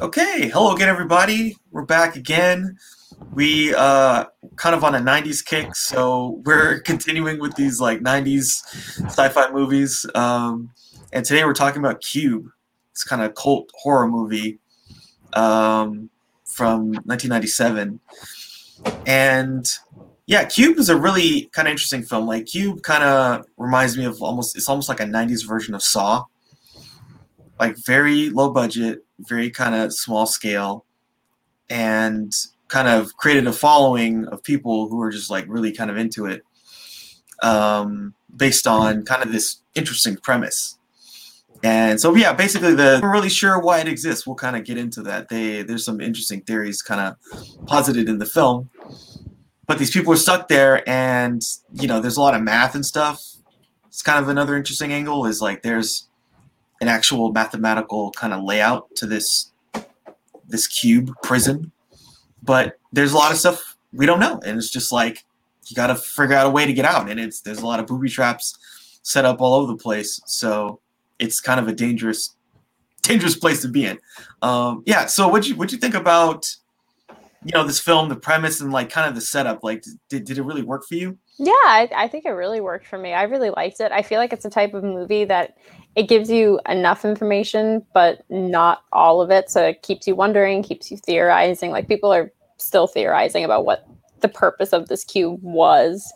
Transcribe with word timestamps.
Okay, 0.00 0.48
hello 0.48 0.74
again, 0.74 0.88
everybody. 0.88 1.56
We're 1.70 1.84
back 1.84 2.16
again. 2.16 2.76
We 3.32 3.72
uh, 3.72 4.24
kind 4.56 4.74
of 4.74 4.82
on 4.82 4.96
a 4.96 4.98
'90s 4.98 5.44
kick, 5.44 5.76
so 5.76 6.42
we're 6.44 6.80
continuing 6.84 7.38
with 7.38 7.54
these 7.54 7.80
like 7.80 8.00
'90s 8.00 8.64
sci-fi 9.06 9.52
movies. 9.52 10.04
Um, 10.16 10.70
and 11.12 11.24
today 11.24 11.44
we're 11.44 11.54
talking 11.54 11.78
about 11.78 12.00
Cube. 12.00 12.48
It's 12.90 13.04
kind 13.04 13.22
of 13.22 13.36
cult 13.36 13.70
horror 13.72 14.08
movie 14.08 14.58
um, 15.34 16.10
from 16.44 16.88
1997, 17.04 18.00
and 19.06 19.64
yeah, 20.26 20.44
Cube 20.44 20.78
is 20.78 20.88
a 20.88 20.96
really 20.96 21.50
kind 21.52 21.68
of 21.68 21.70
interesting 21.72 22.02
film. 22.02 22.26
Like 22.26 22.46
Cube 22.46 22.82
kind 22.82 23.04
of 23.04 23.46
reminds 23.56 23.96
me 23.96 24.06
of 24.06 24.20
almost 24.20 24.56
it's 24.56 24.68
almost 24.68 24.88
like 24.88 24.98
a 24.98 25.04
'90s 25.04 25.46
version 25.46 25.72
of 25.72 25.84
Saw. 25.84 26.24
Like 27.60 27.76
very 27.76 28.30
low 28.30 28.50
budget, 28.50 29.03
very 29.18 29.50
kind 29.50 29.74
of 29.74 29.92
small 29.92 30.26
scale, 30.26 30.84
and 31.68 32.32
kind 32.68 32.88
of 32.88 33.16
created 33.16 33.46
a 33.46 33.52
following 33.52 34.26
of 34.26 34.42
people 34.42 34.88
who 34.88 35.00
are 35.00 35.10
just 35.10 35.30
like 35.30 35.44
really 35.48 35.72
kind 35.72 35.90
of 35.90 35.96
into 35.96 36.26
it, 36.26 36.42
um, 37.42 38.14
based 38.34 38.66
on 38.66 39.04
kind 39.04 39.22
of 39.22 39.32
this 39.32 39.58
interesting 39.74 40.16
premise. 40.16 40.78
And 41.62 42.00
so 42.00 42.14
yeah, 42.14 42.32
basically 42.34 42.74
the 42.74 43.00
I'm 43.02 43.10
really 43.10 43.30
sure 43.30 43.58
why 43.58 43.80
it 43.80 43.88
exists. 43.88 44.26
We'll 44.26 44.36
kind 44.36 44.56
of 44.56 44.64
get 44.64 44.76
into 44.76 45.02
that. 45.02 45.28
They 45.28 45.62
there's 45.62 45.84
some 45.84 46.00
interesting 46.00 46.42
theories 46.42 46.82
kind 46.82 47.00
of 47.00 47.66
posited 47.66 48.08
in 48.08 48.18
the 48.18 48.26
film 48.26 48.70
but 49.66 49.78
these 49.78 49.90
people 49.90 50.12
are 50.12 50.16
stuck 50.16 50.48
there 50.48 50.88
and 50.88 51.42
you 51.72 51.86
know 51.86 52.00
there's 52.00 52.16
a 52.16 52.20
lot 52.20 52.34
of 52.34 52.42
math 52.42 52.74
and 52.74 52.84
stuff 52.84 53.22
it's 53.86 54.02
kind 54.02 54.22
of 54.22 54.28
another 54.28 54.56
interesting 54.56 54.92
angle 54.92 55.26
is 55.26 55.40
like 55.40 55.62
there's 55.62 56.08
an 56.84 56.88
actual 56.88 57.32
mathematical 57.32 58.10
kind 58.10 58.34
of 58.34 58.44
layout 58.44 58.94
to 58.94 59.06
this 59.06 59.50
this 60.46 60.66
cube 60.66 61.10
prison 61.22 61.72
but 62.42 62.78
there's 62.92 63.14
a 63.14 63.16
lot 63.16 63.32
of 63.32 63.38
stuff 63.38 63.76
we 63.94 64.04
don't 64.04 64.20
know 64.20 64.38
and 64.44 64.58
it's 64.58 64.70
just 64.70 64.92
like 64.92 65.24
you 65.66 65.74
got 65.74 65.86
to 65.86 65.94
figure 65.94 66.36
out 66.36 66.46
a 66.46 66.50
way 66.50 66.66
to 66.66 66.74
get 66.74 66.84
out 66.84 67.08
and 67.08 67.18
it's 67.18 67.40
there's 67.40 67.60
a 67.60 67.66
lot 67.66 67.80
of 67.80 67.86
booby 67.86 68.10
traps 68.10 68.58
set 69.02 69.24
up 69.24 69.40
all 69.40 69.54
over 69.54 69.72
the 69.72 69.78
place 69.78 70.20
so 70.26 70.78
it's 71.18 71.40
kind 71.40 71.58
of 71.58 71.68
a 71.68 71.72
dangerous 71.72 72.36
dangerous 73.00 73.36
place 73.36 73.62
to 73.62 73.68
be 73.68 73.86
in. 73.86 73.98
Um, 74.42 74.82
yeah 74.84 75.06
so 75.06 75.26
what 75.26 75.48
you 75.48 75.56
what 75.56 75.72
you 75.72 75.78
think 75.78 75.94
about 75.94 76.44
you 77.44 77.52
know 77.54 77.66
this 77.66 77.80
film 77.80 78.08
the 78.10 78.16
premise 78.16 78.60
and 78.60 78.72
like 78.72 78.90
kind 78.90 79.08
of 79.08 79.14
the 79.14 79.22
setup? 79.22 79.64
Like 79.64 79.84
did, 80.10 80.24
did 80.24 80.36
it 80.36 80.42
really 80.42 80.62
work 80.62 80.84
for 80.86 80.96
you? 80.96 81.16
Yeah 81.38 81.52
I, 81.52 81.88
I 81.96 82.08
think 82.08 82.26
it 82.26 82.30
really 82.30 82.60
worked 82.60 82.86
for 82.86 82.98
me. 82.98 83.14
I 83.14 83.22
really 83.22 83.50
liked 83.50 83.80
it. 83.80 83.90
I 83.90 84.02
feel 84.02 84.18
like 84.18 84.34
it's 84.34 84.44
a 84.44 84.50
type 84.50 84.74
of 84.74 84.84
movie 84.84 85.24
that 85.24 85.56
it 85.96 86.08
gives 86.08 86.30
you 86.30 86.60
enough 86.68 87.04
information 87.04 87.84
but 87.92 88.22
not 88.28 88.82
all 88.92 89.20
of 89.20 89.30
it 89.30 89.50
so 89.50 89.62
it 89.64 89.82
keeps 89.82 90.06
you 90.06 90.14
wondering 90.14 90.62
keeps 90.62 90.90
you 90.90 90.96
theorizing 90.96 91.70
like 91.70 91.88
people 91.88 92.12
are 92.12 92.32
still 92.56 92.86
theorizing 92.86 93.44
about 93.44 93.64
what 93.64 93.86
the 94.20 94.28
purpose 94.28 94.72
of 94.72 94.88
this 94.88 95.04
cube 95.04 95.40
was 95.42 96.12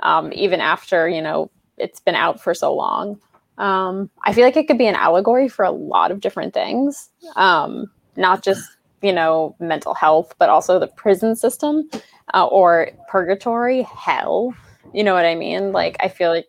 um, 0.00 0.32
even 0.32 0.60
after 0.60 1.08
you 1.08 1.20
know 1.20 1.50
it's 1.76 2.00
been 2.00 2.14
out 2.14 2.40
for 2.40 2.54
so 2.54 2.74
long 2.74 3.20
um, 3.58 4.10
i 4.24 4.32
feel 4.32 4.44
like 4.44 4.56
it 4.56 4.66
could 4.66 4.78
be 4.78 4.86
an 4.86 4.94
allegory 4.94 5.48
for 5.48 5.64
a 5.64 5.70
lot 5.70 6.10
of 6.10 6.20
different 6.20 6.54
things 6.54 7.10
um, 7.36 7.90
not 8.16 8.42
just 8.42 8.76
you 9.02 9.12
know, 9.12 9.56
mental 9.58 9.94
health, 9.94 10.34
but 10.38 10.48
also 10.48 10.78
the 10.78 10.86
prison 10.86 11.34
system 11.34 11.88
uh, 12.34 12.46
or 12.46 12.90
purgatory, 13.08 13.82
hell. 13.82 14.54
You 14.92 15.04
know 15.04 15.14
what 15.14 15.24
I 15.24 15.34
mean? 15.34 15.72
Like, 15.72 15.96
I 16.00 16.08
feel 16.08 16.30
like, 16.30 16.48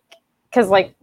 because 0.49 0.69
like, 0.69 0.93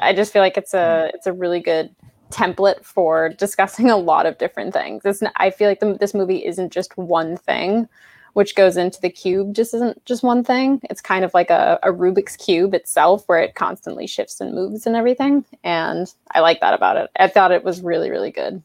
I 0.00 0.12
just 0.12 0.32
feel 0.32 0.42
like 0.42 0.56
it's 0.56 0.74
a 0.74 1.10
it's 1.14 1.26
a 1.26 1.32
really 1.32 1.60
good 1.60 1.94
template 2.30 2.84
for 2.84 3.30
discussing 3.30 3.90
a 3.90 3.96
lot 3.96 4.26
of 4.26 4.38
different 4.38 4.74
things. 4.74 5.02
It's, 5.04 5.22
I 5.36 5.50
feel 5.50 5.68
like 5.68 5.80
the, 5.80 5.94
this 5.94 6.14
movie 6.14 6.44
isn't 6.44 6.72
just 6.72 6.96
one 6.98 7.36
thing, 7.36 7.88
which 8.34 8.54
goes 8.54 8.76
into 8.76 9.00
the 9.00 9.10
cube. 9.10 9.54
Just 9.54 9.72
isn't 9.74 10.04
just 10.04 10.22
one 10.22 10.44
thing. 10.44 10.80
It's 10.90 11.00
kind 11.00 11.24
of 11.24 11.32
like 11.34 11.50
a, 11.50 11.78
a 11.82 11.92
Rubik's 11.92 12.36
cube 12.36 12.74
itself, 12.74 13.24
where 13.26 13.40
it 13.40 13.54
constantly 13.54 14.06
shifts 14.06 14.40
and 14.40 14.54
moves 14.54 14.86
and 14.86 14.94
everything. 14.94 15.44
And 15.64 16.12
I 16.32 16.40
like 16.40 16.60
that 16.60 16.74
about 16.74 16.96
it. 16.96 17.10
I 17.18 17.28
thought 17.28 17.52
it 17.52 17.64
was 17.64 17.80
really 17.80 18.10
really 18.10 18.30
good 18.30 18.62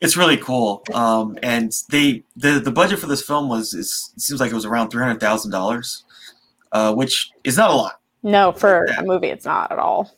it's 0.00 0.16
really 0.16 0.36
cool. 0.36 0.82
Um, 0.94 1.38
and 1.42 1.72
they 1.90 2.24
the 2.36 2.58
the 2.58 2.72
budget 2.72 2.98
for 2.98 3.06
this 3.06 3.22
film 3.22 3.48
was 3.48 3.74
is, 3.74 4.12
it 4.16 4.20
seems 4.20 4.40
like 4.40 4.50
it 4.50 4.54
was 4.54 4.64
around 4.64 4.90
three 4.90 5.02
hundred 5.02 5.20
thousand 5.20 5.54
uh, 5.54 5.58
dollars, 5.58 6.04
which 6.94 7.30
is 7.44 7.56
not 7.56 7.70
a 7.70 7.74
lot. 7.74 7.99
No, 8.22 8.52
for 8.52 8.84
a 8.84 9.02
movie, 9.02 9.28
it's 9.28 9.44
not 9.44 9.72
at 9.72 9.78
all. 9.78 10.14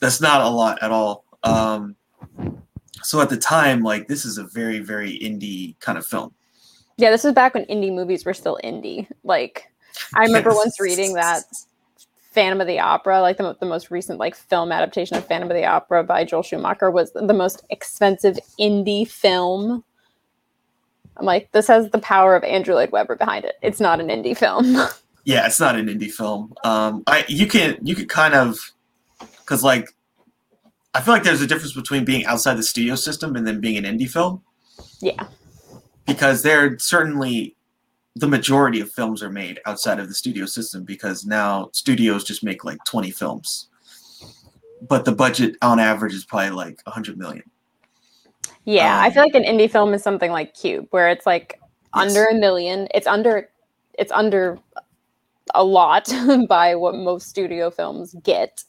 That's 0.00 0.20
not 0.20 0.42
a 0.42 0.48
lot 0.48 0.82
at 0.82 0.90
all. 0.90 1.24
Um, 1.42 1.96
so 3.02 3.20
at 3.20 3.30
the 3.30 3.36
time, 3.36 3.82
like 3.82 4.08
this 4.08 4.24
is 4.24 4.38
a 4.38 4.44
very 4.44 4.80
very 4.80 5.18
indie 5.18 5.78
kind 5.80 5.96
of 5.96 6.06
film. 6.06 6.34
Yeah, 6.98 7.10
this 7.10 7.24
was 7.24 7.32
back 7.32 7.54
when 7.54 7.64
indie 7.66 7.94
movies 7.94 8.24
were 8.24 8.34
still 8.34 8.58
indie. 8.64 9.06
Like 9.24 9.70
I 10.14 10.24
remember 10.24 10.50
once 10.50 10.80
reading 10.80 11.14
that 11.14 11.44
Phantom 12.30 12.60
of 12.60 12.66
the 12.66 12.80
Opera, 12.80 13.20
like 13.20 13.38
the, 13.38 13.56
the 13.60 13.66
most 13.66 13.90
recent 13.90 14.18
like 14.18 14.34
film 14.34 14.70
adaptation 14.70 15.16
of 15.16 15.26
Phantom 15.26 15.50
of 15.50 15.56
the 15.56 15.64
Opera 15.64 16.04
by 16.04 16.24
Joel 16.24 16.42
Schumacher, 16.42 16.90
was 16.90 17.12
the 17.12 17.32
most 17.32 17.64
expensive 17.70 18.38
indie 18.60 19.08
film. 19.08 19.82
I'm 21.16 21.24
like, 21.24 21.50
this 21.52 21.66
has 21.68 21.90
the 21.90 21.98
power 21.98 22.36
of 22.36 22.44
Andrew 22.44 22.74
Lloyd 22.74 22.92
Webber 22.92 23.16
behind 23.16 23.46
it. 23.46 23.54
It's 23.62 23.80
not 23.80 24.00
an 24.00 24.08
indie 24.08 24.36
film. 24.36 24.76
yeah, 25.26 25.44
it's 25.44 25.58
not 25.58 25.74
an 25.74 25.88
indie 25.88 26.10
film. 26.10 26.54
Um, 26.62 27.02
I 27.08 27.24
you 27.26 27.48
can 27.48 27.76
you 27.82 27.96
could 27.96 28.08
kind 28.08 28.32
of 28.32 28.56
because 29.40 29.64
like 29.64 29.92
I 30.94 31.00
feel 31.00 31.12
like 31.12 31.24
there's 31.24 31.42
a 31.42 31.48
difference 31.48 31.74
between 31.74 32.04
being 32.04 32.24
outside 32.26 32.54
the 32.54 32.62
studio 32.62 32.94
system 32.94 33.34
and 33.34 33.44
then 33.44 33.60
being 33.60 33.76
an 33.76 33.84
indie 33.84 34.08
film. 34.08 34.40
Yeah. 35.00 35.26
Because 36.06 36.44
there 36.44 36.78
certainly 36.78 37.56
the 38.14 38.28
majority 38.28 38.80
of 38.80 38.90
films 38.92 39.20
are 39.20 39.28
made 39.28 39.58
outside 39.66 39.98
of 39.98 40.06
the 40.06 40.14
studio 40.14 40.46
system 40.46 40.84
because 40.84 41.26
now 41.26 41.70
studios 41.72 42.22
just 42.22 42.44
make 42.44 42.64
like 42.64 42.78
20 42.86 43.10
films 43.10 43.68
but 44.88 45.04
the 45.04 45.12
budget 45.12 45.54
on 45.60 45.78
average 45.78 46.14
is 46.14 46.24
probably 46.24 46.48
like 46.48 46.80
100 46.84 47.18
million 47.18 47.42
yeah 48.64 48.98
um, 48.98 49.04
i 49.04 49.10
feel 49.10 49.22
like 49.22 49.34
an 49.34 49.44
indie 49.44 49.70
film 49.70 49.92
is 49.92 50.02
something 50.02 50.30
like 50.30 50.54
cube 50.54 50.86
where 50.92 51.10
it's 51.10 51.26
like 51.26 51.60
yes. 51.60 51.70
under 51.92 52.24
a 52.24 52.34
million 52.34 52.88
it's 52.94 53.06
under 53.06 53.50
it's 53.98 54.12
under 54.12 54.58
a 55.54 55.64
lot 55.64 56.08
by 56.48 56.74
what 56.74 56.94
most 56.94 57.28
studio 57.28 57.70
films 57.70 58.14
get 58.22 58.64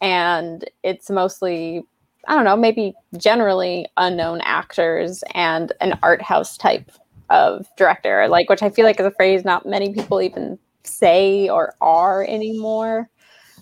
and 0.00 0.68
it's 0.82 1.10
mostly 1.10 1.82
i 2.28 2.34
don't 2.34 2.44
know 2.44 2.56
maybe 2.56 2.94
generally 3.16 3.86
unknown 3.96 4.40
actors 4.42 5.22
and 5.34 5.72
an 5.80 5.98
art 6.02 6.22
house 6.22 6.56
type 6.56 6.90
of 7.30 7.66
director, 7.76 8.26
like 8.28 8.50
which 8.50 8.62
I 8.62 8.70
feel 8.70 8.84
like 8.84 9.00
is 9.00 9.06
a 9.06 9.10
phrase 9.12 9.44
not 9.44 9.64
many 9.64 9.94
people 9.94 10.20
even 10.20 10.58
say 10.82 11.48
or 11.48 11.74
are 11.80 12.24
anymore. 12.24 13.08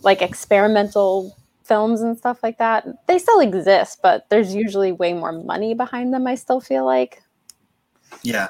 Like 0.03 0.23
experimental 0.23 1.37
films 1.65 2.01
and 2.01 2.17
stuff 2.17 2.43
like 2.43 2.59
that, 2.59 2.87
they 3.07 3.19
still 3.19 3.41
exist, 3.41 3.99
but 4.03 4.29
there's 4.31 4.55
usually 4.55 4.93
way 4.93 5.13
more 5.13 5.33
money 5.33 5.75
behind 5.75 6.15
them. 6.15 6.27
I 6.27 6.35
still 6.35 6.61
feel 6.61 6.87
like. 6.87 7.23
Yeah. 8.23 8.49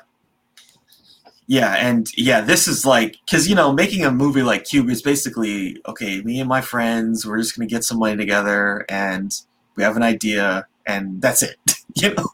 Yeah, 1.48 1.74
and 1.76 2.06
yeah, 2.16 2.42
this 2.42 2.68
is 2.68 2.84
like 2.84 3.16
because 3.24 3.48
you 3.48 3.54
know 3.54 3.72
making 3.72 4.04
a 4.04 4.10
movie 4.12 4.42
like 4.42 4.64
Cube 4.64 4.90
is 4.90 5.02
basically 5.02 5.80
okay. 5.88 6.20
Me 6.20 6.40
and 6.40 6.48
my 6.48 6.60
friends, 6.60 7.26
we're 7.26 7.38
just 7.38 7.56
gonna 7.56 7.66
get 7.66 7.84
some 7.84 7.98
money 7.98 8.16
together, 8.16 8.84
and 8.88 9.32
we 9.74 9.82
have 9.82 9.96
an 9.96 10.02
idea, 10.02 10.66
and 10.86 11.22
that's 11.22 11.42
it. 11.42 11.56
you 11.96 12.14
know, 12.14 12.26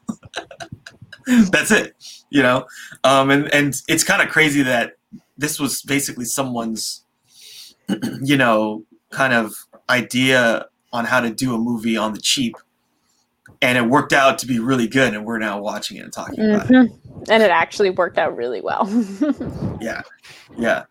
that's 1.51 1.71
it 1.71 1.95
you 2.29 2.41
know 2.41 2.65
um, 3.03 3.29
and 3.29 3.51
and 3.53 3.81
it's 3.87 4.03
kind 4.03 4.21
of 4.21 4.29
crazy 4.29 4.61
that 4.61 4.97
this 5.37 5.59
was 5.59 5.81
basically 5.81 6.25
someone's 6.25 7.05
you 8.21 8.37
know 8.37 8.83
kind 9.11 9.33
of 9.33 9.53
idea 9.89 10.65
on 10.91 11.05
how 11.05 11.19
to 11.19 11.29
do 11.29 11.53
a 11.53 11.57
movie 11.57 11.97
on 11.97 12.13
the 12.13 12.19
cheap 12.19 12.55
and 13.61 13.77
it 13.77 13.85
worked 13.89 14.13
out 14.13 14.37
to 14.39 14.45
be 14.45 14.59
really 14.59 14.87
good 14.87 15.13
and 15.13 15.25
we're 15.25 15.37
now 15.37 15.59
watching 15.59 15.97
it 15.97 16.01
and 16.01 16.13
talking 16.13 16.35
mm-hmm. 16.35 16.55
about 16.55 16.69
it 16.69 16.73
mm-hmm. 16.73 17.31
and 17.31 17.43
it 17.43 17.51
actually 17.51 17.89
worked 17.89 18.17
out 18.17 18.35
really 18.35 18.61
well 18.61 18.87
yeah 19.81 20.01
yeah 20.57 20.83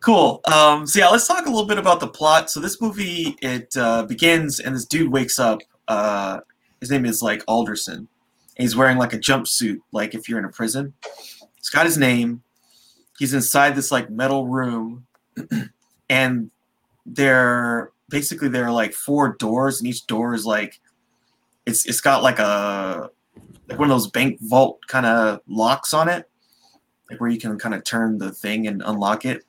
cool 0.00 0.40
um, 0.52 0.86
so 0.86 0.98
yeah 0.98 1.08
let's 1.08 1.26
talk 1.26 1.46
a 1.46 1.50
little 1.50 1.66
bit 1.66 1.78
about 1.78 2.00
the 2.00 2.08
plot 2.08 2.50
so 2.50 2.60
this 2.60 2.80
movie 2.80 3.36
it 3.42 3.74
uh, 3.76 4.04
begins 4.04 4.60
and 4.60 4.74
this 4.74 4.84
dude 4.84 5.12
wakes 5.12 5.38
up 5.38 5.60
uh, 5.88 6.40
his 6.80 6.90
name 6.90 7.04
is 7.04 7.22
like 7.22 7.42
alderson 7.48 8.08
he's 8.56 8.76
wearing 8.76 8.98
like 8.98 9.12
a 9.12 9.18
jumpsuit, 9.18 9.78
like 9.92 10.14
if 10.14 10.28
you're 10.28 10.38
in 10.38 10.44
a 10.44 10.50
prison. 10.50 10.94
It's 11.58 11.70
got 11.70 11.86
his 11.86 11.98
name. 11.98 12.42
He's 13.18 13.34
inside 13.34 13.76
this 13.76 13.92
like 13.92 14.10
metal 14.10 14.48
room, 14.48 15.06
and 16.10 16.50
there 17.06 17.90
basically 18.08 18.48
there 18.48 18.64
are 18.64 18.72
like 18.72 18.92
four 18.92 19.36
doors, 19.38 19.80
and 19.80 19.88
each 19.88 20.06
door 20.06 20.34
is 20.34 20.44
like 20.44 20.80
it's 21.66 21.86
it's 21.86 22.00
got 22.00 22.22
like 22.22 22.38
a 22.38 23.10
like 23.68 23.78
one 23.78 23.90
of 23.90 23.94
those 23.94 24.10
bank 24.10 24.38
vault 24.40 24.80
kind 24.86 25.06
of 25.06 25.40
locks 25.46 25.94
on 25.94 26.08
it, 26.08 26.28
like 27.10 27.20
where 27.20 27.30
you 27.30 27.38
can 27.38 27.58
kind 27.58 27.74
of 27.74 27.84
turn 27.84 28.18
the 28.18 28.32
thing 28.32 28.66
and 28.66 28.82
unlock 28.84 29.24
it. 29.24 29.44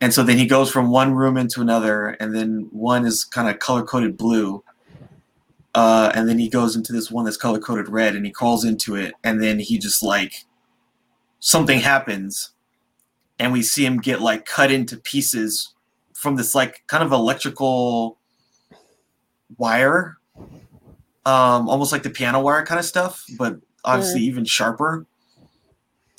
And 0.00 0.12
so 0.12 0.22
then 0.22 0.36
he 0.36 0.46
goes 0.46 0.70
from 0.70 0.90
one 0.90 1.14
room 1.14 1.36
into 1.36 1.60
another, 1.60 2.08
and 2.20 2.34
then 2.34 2.68
one 2.72 3.06
is 3.06 3.24
kind 3.24 3.48
of 3.48 3.60
color 3.60 3.84
coded 3.84 4.16
blue, 4.16 4.64
uh, 5.74 6.10
and 6.14 6.28
then 6.28 6.38
he 6.38 6.48
goes 6.48 6.74
into 6.74 6.92
this 6.92 7.10
one 7.10 7.24
that's 7.24 7.36
color 7.36 7.60
coded 7.60 7.88
red, 7.88 8.16
and 8.16 8.26
he 8.26 8.32
crawls 8.32 8.64
into 8.64 8.96
it, 8.96 9.14
and 9.22 9.40
then 9.42 9.58
he 9.60 9.78
just 9.78 10.02
like 10.02 10.44
something 11.38 11.78
happens, 11.80 12.50
and 13.38 13.52
we 13.52 13.62
see 13.62 13.86
him 13.86 13.98
get 13.98 14.20
like 14.20 14.44
cut 14.44 14.72
into 14.72 14.96
pieces 14.96 15.72
from 16.12 16.36
this 16.36 16.54
like 16.54 16.82
kind 16.88 17.02
of 17.04 17.12
electrical 17.12 18.18
wire, 19.56 20.18
um, 21.24 21.68
almost 21.68 21.92
like 21.92 22.02
the 22.02 22.10
piano 22.10 22.40
wire 22.40 22.64
kind 22.64 22.78
of 22.78 22.84
stuff, 22.84 23.24
but 23.38 23.58
obviously 23.84 24.20
Mm. 24.20 24.24
even 24.24 24.44
sharper. 24.44 25.06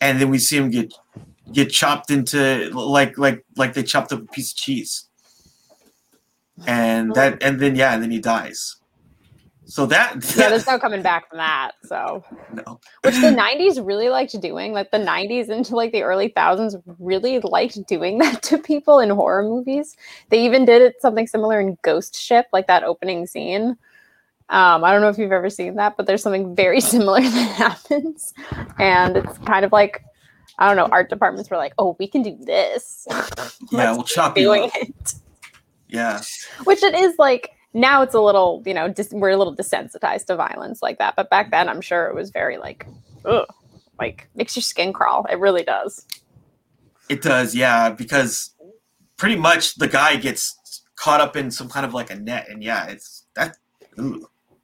And 0.01 0.19
then 0.19 0.29
we 0.29 0.38
see 0.38 0.57
him 0.57 0.69
get 0.69 0.94
get 1.51 1.69
chopped 1.71 2.09
into 2.11 2.69
like 2.73 3.17
like 3.17 3.45
like 3.57 3.73
they 3.73 3.83
chopped 3.83 4.11
up 4.13 4.21
a 4.21 4.25
piece 4.25 4.51
of 4.51 4.57
cheese. 4.57 5.05
And 6.67 7.13
that 7.15 7.41
and 7.44 7.59
then 7.59 7.75
yeah, 7.75 7.94
and 7.94 8.03
then 8.03 8.11
he 8.11 8.19
dies. 8.19 8.77
So 9.65 9.85
that 9.88 10.15
yeah, 10.38 10.50
there's 10.50 10.67
no 10.67 10.77
coming 10.77 11.01
back 11.01 11.29
from 11.29 11.38
that. 11.38 11.71
So, 11.85 12.23
no. 12.53 12.79
which 13.03 13.15
the 13.15 13.27
90s 13.38 13.85
really 13.85 14.09
liked 14.09 14.39
doing. 14.41 14.73
Like 14.73 14.91
the 14.91 14.97
90s 14.99 15.49
into 15.49 15.75
like 15.75 15.91
the 15.94 16.03
early 16.03 16.27
thousands 16.29 16.75
really 16.99 17.39
liked 17.39 17.85
doing 17.88 18.17
that 18.19 18.44
to 18.44 18.57
people 18.57 18.99
in 18.99 19.09
horror 19.09 19.44
movies. 19.44 19.95
They 20.29 20.44
even 20.45 20.65
did 20.65 20.81
it 20.81 21.01
something 21.01 21.27
similar 21.27 21.59
in 21.59 21.77
Ghost 21.81 22.15
Ship, 22.19 22.45
like 22.53 22.67
that 22.67 22.83
opening 22.83 23.25
scene. 23.25 23.77
Um, 24.50 24.84
I 24.84 24.92
don't 24.92 25.01
know 25.01 25.10
if 25.10 25.18
you've 25.18 25.31
ever 25.31 25.50
seen 25.50 25.75
that, 25.75 25.98
but 25.98 26.06
there's 26.06 26.22
something 26.22 26.56
very 26.56 26.81
similar 26.94 27.22
that 27.22 27.56
happens, 27.56 28.34
and 28.80 29.18
it's 29.18 29.38
kind 29.40 29.66
of 29.66 29.72
like 29.72 30.04
I 30.60 30.68
don't 30.68 30.78
know. 30.78 30.86
Art 30.92 31.10
departments 31.10 31.50
were 31.50 31.57
like, 31.57 31.74
"Oh, 31.78 31.95
we 32.00 32.07
can 32.07 32.22
do 32.22 32.38
this." 32.42 33.07
Yeah, 33.72 33.92
we'll 33.94 34.04
chop 34.04 34.38
you 34.38 34.44
doing 34.44 34.69
it. 34.75 35.13
Yeah. 35.88 36.22
which 36.66 36.84
it 36.84 36.94
is 36.95 37.16
like 37.18 37.51
now 37.74 38.01
it's 38.01 38.13
a 38.13 38.19
little 38.22 38.62
you 38.66 38.74
know 38.74 38.88
dis- 38.90 39.12
we're 39.12 39.30
a 39.30 39.38
little 39.38 39.56
desensitized 39.56 40.25
to 40.25 40.36
violence 40.36 40.81
like 40.81 40.98
that 41.00 41.16
but 41.16 41.30
back 41.30 41.50
then 41.51 41.69
i'm 41.69 41.81
sure 41.81 42.06
it 42.07 42.16
was 42.16 42.30
very 42.31 42.57
like 42.57 42.86
ugh, 43.25 43.45
like 44.00 44.28
makes 44.36 44.56
your 44.56 44.62
skin 44.63 44.92
crawl 44.92 45.25
it 45.31 45.40
really 45.40 45.63
does 45.63 46.06
It 47.10 47.22
does, 47.22 47.54
yeah, 47.56 47.90
because 47.92 48.54
pretty 49.18 49.36
much 49.36 49.75
the 49.75 49.88
guy 49.88 50.16
gets 50.18 50.56
caught 50.95 51.22
up 51.22 51.36
in 51.36 51.51
some 51.51 51.69
kind 51.69 51.86
of 51.86 51.94
like 51.94 52.10
a 52.12 52.16
net, 52.16 52.48
and 52.50 52.63
yeah, 52.63 52.86
it's 52.88 53.25
that. 53.36 53.57
Ugh. 53.98 54.22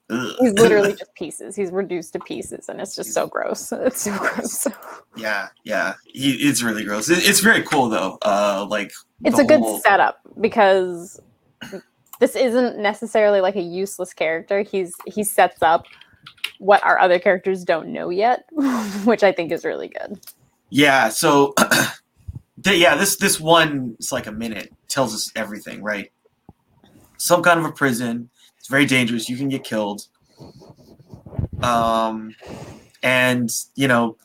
He's 0.10 0.54
literally 0.54 0.94
just 0.94 1.14
pieces 1.16 1.56
he's 1.56 1.72
reduced 1.72 2.14
to 2.14 2.20
pieces 2.20 2.68
and 2.68 2.82
it's 2.82 2.96
just 2.96 3.14
so 3.14 3.28
gross 3.28 3.72
it's 3.74 4.02
so 4.02 4.18
gross 4.18 4.68
yeah, 5.18 5.48
yeah, 5.64 5.94
he, 6.06 6.32
it's 6.48 6.62
really 6.64 6.84
gross. 6.84 7.10
It, 7.10 7.28
it's 7.28 7.42
very 7.42 7.62
cool 7.64 7.90
though. 7.90 8.18
Uh, 8.22 8.66
like 8.70 8.92
it's 9.24 9.40
a 9.40 9.44
good 9.44 9.60
whole- 9.60 9.80
setup 9.80 10.20
because 10.40 11.20
this 12.20 12.36
isn't 12.36 12.78
necessarily 12.78 13.42
like 13.42 13.56
a 13.56 13.62
useless 13.62 14.14
character 14.14 14.62
he's 14.62 14.94
he 15.06 15.24
sets 15.24 15.62
up 15.62 15.86
what 16.60 16.84
our 16.84 17.00
other 17.00 17.20
characters 17.20 17.64
don't 17.64 17.88
know 17.88 18.10
yet 18.10 18.44
which 19.06 19.24
i 19.24 19.32
think 19.32 19.52
is 19.52 19.64
really 19.64 19.88
good 19.88 20.20
Yeah, 20.70 21.10
so 21.10 21.54
yeah, 22.66 22.96
this 22.96 23.16
this 23.18 23.40
one 23.40 23.96
it's 23.98 24.12
like 24.12 24.28
a 24.28 24.32
minute 24.32 24.72
tells 24.88 25.14
us 25.14 25.32
everything, 25.36 25.82
right? 25.82 26.12
Some 27.18 27.42
kind 27.42 27.60
of 27.60 27.66
a 27.66 27.72
prison. 27.72 28.30
It's 28.60 28.68
very 28.68 28.86
dangerous. 28.86 29.30
You 29.30 29.38
can 29.38 29.50
get 29.50 29.64
killed. 29.64 30.08
Um, 31.62 32.36
and 33.04 33.50
you 33.76 33.88
know, 33.88 34.18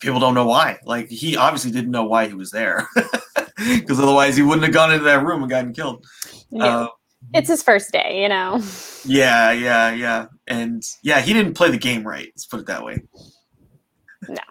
people 0.00 0.20
don't 0.20 0.34
know 0.34 0.46
why. 0.46 0.78
Like 0.84 1.08
he 1.08 1.36
obviously 1.36 1.70
didn't 1.70 1.90
know 1.90 2.04
why 2.04 2.26
he 2.26 2.34
was 2.34 2.50
there, 2.50 2.88
because 3.56 4.00
otherwise 4.00 4.36
he 4.36 4.42
wouldn't 4.42 4.64
have 4.64 4.74
gone 4.74 4.92
into 4.92 5.04
that 5.04 5.24
room 5.24 5.42
and 5.42 5.50
gotten 5.50 5.72
killed. 5.72 6.04
yeah. 6.50 6.64
Uh, 6.64 6.88
it's 7.34 7.48
his 7.48 7.62
first 7.62 7.92
day 7.92 8.22
you 8.22 8.28
know 8.30 8.58
yeah, 9.04 9.52
yeah, 9.52 9.92
yeah, 9.92 10.26
and 10.48 10.82
yeah, 11.02 11.20
he 11.20 11.32
didn't 11.32 11.54
play 11.54 11.70
the 11.70 11.78
game 11.78 12.06
right. 12.06 12.28
Let's 12.34 12.46
put 12.46 12.60
it 12.60 12.66
that 12.66 12.84
way. 12.84 13.02
No. 14.28 14.36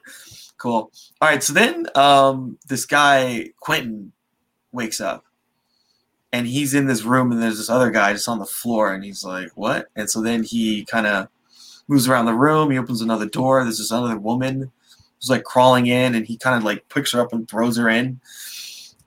Cool. 0.58 0.92
All 1.22 1.30
right. 1.30 1.42
So 1.42 1.54
then, 1.54 1.88
um, 1.96 2.58
this 2.68 2.86
guy 2.86 3.52
Quentin 3.62 4.12
wakes 4.74 5.00
up, 5.00 5.24
and 6.32 6.48
he's 6.48 6.74
in 6.74 6.88
this 6.88 7.04
room, 7.04 7.32
and 7.32 7.42
there's 7.42 7.58
this 7.58 7.70
other 7.70 7.90
guy 7.92 8.14
just 8.14 8.30
on 8.30 8.40
the 8.40 8.46
floor, 8.46 8.94
and 8.94 9.04
he's 9.04 9.24
like, 9.24 9.50
"What?" 9.56 9.88
And 9.96 10.10
so 10.10 10.22
then 10.22 10.44
he 10.44 10.86
kind 10.86 11.08
of 11.08 11.28
moves 11.88 12.08
around 12.08 12.26
the 12.26 12.34
room. 12.34 12.72
He 12.72 12.78
opens 12.78 13.02
another 13.02 13.26
door. 13.26 13.64
There's 13.64 13.80
this 13.80 13.92
other 13.92 14.18
woman 14.18 14.72
who's 15.20 15.30
like 15.30 15.44
crawling 15.44 15.88
in, 15.88 16.16
and 16.16 16.26
he 16.26 16.38
kind 16.38 16.56
of 16.56 16.64
like 16.64 16.88
picks 16.90 17.14
her 17.14 17.22
up 17.22 17.34
and 17.34 17.50
throws 17.50 17.78
her 17.78 17.90
in 17.90 18.20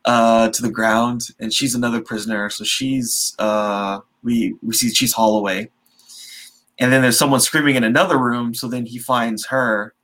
uh, 0.04 0.50
to 0.50 0.62
the 0.62 0.70
ground, 0.70 1.28
and 1.38 1.52
she's 1.52 1.74
another 1.74 2.00
prisoner. 2.00 2.50
So 2.50 2.64
she's 2.64 3.34
uh, 3.38 4.00
we 4.22 4.54
we 4.62 4.74
see 4.74 4.90
she's 4.90 5.12
Holloway, 5.12 5.70
and 6.78 6.92
then 6.92 7.02
there's 7.02 7.19
someone 7.19 7.40
screaming 7.40 7.76
in 7.76 7.84
another 7.84 8.19
room. 8.19 8.54
So 8.54 8.69
then 8.69 8.86
he 8.86 8.98
finds 8.98 9.46
her, 9.46 9.94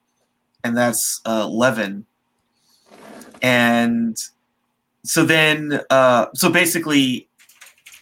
and 0.63 0.77
that's 0.77 1.21
uh, 1.25 1.49
Leaven, 1.49 2.05
and 3.43 4.17
so 5.09 5.25
then 5.25 5.81
uh, 5.89 6.27
so 6.35 6.51
basically, 6.51 7.31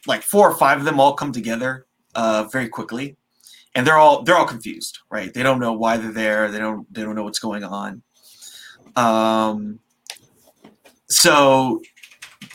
like 0.08 0.22
four 0.22 0.50
or 0.50 0.56
five 0.56 0.78
of 0.78 0.84
them 0.84 0.98
all 0.98 1.14
come 1.14 1.30
together 1.30 1.86
uh, 2.16 2.48
very 2.50 2.68
quickly, 2.68 3.16
and 3.76 3.86
they're 3.86 3.96
all 3.96 4.24
they're 4.24 4.34
all 4.36 4.44
confused, 4.44 4.98
right? 5.08 5.32
They 5.32 5.44
don't 5.44 5.60
know 5.60 5.72
why 5.72 5.98
they're 5.98 6.10
there. 6.10 6.50
They 6.50 6.58
don't 6.58 6.92
they 6.92 7.02
don't 7.02 7.14
know 7.14 7.22
what's 7.22 7.38
going 7.38 7.62
on. 7.62 8.02
Um, 8.96 9.78
so 11.08 11.80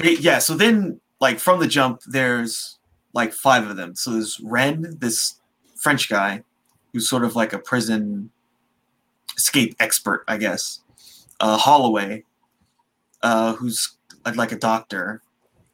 yeah, 0.03 0.39
so 0.39 0.55
then 0.55 0.99
like 1.21 1.39
from 1.39 1.61
the 1.61 1.67
jump, 1.67 2.01
there's 2.05 2.77
like 3.13 3.31
five 3.31 3.69
of 3.69 3.77
them. 3.77 3.95
So 3.95 4.11
there's 4.11 4.37
Rennes, 4.43 4.97
this 4.97 5.39
French 5.77 6.09
guy, 6.09 6.43
who's 6.91 7.07
sort 7.07 7.23
of 7.23 7.37
like 7.37 7.53
a 7.53 7.59
prison 7.59 8.31
escape 9.37 9.77
expert, 9.79 10.25
I 10.27 10.35
guess. 10.35 10.81
Uh, 11.39 11.55
Holloway, 11.55 12.25
uh, 13.23 13.53
who's 13.53 13.95
like 14.35 14.51
a 14.51 14.57
doctor. 14.57 15.21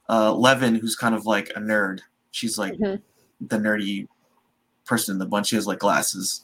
Uh, 0.09 0.31
Leaven, 0.33 0.75
who's 0.79 0.95
kind 0.95 1.13
of 1.13 1.25
like 1.25 1.49
a 1.55 1.59
nerd. 1.59 1.99
She's 2.31 2.57
like 2.57 2.73
Mhm. 2.73 3.01
the 3.41 3.57
nerdy 3.57 4.07
person 4.85 5.13
in 5.15 5.19
the 5.19 5.25
bunch. 5.25 5.47
She 5.47 5.55
has 5.57 5.67
like 5.67 5.79
glasses. 5.79 6.41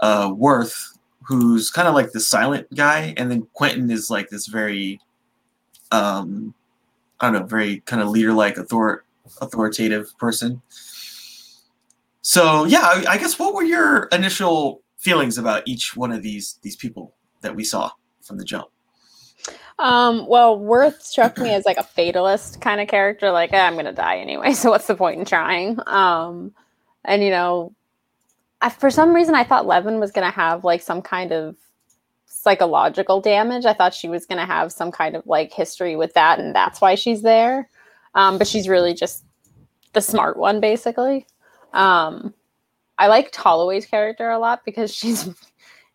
Uh, 0.00 0.32
Worth, 0.34 0.98
who's 1.22 1.70
kind 1.70 1.86
of 1.86 1.94
like 1.94 2.10
the 2.10 2.18
silent 2.20 2.66
guy, 2.74 3.14
and 3.16 3.30
then 3.30 3.46
Quentin 3.52 3.88
is 3.90 4.10
like 4.10 4.30
this 4.30 4.48
very, 4.48 5.00
um, 5.92 6.54
I 7.20 7.30
don't 7.30 7.40
know, 7.42 7.46
very 7.46 7.80
kind 7.80 8.02
of 8.02 8.08
leader-like, 8.08 8.58
author- 8.58 9.04
authoritative 9.40 10.10
person. 10.18 10.60
So 12.22 12.64
yeah, 12.64 12.80
I, 12.82 13.04
I 13.10 13.18
guess 13.18 13.38
what 13.38 13.54
were 13.54 13.62
your 13.62 14.04
initial 14.06 14.82
feelings 14.98 15.38
about 15.38 15.62
each 15.66 15.96
one 15.96 16.10
of 16.12 16.22
these 16.22 16.58
these 16.62 16.76
people 16.76 17.14
that 17.42 17.54
we 17.54 17.62
saw 17.64 17.90
from 18.22 18.38
the 18.38 18.44
jump? 18.44 18.68
Um, 19.78 20.26
well, 20.28 20.58
Worth 20.58 21.02
struck 21.02 21.38
me 21.38 21.50
as 21.50 21.64
like 21.64 21.78
a 21.78 21.82
fatalist 21.82 22.60
kind 22.60 22.80
of 22.80 22.88
character, 22.88 23.30
like, 23.30 23.52
"Eh, 23.52 23.60
I'm 23.60 23.76
gonna 23.76 23.92
die 23.92 24.18
anyway, 24.18 24.52
so 24.54 24.70
what's 24.70 24.86
the 24.86 24.94
point 24.94 25.18
in 25.18 25.24
trying? 25.24 25.78
Um, 25.86 26.52
and 27.04 27.22
you 27.22 27.30
know, 27.30 27.74
I, 28.60 28.68
for 28.70 28.90
some 28.90 29.14
reason 29.14 29.34
I 29.34 29.44
thought 29.44 29.66
Leaven 29.66 29.98
was 29.98 30.12
gonna 30.12 30.30
have 30.30 30.64
like 30.64 30.82
some 30.82 31.02
kind 31.02 31.32
of 31.32 31.56
psychological 32.26 33.20
damage. 33.20 33.64
I 33.66 33.72
thought 33.72 33.94
she 33.94 34.08
was 34.08 34.26
gonna 34.26 34.46
have 34.46 34.72
some 34.72 34.90
kind 34.92 35.16
of 35.16 35.26
like 35.26 35.52
history 35.52 35.96
with 35.96 36.14
that, 36.14 36.38
and 36.38 36.54
that's 36.54 36.80
why 36.80 36.94
she's 36.94 37.22
there. 37.22 37.68
Um, 38.14 38.38
but 38.38 38.46
she's 38.46 38.68
really 38.68 38.94
just 38.94 39.24
the 39.92 40.00
smart 40.00 40.36
one, 40.36 40.60
basically. 40.60 41.26
Um, 41.72 42.34
I 42.98 43.06
liked 43.06 43.34
Holloway's 43.34 43.86
character 43.86 44.30
a 44.30 44.38
lot 44.38 44.64
because 44.64 44.94
she's 44.94 45.28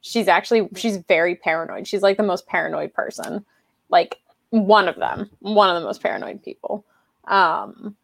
she's 0.08 0.28
actually 0.28 0.70
she's 0.76 0.98
very 0.98 1.36
paranoid. 1.36 1.88
She's 1.88 2.02
like 2.02 2.18
the 2.18 2.24
most 2.24 2.48
paranoid 2.48 2.94
person 2.94 3.46
like 3.90 4.20
one 4.50 4.88
of 4.88 4.96
them, 4.96 5.30
one 5.40 5.70
of 5.70 5.82
the 5.82 5.86
most 5.86 6.02
paranoid 6.02 6.44
people. 6.44 6.86
Um, 7.26 7.96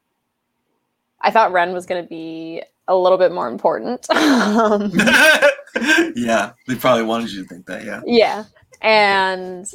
I 1.21 1.31
thought 1.31 1.51
Rennes 1.51 1.73
was 1.73 1.85
going 1.85 2.03
to 2.03 2.07
be 2.07 2.61
a 2.87 2.95
little 2.95 3.17
bit 3.17 3.31
more 3.31 3.47
important. 3.47 4.09
um, 4.15 4.91
yeah, 6.15 6.51
they 6.67 6.75
probably 6.75 7.03
wanted 7.03 7.31
you 7.31 7.43
to 7.43 7.47
think 7.47 7.65
that. 7.67 7.85
Yeah. 7.85 8.01
yeah, 8.05 8.43
and 8.81 9.71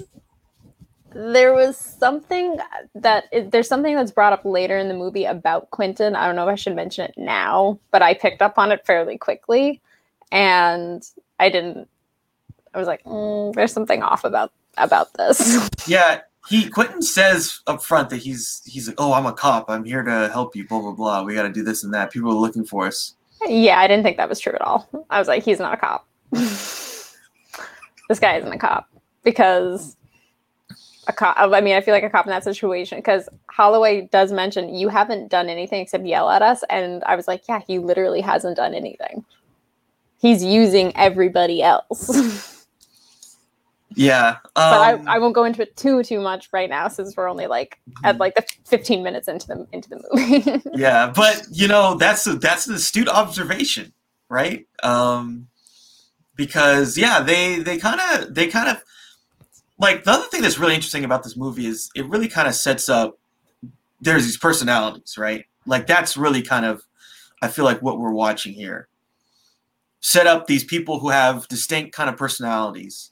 there 1.14 1.54
was 1.54 1.76
something 1.76 2.58
that 2.94 3.24
there's 3.50 3.68
something 3.68 3.94
that's 3.94 4.10
brought 4.10 4.34
up 4.34 4.44
later 4.44 4.76
in 4.76 4.88
the 4.88 4.94
movie 4.94 5.24
about 5.24 5.70
Quentin. 5.70 6.14
I 6.14 6.26
don't 6.26 6.36
know 6.36 6.46
if 6.46 6.52
I 6.52 6.56
should 6.56 6.76
mention 6.76 7.06
it 7.06 7.14
now, 7.16 7.78
but 7.90 8.02
I 8.02 8.12
picked 8.12 8.42
up 8.42 8.58
on 8.58 8.72
it 8.72 8.84
fairly 8.84 9.16
quickly, 9.16 9.80
and 10.30 11.02
I 11.40 11.48
didn't. 11.48 11.88
I 12.74 12.78
was 12.78 12.86
like, 12.86 13.02
mm, 13.04 13.54
"There's 13.54 13.72
something 13.72 14.02
off 14.02 14.24
about 14.24 14.52
about 14.76 15.14
this." 15.14 15.68
Yeah, 15.86 16.20
he 16.48 16.68
Quentin 16.68 17.02
says 17.02 17.60
up 17.66 17.82
front 17.82 18.10
that 18.10 18.18
he's 18.18 18.62
he's 18.64 18.88
like, 18.88 18.96
oh, 18.98 19.12
I'm 19.12 19.26
a 19.26 19.32
cop. 19.32 19.68
I'm 19.68 19.84
here 19.84 20.02
to 20.02 20.28
help 20.32 20.56
you. 20.56 20.66
Blah 20.66 20.80
blah 20.80 20.92
blah. 20.92 21.22
We 21.22 21.34
got 21.34 21.42
to 21.42 21.52
do 21.52 21.62
this 21.62 21.84
and 21.84 21.92
that. 21.94 22.10
People 22.10 22.30
are 22.30 22.34
looking 22.34 22.64
for 22.64 22.86
us. 22.86 23.14
Yeah, 23.46 23.78
I 23.78 23.86
didn't 23.86 24.02
think 24.02 24.16
that 24.16 24.28
was 24.28 24.40
true 24.40 24.54
at 24.54 24.62
all. 24.62 24.88
I 25.10 25.18
was 25.18 25.28
like, 25.28 25.42
he's 25.42 25.58
not 25.58 25.74
a 25.74 25.76
cop. 25.76 26.06
this 26.30 27.14
guy 28.20 28.36
isn't 28.36 28.52
a 28.52 28.58
cop 28.58 28.88
because 29.22 29.96
a 31.06 31.12
cop. 31.12 31.36
I 31.38 31.60
mean, 31.60 31.76
I 31.76 31.80
feel 31.82 31.94
like 31.94 32.02
a 32.02 32.10
cop 32.10 32.26
in 32.26 32.30
that 32.30 32.44
situation 32.44 32.98
because 32.98 33.28
Holloway 33.50 34.08
does 34.10 34.32
mention 34.32 34.74
you 34.74 34.88
haven't 34.88 35.28
done 35.28 35.48
anything 35.48 35.82
except 35.82 36.06
yell 36.06 36.30
at 36.30 36.42
us, 36.42 36.64
and 36.70 37.04
I 37.04 37.14
was 37.14 37.28
like, 37.28 37.42
yeah, 37.48 37.60
he 37.66 37.78
literally 37.78 38.22
hasn't 38.22 38.56
done 38.56 38.74
anything. 38.74 39.24
He's 40.18 40.42
using 40.42 40.96
everybody 40.96 41.62
else. 41.62 42.54
yeah, 43.98 44.28
um, 44.28 44.44
but 44.54 44.80
I, 44.80 45.16
I 45.16 45.18
won't 45.18 45.34
go 45.34 45.44
into 45.44 45.62
it 45.62 45.76
too 45.76 46.02
too 46.04 46.20
much 46.20 46.48
right 46.52 46.70
now 46.70 46.86
since 46.86 47.16
we're 47.16 47.28
only 47.28 47.48
like 47.48 47.80
at 48.04 48.14
Mhm. 48.16 48.20
like 48.20 48.34
the 48.36 48.44
15 48.66 49.02
minutes 49.02 49.26
into 49.26 49.46
the 49.48 49.66
into 49.72 49.88
the 49.88 50.00
movie. 50.12 50.62
yeah, 50.80 51.12
but 51.14 51.42
you 51.50 51.66
know 51.66 51.94
that's 51.96 52.26
a, 52.26 52.34
that's 52.34 52.68
an 52.68 52.74
astute 52.74 53.08
observation, 53.08 53.92
right? 54.28 54.66
Um, 54.84 55.48
because 56.36 56.96
yeah, 56.96 57.20
they 57.20 57.58
they 57.58 57.76
kind 57.76 58.00
of 58.00 58.32
they 58.32 58.46
kind 58.46 58.68
of 58.68 58.82
like 59.80 60.04
the 60.04 60.12
other 60.12 60.26
thing 60.26 60.42
that's 60.42 60.58
really 60.58 60.74
interesting 60.76 61.04
about 61.04 61.24
this 61.24 61.36
movie 61.36 61.66
is 61.66 61.90
it 61.96 62.06
really 62.08 62.28
kind 62.28 62.46
of 62.46 62.54
sets 62.54 62.88
up 62.88 63.18
there's 64.00 64.24
these 64.24 64.38
personalities, 64.38 65.18
right? 65.18 65.44
Like 65.66 65.88
that's 65.88 66.16
really 66.16 66.42
kind 66.42 66.64
of 66.64 66.84
I 67.42 67.48
feel 67.48 67.64
like 67.64 67.82
what 67.82 67.98
we're 67.98 68.12
watching 68.12 68.52
here. 68.52 68.86
Set 70.00 70.28
up 70.28 70.46
these 70.46 70.62
people 70.62 71.00
who 71.00 71.08
have 71.08 71.48
distinct 71.48 71.92
kind 71.96 72.08
of 72.08 72.16
personalities 72.16 73.10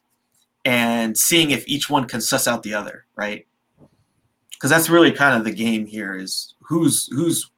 and 0.66 1.16
seeing 1.16 1.52
if 1.52 1.66
each 1.68 1.88
one 1.88 2.06
can 2.06 2.20
suss 2.20 2.48
out 2.48 2.64
the 2.64 2.74
other, 2.74 3.06
right? 3.14 3.46
Because 4.50 4.68
that's 4.68 4.90
really 4.90 5.12
kind 5.12 5.36
of 5.36 5.44
the 5.44 5.52
game 5.52 5.86
here 5.86 6.16
is 6.16 6.54
who's 6.60 7.08
who's 7.12 7.50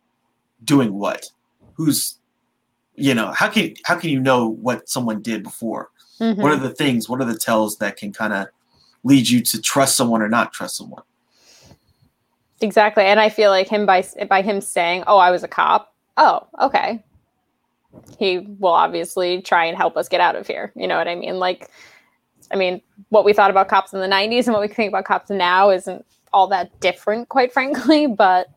doing 0.62 0.92
what? 0.92 1.30
Who's 1.72 2.18
you 2.94 3.14
know, 3.14 3.32
how 3.32 3.48
can 3.48 3.74
how 3.84 3.96
can 3.96 4.10
you 4.10 4.20
know 4.20 4.48
what 4.48 4.88
someone 4.88 5.22
did 5.22 5.42
before? 5.42 5.90
Mhm. 6.20 6.36
What 6.36 6.52
are 6.52 6.56
the 6.56 6.74
things, 6.74 7.08
what 7.08 7.20
are 7.20 7.24
the 7.24 7.38
tells 7.38 7.78
that 7.78 7.96
can 7.96 8.12
kind 8.12 8.34
of 8.34 8.48
lead 9.04 9.28
you 9.28 9.40
to 9.42 9.62
trust 9.62 9.96
someone 9.96 10.20
or 10.20 10.28
not 10.28 10.52
trust 10.52 10.76
someone? 10.76 11.02
Exactly, 12.60 13.04
and 13.04 13.20
I 13.20 13.30
feel 13.30 13.50
like 13.50 13.68
him 13.68 13.86
by 13.86 14.04
by 14.28 14.42
him 14.42 14.60
saying, 14.60 15.04
"Oh, 15.06 15.18
I 15.18 15.30
was 15.30 15.44
a 15.44 15.48
cop." 15.48 15.94
Oh, 16.18 16.46
okay. 16.60 17.02
He 18.18 18.38
will 18.58 18.72
obviously 18.72 19.40
try 19.40 19.64
and 19.64 19.76
help 19.76 19.96
us 19.96 20.08
get 20.08 20.20
out 20.20 20.36
of 20.36 20.46
here. 20.46 20.72
You 20.74 20.86
know 20.88 20.98
what 20.98 21.08
I 21.08 21.14
mean? 21.14 21.38
Like, 21.38 21.70
I 22.52 22.56
mean, 22.56 22.80
what 23.10 23.24
we 23.24 23.32
thought 23.32 23.50
about 23.50 23.68
cops 23.68 23.92
in 23.92 24.00
the 24.00 24.06
'90s 24.06 24.44
and 24.46 24.52
what 24.52 24.62
we 24.62 24.68
think 24.68 24.88
about 24.88 25.04
cops 25.04 25.30
now 25.30 25.70
isn't 25.70 26.04
all 26.32 26.46
that 26.48 26.78
different, 26.80 27.28
quite 27.28 27.52
frankly. 27.52 28.06
But 28.16 28.48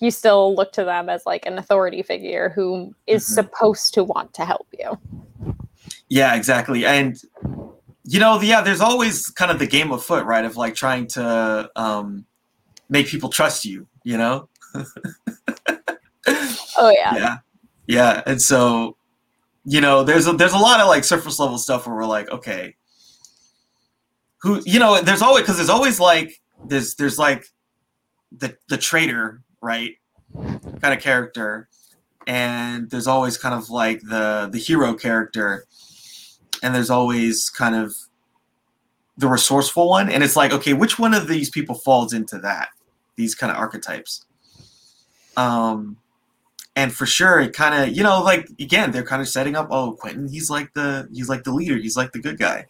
you 0.00 0.10
still 0.10 0.54
look 0.54 0.72
to 0.72 0.84
them 0.84 1.08
as 1.08 1.24
like 1.26 1.46
an 1.46 1.58
authority 1.58 2.02
figure 2.02 2.48
who 2.48 2.92
is 3.06 3.24
Mhm. 3.24 3.34
supposed 3.34 3.94
to 3.94 4.02
want 4.04 4.34
to 4.34 4.44
help 4.44 4.66
you. 4.78 4.98
Yeah, 6.08 6.34
exactly. 6.34 6.84
And 6.84 7.16
you 8.04 8.18
know, 8.18 8.40
yeah, 8.40 8.62
there's 8.62 8.80
always 8.80 9.28
kind 9.30 9.50
of 9.52 9.60
the 9.60 9.66
game 9.66 9.92
of 9.92 10.04
foot, 10.04 10.24
right? 10.26 10.44
Of 10.44 10.56
like 10.56 10.74
trying 10.74 11.06
to 11.08 11.70
um, 11.76 12.26
make 12.88 13.06
people 13.06 13.28
trust 13.28 13.64
you, 13.64 13.86
you 14.02 14.16
know? 14.18 14.48
Oh 16.78 16.88
yeah, 16.90 17.14
yeah 17.16 17.36
yeah 17.86 18.22
and 18.26 18.40
so 18.40 18.96
you 19.64 19.80
know 19.80 20.04
there's 20.04 20.26
a 20.26 20.32
there's 20.32 20.52
a 20.52 20.58
lot 20.58 20.80
of 20.80 20.86
like 20.86 21.04
surface 21.04 21.38
level 21.38 21.58
stuff 21.58 21.86
where 21.86 21.96
we're 21.96 22.06
like 22.06 22.30
okay 22.30 22.74
who 24.42 24.60
you 24.64 24.78
know 24.78 25.00
there's 25.00 25.22
always 25.22 25.42
because 25.42 25.56
there's 25.56 25.68
always 25.68 26.00
like 26.00 26.40
there's 26.64 26.96
there's 26.96 27.18
like 27.18 27.46
the 28.36 28.56
the 28.68 28.78
traitor 28.78 29.42
right 29.60 29.96
kind 30.34 30.94
of 30.94 31.00
character. 31.00 31.68
And 32.26 32.88
there's 32.90 33.06
always 33.06 33.36
kind 33.36 33.54
of 33.54 33.70
like 33.70 34.00
the 34.02 34.48
the 34.50 34.58
hero 34.58 34.94
character. 34.94 35.64
And 36.62 36.74
there's 36.74 36.90
always 36.90 37.50
kind 37.50 37.74
of 37.74 37.96
the 39.16 39.28
resourceful 39.28 39.88
one. 39.88 40.08
And 40.08 40.22
it's 40.22 40.36
like 40.36 40.52
okay 40.52 40.72
which 40.72 40.98
one 40.98 41.14
of 41.14 41.28
these 41.28 41.50
people 41.50 41.74
falls 41.74 42.12
into 42.12 42.38
that 42.38 42.68
these 43.16 43.34
kind 43.34 43.50
of 43.50 43.58
archetypes? 43.58 44.26
Um 45.36 45.96
and 46.74 46.92
for 46.92 47.04
sure 47.04 47.38
it 47.40 47.52
kind 47.52 47.74
of 47.74 47.96
you 47.96 48.02
know 48.02 48.22
like 48.22 48.48
again 48.58 48.92
they're 48.92 49.04
kind 49.04 49.20
of 49.20 49.28
setting 49.28 49.54
up 49.54 49.68
oh 49.70 49.92
quentin 49.92 50.26
he's 50.28 50.48
like 50.48 50.72
the 50.72 51.06
he's 51.12 51.28
like 51.28 51.44
the 51.44 51.52
leader 51.52 51.76
he's 51.76 51.96
like 51.98 52.12
the 52.12 52.18
good 52.18 52.38
guy 52.38 52.66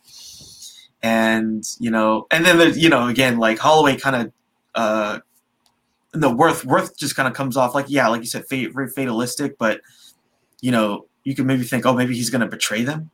and 1.03 1.65
you 1.81 1.91
know 1.91 2.27
and 2.31 2.45
then 2.45 2.59
there's 2.59 2.79
you 2.79 2.89
know 2.89 3.09
again 3.09 3.39
like 3.39 3.59
holloway 3.59 3.97
kind 3.97 4.17
of 4.17 4.33
uh 4.75 5.19
no 6.15 6.31
worth 6.33 6.65
worth 6.65 6.97
just 6.97 7.17
kind 7.17 7.27
of 7.29 7.35
comes 7.35 7.57
off 7.57 7.75
like 7.75 7.87
yeah 7.89 8.09
like 8.09 8.21
you 8.21 8.27
said 8.27 8.45
fate, 8.49 8.73
very 8.75 8.89
fatalistic 8.89 9.57
but 9.59 9.81
you 10.61 10.71
know 10.71 11.07
you 11.25 11.35
can 11.35 11.47
maybe 11.47 11.63
think 11.65 11.85
oh 11.87 11.93
maybe 11.95 12.15
he's 12.15 12.31
gonna 12.31 12.47
betray 12.49 12.83
them 12.83 13.11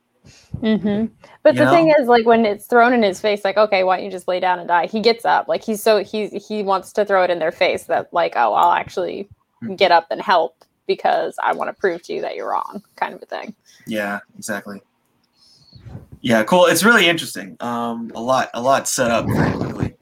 Mm-hmm. 0.57 1.13
But 1.43 1.55
You 1.55 1.63
the 1.63 1.69
thing 1.71 1.93
is, 1.97 2.07
like 2.07 2.25
when 2.25 2.45
it's 2.45 2.65
thrown 2.65 2.93
in 2.93 3.01
his 3.03 3.21
face, 3.21 3.43
like, 3.43 3.55
okay, 3.57 3.83
why 3.83 3.95
don't 3.97 4.05
you 4.05 4.11
just 4.11 4.27
lay 4.27 4.39
down 4.39 4.59
and 4.59 4.67
die? 4.67 4.87
He 4.87 4.99
gets 4.99 5.23
up, 5.23 5.47
like 5.47 5.63
he's 5.63 5.81
so 5.81 6.03
he's 6.03 6.31
he 6.47 6.61
wants 6.63 6.91
to 6.93 7.05
throw 7.05 7.23
it 7.23 7.29
in 7.29 7.39
their 7.39 7.51
face 7.51 7.85
that 7.85 8.11
like, 8.13 8.33
oh, 8.35 8.53
I'll 8.53 8.73
actually 8.73 9.29
Hmm. 9.61 9.75
get 9.75 9.91
up 9.91 10.07
and 10.11 10.21
help 10.21 10.63
because 10.87 11.35
I 11.43 11.53
want 11.53 11.69
to 11.69 11.73
prove 11.73 12.01
to 12.03 12.13
you 12.13 12.21
that 12.21 12.35
you're 12.35 12.49
wrong, 12.49 12.81
kind 12.95 13.13
of 13.13 13.21
a 13.21 13.25
thing. 13.25 13.53
yeah 13.87 14.19
exactly 14.37 14.81
yeah 16.21 16.43
cool. 16.43 16.65
It's 16.65 16.83
really 16.83 17.07
interesting. 17.07 17.57
Um 17.59 18.11
a 18.15 18.21
lot 18.21 18.49
a 18.53 18.61
lot 18.61 18.87
set 18.87 19.11
up 19.11 19.25
very 19.27 19.51
quickly 19.53 19.95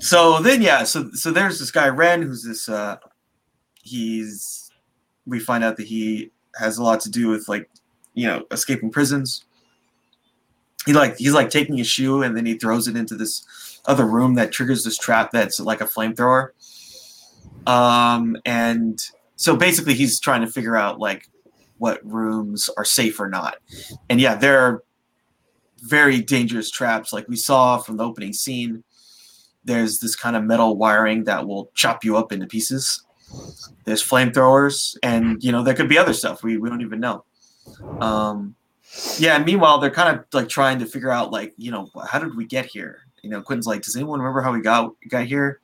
so 0.00 0.40
then 0.40 0.62
yeah 0.62 0.82
so 0.82 1.10
so 1.12 1.30
there's 1.30 1.58
this 1.58 1.70
guy 1.70 1.88
rennes 1.88 2.24
who's 2.24 2.42
this 2.42 2.68
uh 2.68 2.96
he's 3.82 4.70
we 5.26 5.38
find 5.38 5.62
out 5.62 5.76
that 5.76 5.86
he 5.86 6.30
has 6.56 6.78
a 6.78 6.82
lot 6.82 7.00
to 7.00 7.10
do 7.10 7.28
with 7.28 7.48
like 7.48 7.70
you 8.14 8.26
know 8.26 8.44
escaping 8.50 8.90
prisons. 8.90 9.44
He 10.86 10.92
like 10.92 11.16
he's 11.18 11.34
like 11.34 11.50
taking 11.50 11.78
a 11.80 11.84
shoe 11.84 12.22
and 12.22 12.36
then 12.36 12.46
he 12.46 12.54
throws 12.54 12.88
it 12.88 12.96
into 12.96 13.14
this 13.14 13.78
other 13.84 14.06
room 14.06 14.34
that 14.34 14.52
triggers 14.52 14.84
this 14.84 14.98
trap 14.98 15.30
that's 15.30 15.60
like 15.60 15.80
a 15.80 15.86
flamethrower. 15.86 16.50
Um 17.66 18.36
and 18.44 19.00
so 19.36 19.56
basically 19.56 19.94
he's 19.94 20.18
trying 20.18 20.40
to 20.40 20.46
figure 20.46 20.76
out 20.76 20.98
like 20.98 21.28
what 21.80 21.98
rooms 22.04 22.70
are 22.76 22.84
safe 22.84 23.18
or 23.18 23.28
not. 23.28 23.56
And 24.08 24.20
yeah 24.20 24.34
there 24.34 24.60
are 24.60 24.84
very 25.82 26.20
dangerous 26.20 26.70
traps. 26.70 27.12
Like 27.12 27.26
we 27.26 27.36
saw 27.36 27.78
from 27.78 27.96
the 27.96 28.04
opening 28.04 28.32
scene 28.32 28.84
there's 29.64 29.98
this 29.98 30.16
kind 30.16 30.36
of 30.36 30.44
metal 30.44 30.76
wiring 30.76 31.24
that 31.24 31.46
will 31.46 31.70
chop 31.74 32.04
you 32.04 32.16
up 32.16 32.32
into 32.32 32.46
pieces. 32.46 33.04
There's 33.84 34.06
flamethrowers 34.06 34.96
and 35.02 35.42
you 35.42 35.52
know 35.52 35.62
there 35.62 35.74
could 35.74 35.88
be 35.88 35.98
other 35.98 36.12
stuff. 36.12 36.42
We, 36.42 36.56
we 36.58 36.68
don't 36.68 36.82
even 36.82 37.00
know. 37.00 37.24
Um 38.00 38.54
yeah 39.18 39.36
and 39.36 39.46
meanwhile 39.46 39.78
they're 39.78 39.90
kind 39.90 40.18
of 40.18 40.24
like 40.32 40.48
trying 40.48 40.78
to 40.80 40.86
figure 40.86 41.10
out 41.10 41.32
like 41.32 41.54
you 41.56 41.70
know 41.70 41.90
how 42.10 42.18
did 42.18 42.36
we 42.36 42.44
get 42.44 42.66
here? 42.66 43.00
You 43.22 43.30
know 43.30 43.40
quentin's 43.40 43.66
like 43.66 43.82
does 43.82 43.96
anyone 43.96 44.20
remember 44.20 44.42
how 44.42 44.52
we 44.52 44.60
got 44.60 44.92
got 45.08 45.26
here? 45.26 45.60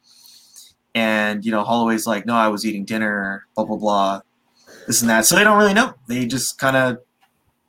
And 0.94 1.44
you 1.44 1.50
know 1.52 1.62
holloway's 1.62 2.06
like 2.06 2.24
no 2.24 2.34
i 2.34 2.48
was 2.48 2.64
eating 2.64 2.86
dinner 2.86 3.46
blah 3.54 3.64
blah 3.64 3.76
blah 3.76 4.20
this 4.86 5.00
and 5.00 5.10
that. 5.10 5.26
So 5.26 5.36
they 5.36 5.44
don't 5.44 5.58
really 5.58 5.74
know. 5.74 5.94
They 6.08 6.26
just 6.26 6.58
kind 6.58 6.76
of 6.76 6.98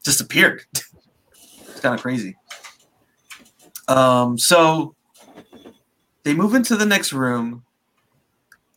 disappeared. 0.04 0.64
It's 1.70 1.84
kind 1.84 1.94
of 1.94 2.02
crazy. 2.02 2.36
Um 3.88 4.38
so 4.38 4.96
they 6.24 6.34
move 6.34 6.56
into 6.56 6.76
the 6.76 6.86
next 6.88 7.14
room 7.14 7.64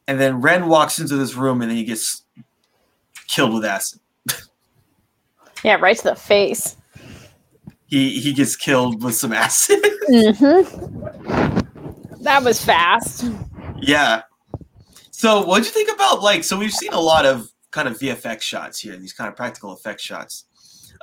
and 0.07 0.21
then 0.21 0.41
rennes 0.43 0.67
walks 0.67 0.99
into 0.99 1.17
this 1.17 1.35
room 1.35 1.63
and 1.63 1.71
then 1.71 1.79
he 1.79 1.85
gets 1.85 2.25
killed 3.27 3.55
with 3.55 3.65
acid. 3.65 4.01
Yeah, 5.65 5.77
right 5.77 5.97
to 5.97 6.05
the 6.05 6.15
face. 6.15 6.77
he 7.87 8.19
he 8.21 8.33
gets 8.33 8.55
killed 8.57 9.03
with 9.03 9.15
some 9.15 9.33
acid. 9.33 9.81
Hmm 10.09 10.63
That 12.23 12.43
was 12.45 12.63
fast. 12.65 13.25
yeah. 13.81 14.23
So 15.11 15.45
what'd 15.47 15.65
you 15.67 15.71
think 15.73 15.91
about 15.91 16.23
like 16.23 16.45
so 16.45 16.59
we've 16.59 16.73
seen 16.73 16.93
a 16.93 17.01
lot 17.01 17.25
of 17.27 17.50
kind 17.71 17.89
of 17.89 17.99
vfx 17.99 18.41
shots 18.43 18.81
here 18.81 18.97
these 18.97 19.13
kind 19.13 19.29
of 19.29 19.37
practical 19.37 19.73
effect 19.73 20.01
shots 20.01 20.45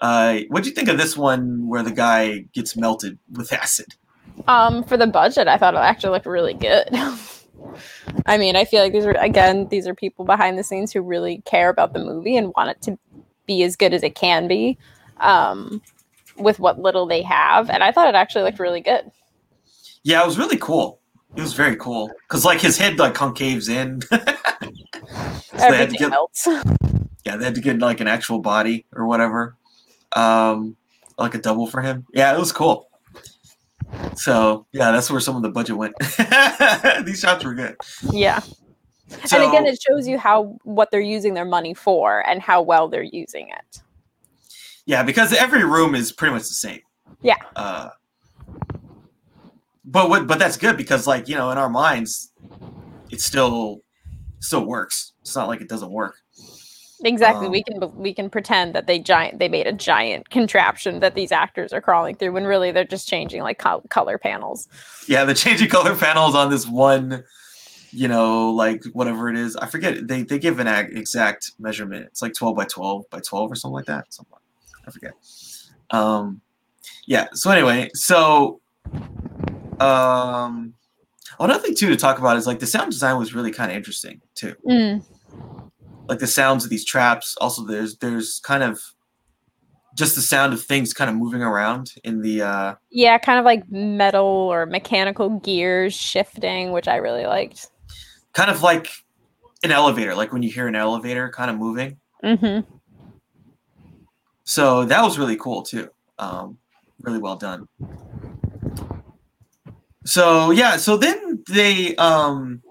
uh 0.02 0.40
what 0.50 0.64
do 0.64 0.70
you 0.70 0.76
think 0.76 0.90
of 0.90 0.98
this 0.98 1.16
one 1.18 1.68
where 1.68 1.84
the 1.84 1.92
guy 1.92 2.46
gets 2.54 2.76
melted 2.76 3.18
with 3.32 3.52
acid 3.54 3.88
Um, 4.48 4.84
for 4.84 4.98
the 4.98 5.08
budget, 5.08 5.48
I 5.48 5.58
thought 5.58 5.74
it 5.74 5.78
actually 5.78 6.12
looked 6.12 6.28
really 6.28 6.54
good. 6.54 6.90
I 8.28 8.38
mean, 8.38 8.56
I 8.56 8.66
feel 8.66 8.84
like 8.84 8.94
these 8.94 9.06
are 9.06 9.12
again, 9.18 9.68
these 9.70 9.88
are 9.88 9.96
people 9.96 10.26
behind 10.26 10.60
the 10.60 10.64
scenes 10.64 10.94
who 10.94 11.02
really 11.02 11.42
care 11.46 11.70
about 11.70 11.94
the 11.94 12.00
movie 12.00 12.38
and 12.38 12.54
want 12.56 12.70
it 12.70 12.82
to 12.84 13.00
be 13.48 13.64
as 13.64 13.76
good 13.76 13.94
as 13.96 14.04
it 14.04 14.14
can 14.14 14.48
be, 14.48 14.78
um, 15.22 15.82
with 16.38 16.60
what 16.60 16.78
little 16.80 17.08
they 17.08 17.24
have. 17.24 17.70
And 17.72 17.82
I 17.84 17.92
thought 17.92 18.08
it 18.08 18.14
actually 18.16 18.44
looked 18.44 18.60
really 18.60 18.82
good. 18.82 19.10
yeah 20.04 20.22
it 20.22 20.26
was 20.28 20.38
really 20.38 20.58
cool 20.58 21.00
it 21.36 21.42
was 21.42 21.54
very 21.54 21.76
cool 21.76 22.10
because 22.28 22.46
like 22.46 22.60
his 22.62 22.78
head 22.78 22.98
like 23.00 23.14
concaves 23.14 23.70
in 23.70 24.00
So 25.08 25.14
they 25.58 25.78
had 25.78 25.90
to 25.90 25.96
Everything 25.96 26.10
get- 26.10 26.14
else. 26.14 26.48
yeah, 27.26 27.38
they 27.38 27.46
had 27.46 27.56
to 27.56 27.62
get 27.62 27.80
like 27.80 28.00
an 28.02 28.08
actual 28.08 28.40
body 28.40 28.86
or 28.94 29.06
whatever, 29.08 29.56
um, 30.14 30.76
like 31.18 31.36
a 31.36 31.40
double 31.40 31.68
for 31.68 31.82
him. 31.82 32.06
Yeah, 32.14 32.34
it 32.36 32.40
was 32.40 32.52
cool. 32.52 32.90
So 34.16 34.66
yeah, 34.74 34.92
that's 34.92 35.10
where 35.10 35.20
some 35.22 35.36
of 35.36 35.42
the 35.44 35.50
budget 35.50 35.78
went. 35.78 35.96
These 37.06 37.20
shots 37.20 37.44
were 37.46 37.54
good. 37.54 37.78
Yeah. 38.12 38.40
So, 39.26 39.42
and 39.42 39.48
again, 39.50 39.66
it 39.66 39.82
shows 39.82 40.06
you 40.08 40.18
how 40.18 40.58
what 40.64 40.92
they're 40.92 41.00
using 41.00 41.34
their 41.34 41.46
money 41.46 41.74
for 41.74 42.28
and 42.28 42.42
how 42.42 42.62
well 42.62 42.90
they're 42.90 43.02
using 43.04 43.48
it. 43.50 43.82
yeah, 44.86 45.04
because 45.04 45.32
every 45.34 45.64
room 45.64 45.96
is 45.96 46.12
pretty 46.12 46.34
much 46.34 46.44
the 46.44 46.56
same. 46.56 46.82
Yeah. 47.22 47.38
Uh, 47.56 47.90
but 49.86 50.10
what 50.10 50.28
but 50.28 50.40
that's 50.40 50.58
good 50.58 50.76
because 50.76 51.08
like 51.08 51.30
you 51.30 51.36
know 51.36 51.50
in 51.52 51.58
our 51.58 51.70
minds 51.70 52.32
it's 53.10 53.24
still 53.24 53.82
still 54.40 54.66
works. 54.66 55.14
It's 55.22 55.36
not 55.36 55.48
like 55.48 55.62
it 55.62 55.70
doesn't 55.70 55.92
work. 55.92 56.16
Exactly. 57.04 57.46
Um, 57.46 57.52
we 57.52 57.64
can 57.64 57.96
we 57.96 58.14
can 58.14 58.30
pretend 58.30 58.74
that 58.74 58.88
they 58.88 58.98
giant 58.98 59.38
they 59.38 59.50
made 59.50 59.68
a 59.68 59.74
giant 59.74 60.30
contraption 60.30 61.00
that 61.02 61.14
these 61.14 61.32
actors 61.32 61.72
are 61.72 61.82
crawling 61.82 62.16
through 62.16 62.32
when 62.32 62.46
really 62.46 62.72
they're 62.72 62.86
just 62.86 63.08
changing 63.08 63.44
like 63.44 63.60
col- 63.60 63.84
color 63.90 64.18
panels. 64.18 64.68
yeah 65.08 65.24
the 65.24 65.36
changing 65.36 65.70
color 65.70 65.96
panels 65.96 66.34
on 66.34 66.50
this 66.50 66.68
one 66.68 67.24
you 67.92 68.08
know 68.08 68.52
like 68.52 68.84
whatever 68.94 69.30
it 69.30 69.38
is. 69.38 69.56
I 69.56 69.68
forget 69.68 70.08
they 70.08 70.24
they 70.24 70.40
give 70.40 70.60
an 70.60 70.68
ag- 70.68 70.98
exact 70.98 71.52
measurement. 71.60 72.08
It's 72.08 72.22
like 72.22 72.34
12 72.34 72.56
by 72.56 72.66
12 72.66 73.10
by 73.12 73.20
12 73.20 73.52
or 73.52 73.56
something 73.56 73.74
like 73.76 73.86
that. 73.86 74.12
Something 74.12 74.38
i 74.88 74.92
forget. 74.92 75.14
Um 75.92 76.42
yeah. 77.06 77.28
So 77.34 77.52
anyway 77.52 77.92
so 77.94 78.60
um 79.80 80.74
another 81.40 81.62
thing 81.62 81.76
too 81.76 81.90
to 81.90 81.96
talk 81.96 82.20
about 82.20 82.38
is 82.38 82.48
like 82.48 82.60
the 82.60 82.68
sound 82.68 82.92
design 82.92 83.18
was 83.18 83.34
really 83.34 83.52
kind 83.52 83.72
of 83.72 83.78
interesting 83.78 84.22
too 84.36 84.56
Mm. 84.68 85.04
like 86.10 86.20
the 86.20 86.28
sounds 86.28 86.64
of 86.64 86.70
these 86.70 86.86
traps. 86.86 87.36
Also, 87.42 87.64
there's 87.66 87.98
there's 87.98 88.40
kind 88.44 88.64
of 88.64 88.80
just 89.96 90.16
the 90.16 90.22
sound 90.22 90.54
of 90.54 90.64
things 90.64 90.94
kind 90.94 91.10
of 91.10 91.16
moving 91.16 91.42
around 91.42 91.94
in 92.04 92.22
the 92.22 92.42
uh 92.42 92.76
Yeah, 92.92 93.18
kind 93.18 93.40
of 93.40 93.46
like 93.46 93.64
metal 93.72 94.26
or 94.26 94.66
mechanical 94.66 95.40
gears 95.40 95.94
shifting, 95.96 96.72
which 96.72 96.88
I 96.88 96.98
really 96.98 97.26
liked. 97.26 97.68
kind 98.34 98.52
of 98.52 98.62
like 98.62 98.90
an 99.64 99.72
elevator, 99.72 100.14
like 100.16 100.32
when 100.32 100.44
you 100.44 100.52
hear 100.52 100.68
an 100.68 100.76
elevator 100.76 101.30
kind 101.30 101.50
of 101.50 101.58
moving. 101.58 101.98
mm-hmm. 102.24 102.60
So 104.44 104.86
that 104.86 105.04
was 105.04 105.18
really 105.20 105.36
cool 105.36 105.64
too. 105.64 105.90
Um, 106.20 106.58
really 107.02 107.20
well 107.20 107.36
done. 107.36 107.68
So 110.06 110.52
yeah, 110.52 110.78
so 110.78 110.96
then 110.96 111.27
they 111.50 111.96
um 111.96 112.62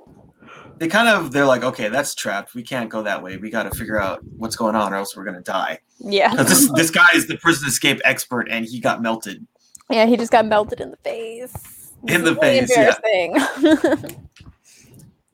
they 0.78 0.88
kind 0.88 1.08
of 1.08 1.32
they're 1.32 1.46
like, 1.46 1.64
okay, 1.64 1.88
that's 1.88 2.14
trapped. 2.14 2.54
We 2.54 2.62
can't 2.62 2.90
go 2.90 3.02
that 3.02 3.22
way. 3.22 3.36
We 3.36 3.50
got 3.50 3.64
to 3.64 3.76
figure 3.76 4.00
out 4.00 4.20
what's 4.36 4.56
going 4.56 4.74
on, 4.74 4.92
or 4.92 4.96
else 4.96 5.16
we're 5.16 5.24
gonna 5.24 5.40
die. 5.40 5.78
Yeah. 5.98 6.34
this 6.34 6.70
this 6.74 6.90
guy 6.90 7.08
is 7.14 7.26
the 7.26 7.38
prison 7.38 7.68
escape 7.68 8.00
expert, 8.04 8.48
and 8.50 8.66
he 8.66 8.80
got 8.80 9.02
melted. 9.02 9.46
yeah, 9.90 10.06
he 10.06 10.16
just 10.16 10.32
got 10.32 10.46
melted 10.46 10.80
in 10.80 10.90
the 10.90 10.96
face. 10.98 11.92
In 12.08 12.24
the 12.24 12.34
really 12.34 12.66
face, 12.66 12.76
yeah. 12.76 13.96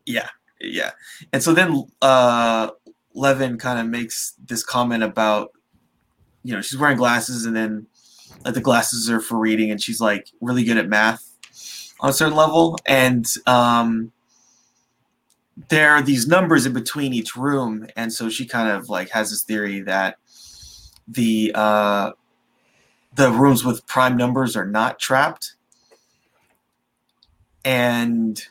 Yeah, 0.05 0.29
yeah. 0.61 0.91
And 1.33 1.43
so 1.43 1.53
then 1.53 1.85
uh 2.01 2.71
Leaven 3.15 3.59
kind 3.59 3.79
of 3.79 3.87
makes 3.87 4.35
this 4.45 4.65
comment 4.65 5.03
about 5.03 5.53
you 6.45 6.55
know, 6.55 6.61
she's 6.61 6.79
wearing 6.79 6.97
glasses 6.97 7.45
and 7.47 7.55
then 7.55 7.87
like 8.45 8.55
the 8.55 8.61
glasses 8.61 9.09
are 9.11 9.21
for 9.21 9.39
reading 9.39 9.71
and 9.71 9.81
she's 9.81 10.01
like 10.01 10.29
really 10.41 10.65
good 10.65 10.77
at 10.77 10.89
math 10.89 11.32
on 12.03 12.11
a 12.11 12.13
certain 12.13 12.37
level 12.37 12.77
and 12.85 13.27
um 13.47 14.13
there 15.69 15.91
are 15.93 16.03
these 16.03 16.27
numbers 16.27 16.67
in 16.67 16.73
between 16.73 17.13
each 17.15 17.37
room 17.37 17.87
and 17.97 18.13
so 18.13 18.29
she 18.29 18.45
kind 18.45 18.69
of 18.69 18.89
like 18.91 19.09
has 19.11 19.31
this 19.31 19.43
theory 19.43 19.81
that 19.81 20.17
the 21.09 21.53
uh 21.55 22.11
the 23.15 23.31
rooms 23.31 23.65
with 23.65 23.87
prime 23.87 24.17
numbers 24.17 24.57
are 24.57 24.67
not 24.67 24.99
trapped 24.99 25.55
and 27.65 28.43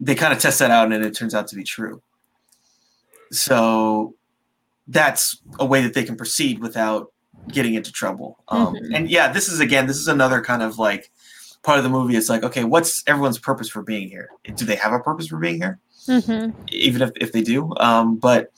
they 0.00 0.14
kind 0.14 0.32
of 0.32 0.38
test 0.40 0.58
that 0.58 0.70
out 0.70 0.92
and 0.92 1.04
it 1.04 1.14
turns 1.14 1.34
out 1.34 1.46
to 1.46 1.56
be 1.56 1.62
true 1.64 2.02
so 3.30 4.14
that's 4.88 5.40
a 5.60 5.64
way 5.64 5.80
that 5.82 5.94
they 5.94 6.02
can 6.04 6.16
proceed 6.16 6.58
without 6.58 7.12
getting 7.48 7.74
into 7.74 7.92
trouble 7.92 8.38
um, 8.48 8.74
Mhm. 8.74 8.96
and 8.96 9.10
yeah 9.10 9.30
this 9.30 9.48
is 9.48 9.60
again 9.60 9.86
this 9.86 9.98
is 9.98 10.08
another 10.08 10.40
kind 10.40 10.62
of 10.62 10.78
like 10.78 11.10
part 11.62 11.78
of 11.78 11.84
the 11.84 11.90
movie 11.90 12.16
it's 12.16 12.28
like 12.28 12.42
okay 12.42 12.64
what's 12.64 13.02
everyone's 13.06 13.38
purpose 13.38 13.68
for 13.68 13.82
being 13.82 14.08
here? 14.08 14.28
Do 14.54 14.64
they 14.64 14.76
have 14.76 14.92
a 14.92 15.00
purpose 15.00 15.28
for 15.28 15.38
being 15.38 15.56
here? 15.56 15.78
Hmm 16.06 16.50
even 16.68 17.02
if, 17.02 17.10
if 17.16 17.32
they 17.32 17.42
do 17.42 17.72
um, 17.78 18.16
but 18.16 18.50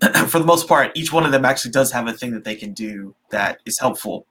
for 0.28 0.38
the 0.38 0.44
most 0.44 0.68
part 0.68 0.92
each 0.94 1.12
one 1.12 1.24
of 1.24 1.32
them 1.32 1.44
actually 1.44 1.70
does 1.70 1.92
have 1.92 2.06
a 2.06 2.12
thing 2.12 2.32
that 2.32 2.44
they 2.44 2.54
can 2.54 2.72
do 2.72 3.14
that 3.30 3.60
is 3.64 3.78
helpful 3.78 4.26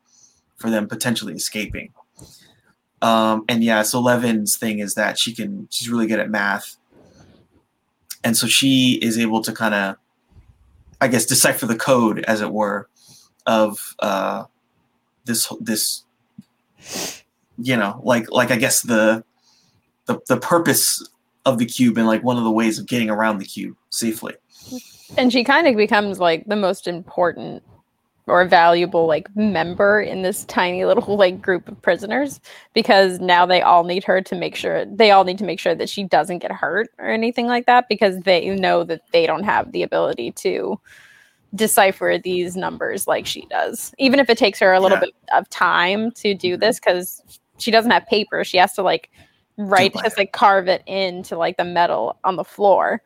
for 0.58 0.70
them 0.70 0.88
potentially 0.88 1.34
escaping. 1.34 1.92
Um, 3.02 3.44
and 3.50 3.64
yeah 3.64 3.82
so 3.82 4.00
leaven's 4.00 4.58
thing 4.58 4.80
is 4.80 4.96
that 4.96 5.20
she 5.20 5.34
can 5.34 5.68
she's 5.72 5.90
really 5.90 6.08
good 6.08 6.20
at 6.20 6.30
math. 6.30 6.78
And 8.24 8.38
so 8.38 8.48
she 8.48 9.00
is 9.02 9.18
able 9.18 9.42
to 9.42 9.52
kind 9.52 9.74
of 9.74 9.96
i 11.02 11.08
guess 11.08 11.26
decipher 11.26 11.66
the 11.66 11.76
code 11.76 12.24
as 12.26 12.40
it 12.40 12.52
were 12.52 12.88
of 13.46 13.96
uh, 14.00 14.46
this 15.26 15.52
this 15.60 16.04
you 17.58 17.76
know 17.76 18.02
like 18.04 18.30
like 18.32 18.52
i 18.52 18.56
guess 18.56 18.82
the 18.82 19.24
the, 20.06 20.20
the 20.28 20.38
purpose 20.38 21.08
of 21.46 21.58
the 21.60 21.66
cube 21.66 21.98
and 21.98 22.08
like 22.08 22.24
one 22.24 22.38
of 22.38 22.44
the 22.44 22.52
ways 22.52 22.80
of 22.80 22.88
getting 22.88 23.10
around 23.10 23.38
the 23.38 23.46
cube 23.46 23.76
safely 23.90 24.34
And 25.18 25.32
she 25.32 25.44
kind 25.44 25.68
of 25.68 25.76
becomes 25.76 26.20
like 26.20 26.46
the 26.48 26.56
most 26.56 26.88
important 26.88 27.62
or 28.26 28.46
valuable 28.46 29.06
like 29.06 29.28
member 29.36 30.02
in 30.02 30.22
this 30.22 30.46
tiny 30.46 30.86
little 30.86 31.18
like 31.24 31.42
group 31.42 31.68
of 31.68 31.82
prisoners 31.82 32.40
because 32.74 33.20
now 33.20 33.46
they 33.46 33.62
all 33.62 33.84
need 33.84 34.04
her 34.04 34.22
to 34.22 34.36
make 34.36 34.56
sure 34.56 34.86
they 34.86 35.12
all 35.12 35.24
need 35.26 35.38
to 35.38 35.44
make 35.44 35.60
sure 35.60 35.76
that 35.76 35.90
she 35.90 36.04
doesn't 36.04 36.40
get 36.40 36.52
hurt 36.52 36.90
or 36.98 37.10
anything 37.10 37.48
like 37.48 37.66
that 37.66 37.88
because 37.90 38.20
they 38.22 38.50
know 38.56 38.84
that 38.84 39.02
they 39.12 39.28
don't 39.28 39.44
have 39.44 39.72
the 39.74 39.84
ability 39.84 40.32
to 40.32 40.80
decipher 41.54 42.18
these 42.24 42.56
numbers 42.56 43.06
like 43.06 43.26
she 43.28 43.46
does 43.48 43.94
even 44.00 44.20
if 44.20 44.30
it 44.30 44.38
takes 44.38 44.60
her 44.60 44.74
a 44.74 44.80
little 44.80 44.98
Yeah. 44.98 45.02
bit 45.02 45.14
of 45.36 45.48
time 45.50 46.10
to 46.12 46.34
do 46.34 46.58
Mhm. 46.58 46.62
this 46.62 46.80
because 46.80 47.22
she 47.60 47.72
doesn't 47.72 47.92
have 47.92 48.06
paper 48.08 48.44
she 48.44 48.58
has 48.58 48.74
to 48.74 48.82
like 48.84 49.10
write 49.58 49.94
just 50.04 50.18
like 50.18 50.32
carve 50.32 50.68
it 50.68 50.82
into 50.88 51.38
like 51.38 51.58
the 51.58 51.64
metal 51.66 52.18
on 52.24 52.36
the 52.36 52.44
floor 52.44 53.02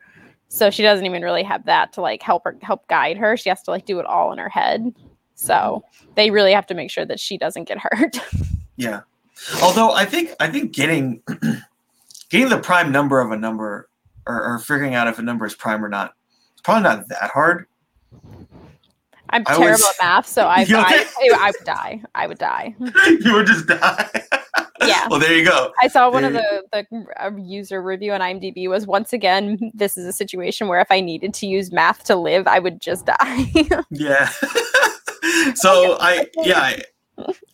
so 0.48 0.70
she 0.70 0.82
doesn't 0.82 1.04
even 1.04 1.22
really 1.22 1.42
have 1.42 1.64
that 1.66 1.92
to 1.92 2.00
like 2.00 2.22
help 2.22 2.42
her 2.44 2.56
help 2.62 2.86
guide 2.88 3.16
her 3.18 3.36
she 3.36 3.48
has 3.50 3.62
to 3.62 3.70
like 3.70 3.84
do 3.84 3.98
it 4.00 4.06
all 4.06 4.32
in 4.32 4.38
her 4.38 4.48
head 4.48 4.94
so 5.34 5.84
they 6.14 6.30
really 6.30 6.52
have 6.52 6.66
to 6.66 6.74
make 6.74 6.90
sure 6.90 7.04
that 7.04 7.20
she 7.20 7.36
doesn't 7.36 7.64
get 7.68 7.78
hurt 7.82 8.18
Yeah. 8.76 9.00
Although 9.62 9.92
I 9.92 10.04
think 10.04 10.30
I 10.40 10.48
think 10.48 10.72
getting 10.72 11.22
getting 12.30 12.48
the 12.48 12.58
prime 12.58 12.90
number 12.90 13.20
of 13.20 13.30
a 13.30 13.36
number 13.36 13.88
or, 14.26 14.42
or 14.44 14.58
figuring 14.58 14.94
out 14.94 15.06
if 15.06 15.18
a 15.18 15.22
number 15.22 15.46
is 15.46 15.54
prime 15.54 15.84
or 15.84 15.88
not, 15.88 16.14
it's 16.52 16.62
probably 16.62 16.82
not 16.82 17.06
that 17.08 17.30
hard. 17.30 17.66
i'm 19.30 19.42
I 19.46 19.54
terrible 19.56 19.70
was- 19.70 19.94
at 20.00 20.04
math 20.04 20.26
so 20.26 20.46
I? 20.48 20.66
I, 20.68 21.06
I 21.40 21.50
would 21.56 21.64
die 21.64 22.02
i 22.14 22.26
would 22.26 22.38
die 22.38 22.74
you 23.06 23.34
would 23.34 23.46
just 23.46 23.66
die. 23.66 24.10
Yeah. 24.80 25.06
Well, 25.08 25.18
there 25.18 25.34
you 25.34 25.44
go. 25.44 25.72
I 25.80 25.88
saw 25.88 26.10
one 26.10 26.24
of 26.24 26.32
the 26.32 26.64
the 26.72 26.86
uh, 27.18 27.30
user 27.36 27.82
review 27.82 28.12
on 28.12 28.20
IMDb 28.20 28.68
was 28.68 28.86
once 28.86 29.12
again 29.12 29.58
this 29.74 29.96
is 29.96 30.06
a 30.06 30.12
situation 30.12 30.68
where 30.68 30.80
if 30.80 30.88
I 30.90 31.00
needed 31.00 31.34
to 31.34 31.46
use 31.46 31.72
math 31.72 32.04
to 32.04 32.16
live, 32.16 32.46
I 32.46 32.58
would 32.58 32.80
just 32.80 33.06
die. 33.06 33.46
Yeah. 33.90 34.28
so 35.54 35.96
I 36.00 36.26
yeah 36.44 36.60
I, 36.60 36.82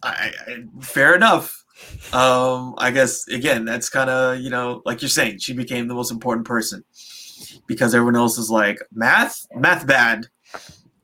I, 0.02 0.32
I 0.46 0.64
fair 0.80 1.14
enough. 1.14 1.64
Um, 2.12 2.74
I 2.78 2.90
guess 2.90 3.26
again 3.28 3.64
that's 3.64 3.88
kind 3.88 4.10
of 4.10 4.40
you 4.40 4.50
know 4.50 4.82
like 4.84 5.02
you're 5.02 5.08
saying 5.08 5.38
she 5.38 5.52
became 5.52 5.88
the 5.88 5.94
most 5.94 6.10
important 6.10 6.46
person 6.46 6.84
because 7.66 7.94
everyone 7.94 8.16
else 8.16 8.38
is 8.38 8.50
like 8.50 8.78
math 8.92 9.46
math 9.54 9.86
bad. 9.86 10.26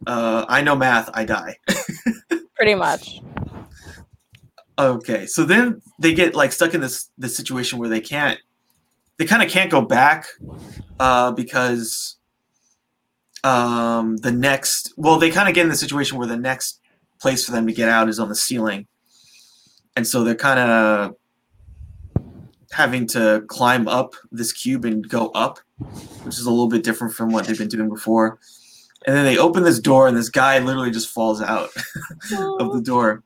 Uh, 0.07 0.45
I 0.49 0.63
know 0.63 0.77
math. 0.77 1.11
I 1.13 1.25
die. 1.25 1.57
Pretty 2.57 2.75
much. 2.75 3.21
Okay, 4.81 5.27
so 5.27 5.45
then 5.45 5.83
they 5.99 6.15
get 6.15 6.35
like 6.35 6.53
stuck 6.53 6.73
in 6.73 6.81
this 6.81 7.11
this 7.19 7.37
situation 7.37 7.79
where 7.79 7.89
they 7.91 8.01
can't, 8.01 8.39
they 9.19 9.27
kind 9.27 9.43
of 9.43 9.51
can't 9.51 9.71
go 9.71 9.83
back, 9.83 10.27
uh, 10.99 11.33
because, 11.33 12.17
um, 13.45 14.17
the 14.17 14.33
next, 14.33 14.95
well, 14.97 15.19
they 15.19 15.31
kind 15.31 15.51
of 15.51 15.55
get 15.55 15.65
in 15.65 15.69
the 15.69 15.77
situation 15.77 16.17
where 16.17 16.27
the 16.27 16.37
next 16.39 16.81
place 17.21 17.45
for 17.45 17.53
them 17.53 17.67
to 17.67 17.75
get 17.75 17.91
out 17.91 18.09
is 18.09 18.19
on 18.19 18.31
the 18.31 18.35
ceiling, 18.35 18.87
and 19.97 20.07
so 20.07 20.25
they're 20.25 20.35
kind 20.35 20.59
of 20.59 21.17
having 22.73 23.07
to 23.09 23.45
climb 23.49 23.87
up 23.87 24.15
this 24.33 24.51
cube 24.51 24.87
and 24.87 25.07
go 25.11 25.29
up, 25.35 25.59
which 26.23 26.39
is 26.39 26.47
a 26.47 26.51
little 26.51 26.69
bit 26.69 26.85
different 26.85 27.13
from 27.13 27.31
what 27.31 27.45
they've 27.45 27.59
been 27.59 27.69
doing 27.69 27.91
before. 27.91 28.39
And 29.07 29.15
then 29.15 29.27
they 29.27 29.37
open 29.37 29.63
this 29.63 29.79
door, 29.79 30.09
and 30.09 30.17
this 30.17 30.31
guy 30.31 30.59
literally 30.59 30.91
just 30.91 31.11
falls 31.11 31.43
out 31.43 31.69
of 32.61 32.73
the 32.73 32.81
door. 32.83 33.23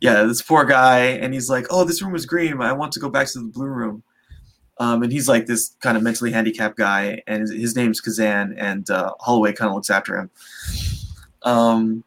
Yeah, 0.00 0.24
this 0.24 0.42
poor 0.42 0.64
guy, 0.64 1.00
and 1.00 1.32
he's 1.32 1.48
like, 1.48 1.66
"Oh, 1.70 1.84
this 1.84 2.02
room 2.02 2.14
is 2.14 2.26
green. 2.26 2.60
I 2.60 2.72
want 2.72 2.92
to 2.92 3.00
go 3.00 3.08
back 3.08 3.28
to 3.28 3.38
the 3.38 3.48
blue 3.48 3.66
room." 3.66 4.02
Um, 4.78 5.02
and 5.02 5.10
he's 5.10 5.26
like 5.26 5.46
this 5.46 5.74
kind 5.80 5.96
of 5.96 6.02
mentally 6.02 6.30
handicapped 6.30 6.76
guy, 6.76 7.22
and 7.26 7.40
his, 7.40 7.50
his 7.52 7.76
name's 7.76 8.00
Kazan, 8.00 8.54
and 8.58 8.88
uh, 8.90 9.12
Holloway 9.20 9.52
kind 9.52 9.68
of 9.70 9.74
looks 9.74 9.90
after 9.90 10.18
him. 10.18 10.30
Um, 11.42 12.04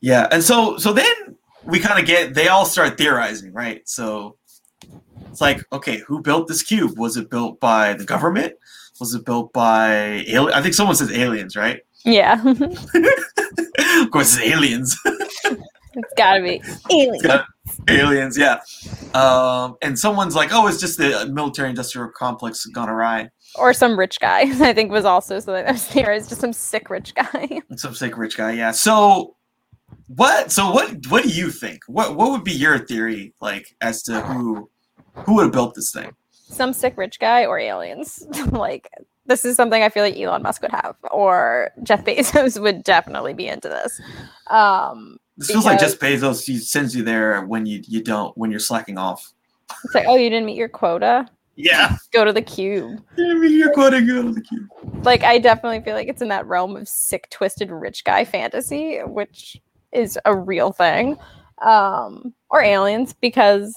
yeah, 0.00 0.28
and 0.30 0.42
so 0.42 0.76
so 0.76 0.92
then 0.92 1.36
we 1.64 1.80
kind 1.80 1.98
of 1.98 2.06
get 2.06 2.34
they 2.34 2.48
all 2.48 2.64
start 2.64 2.96
theorizing, 2.96 3.52
right? 3.52 3.86
So 3.88 4.36
it's 5.30 5.40
like, 5.40 5.64
okay, 5.72 5.98
who 5.98 6.22
built 6.22 6.48
this 6.48 6.62
cube? 6.62 6.98
Was 6.98 7.16
it 7.16 7.30
built 7.30 7.58
by 7.60 7.94
the 7.94 8.04
government? 8.04 8.54
Was 9.00 9.14
it 9.14 9.24
built 9.24 9.52
by 9.52 10.24
alien? 10.26 10.52
I 10.52 10.62
think 10.62 10.74
someone 10.74 10.96
says 10.96 11.12
aliens, 11.12 11.56
right? 11.56 11.82
Yeah. 12.04 12.40
of 12.44 14.10
course, 14.10 14.36
it's 14.36 14.40
aliens. 14.40 14.96
it's 15.98 16.14
gotta 16.16 16.42
be 16.42 16.62
alien. 16.90 17.20
Yeah. 17.24 17.44
aliens 17.88 18.38
yeah 18.38 18.60
Um, 19.14 19.76
and 19.82 19.98
someone's 19.98 20.34
like, 20.34 20.50
"Oh, 20.52 20.66
it's 20.66 20.80
just 20.80 20.98
the 20.98 21.28
military-industrial 21.32 22.10
complex 22.16 22.64
gone 22.66 22.88
awry." 22.88 23.28
Or 23.56 23.72
some 23.72 23.98
rich 23.98 24.20
guy, 24.20 24.40
I 24.60 24.72
think 24.72 24.90
was 24.92 25.04
also 25.04 25.40
so 25.40 25.52
that 25.52 25.66
was 25.72 25.88
there. 25.88 26.12
It's 26.12 26.28
just 26.28 26.40
some 26.40 26.52
sick 26.52 26.90
rich 26.90 27.14
guy. 27.14 27.60
Some 27.76 27.94
sick 27.94 28.16
rich 28.16 28.36
guy, 28.36 28.52
yeah. 28.52 28.70
So, 28.72 29.36
what? 30.08 30.50
So 30.52 30.70
what? 30.70 31.06
What 31.08 31.22
do 31.24 31.30
you 31.30 31.50
think? 31.50 31.80
What 31.86 32.16
What 32.16 32.30
would 32.30 32.44
be 32.44 32.52
your 32.52 32.78
theory, 32.78 33.34
like, 33.40 33.74
as 33.80 34.02
to 34.04 34.20
who 34.22 34.70
who 35.14 35.34
would 35.36 35.44
have 35.44 35.52
built 35.52 35.74
this 35.74 35.90
thing? 35.92 36.14
Some 36.32 36.72
sick 36.72 36.96
rich 36.96 37.18
guy 37.18 37.44
or 37.46 37.58
aliens. 37.58 38.26
like 38.50 38.90
this 39.26 39.44
is 39.44 39.56
something 39.56 39.82
I 39.82 39.90
feel 39.90 40.02
like 40.02 40.16
Elon 40.16 40.42
Musk 40.42 40.62
would 40.62 40.70
have, 40.70 40.96
or 41.10 41.70
Jeff 41.82 42.04
Bezos 42.04 42.60
would 42.60 42.82
definitely 42.82 43.34
be 43.34 43.46
into 43.46 43.68
this. 43.68 44.00
Um, 44.48 45.18
This 45.38 45.50
feels 45.50 45.64
like 45.64 45.78
just 45.78 46.00
Bezos. 46.00 46.44
He 46.44 46.58
sends 46.58 46.94
you 46.94 47.04
there 47.04 47.42
when 47.42 47.64
you 47.64 47.82
you 47.86 48.02
don't 48.02 48.36
when 48.36 48.50
you're 48.50 48.60
slacking 48.60 48.98
off. 48.98 49.32
it's 49.84 49.94
like, 49.94 50.06
oh, 50.08 50.16
you 50.16 50.28
didn't 50.28 50.46
meet 50.46 50.56
your 50.56 50.68
quota. 50.68 51.28
Yeah, 51.54 51.96
Go 52.12 52.24
to 52.24 52.32
the 52.32 52.42
cube. 52.42 53.02
you're 53.16 53.72
quoting 53.72 54.06
go 54.06 54.22
to 54.22 54.32
the 54.32 54.40
cube. 54.40 54.68
Like 55.04 55.24
I 55.24 55.38
definitely 55.38 55.80
feel 55.80 55.94
like 55.94 56.08
it's 56.08 56.22
in 56.22 56.28
that 56.28 56.46
realm 56.46 56.76
of 56.76 56.88
sick, 56.88 57.28
twisted 57.30 57.70
rich 57.70 58.04
guy 58.04 58.24
fantasy, 58.24 58.98
which 58.98 59.60
is 59.92 60.18
a 60.24 60.36
real 60.36 60.72
thing. 60.72 61.16
Um, 61.62 62.32
or 62.50 62.62
aliens, 62.62 63.12
because 63.12 63.74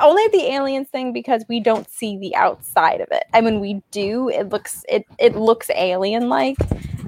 only 0.00 0.26
the 0.28 0.52
aliens 0.52 0.88
thing 0.88 1.12
because 1.12 1.44
we 1.48 1.60
don't 1.60 1.88
see 1.88 2.18
the 2.18 2.34
outside 2.34 3.00
of 3.00 3.08
it. 3.10 3.24
And 3.32 3.44
when 3.44 3.60
we 3.60 3.82
do, 3.90 4.28
it 4.28 4.48
looks 4.50 4.84
it 4.88 5.06
it 5.18 5.34
looks 5.36 5.70
alien 5.74 6.28
like. 6.28 6.56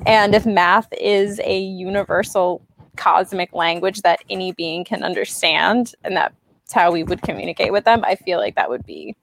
And 0.07 0.35
if 0.35 0.47
math 0.47 0.89
is 0.99 1.41
a 1.45 1.59
universal 1.59 2.63
cosmic 3.01 3.55
language 3.55 4.03
that 4.03 4.23
any 4.29 4.53
being 4.53 4.85
can 4.85 5.03
understand, 5.03 5.95
and 6.05 6.15
that's 6.17 6.35
how 6.73 6.93
we 6.93 7.03
would 7.03 7.23
communicate 7.23 7.73
with 7.73 7.85
them, 7.85 8.05
I 8.05 8.15
feel 8.15 8.39
like 8.39 8.55
that 8.57 8.69
would 8.69 8.85
be 8.85 9.17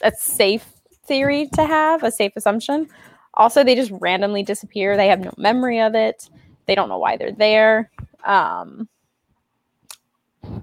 a 0.00 0.12
safe 0.12 0.64
theory 1.04 1.48
to 1.54 1.66
have, 1.66 2.04
a 2.04 2.12
safe 2.12 2.32
assumption. 2.36 2.88
Also, 3.34 3.64
they 3.64 3.74
just 3.74 3.90
randomly 4.00 4.44
disappear. 4.44 4.96
They 4.96 5.08
have 5.08 5.20
no 5.20 5.32
memory 5.36 5.80
of 5.80 5.96
it. 5.96 6.30
They 6.66 6.76
don't 6.76 6.88
know 6.88 6.98
why 6.98 7.16
they're 7.16 7.32
there. 7.32 7.90
Um, 8.24 8.88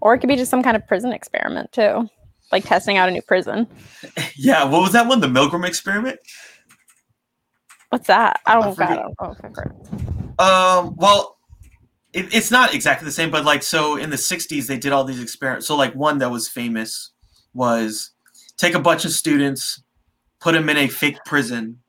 or 0.02 0.14
it 0.14 0.20
could 0.20 0.30
be 0.30 0.38
just 0.38 0.52
some 0.52 0.64
kind 0.64 0.78
of 0.78 0.88
prison 0.88 1.12
experiment 1.12 1.72
too, 1.74 2.10
like 2.54 2.64
testing 2.64 2.96
out 2.96 3.10
a 3.10 3.12
new 3.12 3.22
prison. 3.22 3.68
Yeah, 4.36 4.64
what 4.64 4.82
was 4.82 4.94
that 4.94 5.06
one? 5.06 5.20
The 5.20 5.28
Milgram 5.28 5.68
experiment. 5.68 6.18
What's 7.90 8.08
that? 8.08 8.40
I 8.46 8.54
I 8.54 8.56
don't, 8.56 8.68
I 8.68 8.74
forget. 8.74 9.04
don't 9.20 10.38
know. 10.38 10.46
Um, 10.46 10.96
well, 10.96 11.39
it, 12.14 12.34
it's 12.34 12.52
not 12.52 12.74
exactly 12.74 13.06
the 13.06 13.12
same, 13.12 13.30
but 13.32 13.46
like, 13.46 13.64
so 13.64 13.96
in 13.96 14.10
the 14.10 14.16
60s, 14.16 14.68
they 14.68 14.78
did 14.78 14.92
all 14.92 15.04
these 15.04 15.22
experiments. 15.22 15.68
So, 15.68 15.76
like, 15.76 15.94
one 15.96 16.18
that 16.20 16.32
was 16.32 16.48
famous 16.48 17.12
was 17.54 18.12
take 18.58 18.74
a 18.76 18.80
bunch 18.80 19.06
of 19.06 19.12
students, 19.12 19.82
put 20.40 20.54
them 20.54 20.70
in 20.70 20.78
a 20.78 20.88
fake 20.88 21.18
prison, 21.26 21.80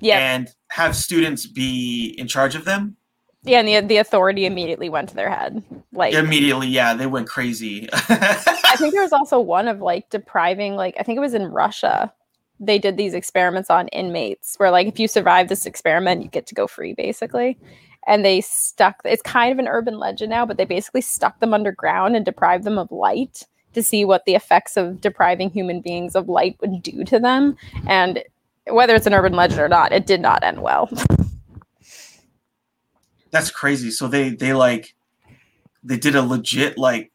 Yeah, 0.00 0.18
and 0.18 0.48
have 0.68 0.94
students 0.96 1.46
be 1.46 2.14
in 2.18 2.26
charge 2.28 2.54
of 2.54 2.64
them. 2.64 2.96
yeah, 3.44 3.60
and 3.60 3.68
the 3.68 3.80
the 3.80 3.96
authority 3.98 4.44
immediately 4.46 4.88
went 4.88 5.08
to 5.10 5.14
their 5.14 5.30
head. 5.30 5.62
Like 5.92 6.14
Immediately, 6.14 6.68
yeah, 6.68 6.94
they 6.94 7.06
went 7.06 7.28
crazy. 7.28 7.88
I 7.92 8.76
think 8.78 8.92
there 8.92 9.02
was 9.08 9.12
also 9.12 9.38
one 9.40 9.68
of 9.68 9.80
like 9.80 10.10
depriving, 10.10 10.74
like 10.76 10.96
I 10.98 11.02
think 11.02 11.16
it 11.16 11.20
was 11.20 11.34
in 11.34 11.46
Russia. 11.46 12.12
They 12.60 12.78
did 12.78 12.96
these 12.96 13.14
experiments 13.14 13.68
on 13.70 13.88
inmates 13.88 14.54
where 14.56 14.70
like 14.70 14.86
if 14.86 14.98
you 14.98 15.08
survive 15.08 15.48
this 15.48 15.66
experiment, 15.66 16.22
you 16.22 16.28
get 16.28 16.46
to 16.48 16.54
go 16.54 16.66
free 16.66 16.94
basically. 16.94 17.58
And 18.06 18.24
they 18.24 18.40
stuck 18.40 19.00
it's 19.04 19.22
kind 19.22 19.52
of 19.52 19.58
an 19.58 19.68
urban 19.68 19.98
legend 19.98 20.30
now, 20.30 20.46
but 20.46 20.56
they 20.56 20.64
basically 20.64 21.00
stuck 21.00 21.40
them 21.40 21.54
underground 21.54 22.16
and 22.16 22.24
deprived 22.24 22.64
them 22.64 22.78
of 22.78 22.90
light 22.92 23.44
to 23.74 23.82
see 23.82 24.04
what 24.04 24.24
the 24.24 24.34
effects 24.34 24.76
of 24.76 25.00
depriving 25.00 25.50
human 25.50 25.80
beings 25.80 26.14
of 26.14 26.28
light 26.28 26.56
would 26.60 26.82
do 26.82 27.04
to 27.04 27.18
them. 27.18 27.56
And 27.86 28.22
whether 28.68 28.94
it's 28.94 29.06
an 29.06 29.14
urban 29.14 29.34
legend 29.34 29.60
or 29.60 29.68
not, 29.68 29.92
it 29.92 30.06
did 30.06 30.20
not 30.20 30.42
end 30.42 30.62
well. 30.62 30.88
That's 33.30 33.50
crazy. 33.50 33.90
So 33.90 34.06
they 34.06 34.30
they 34.30 34.52
like 34.52 34.94
they 35.82 35.96
did 35.96 36.14
a 36.14 36.22
legit 36.22 36.78
like 36.78 37.10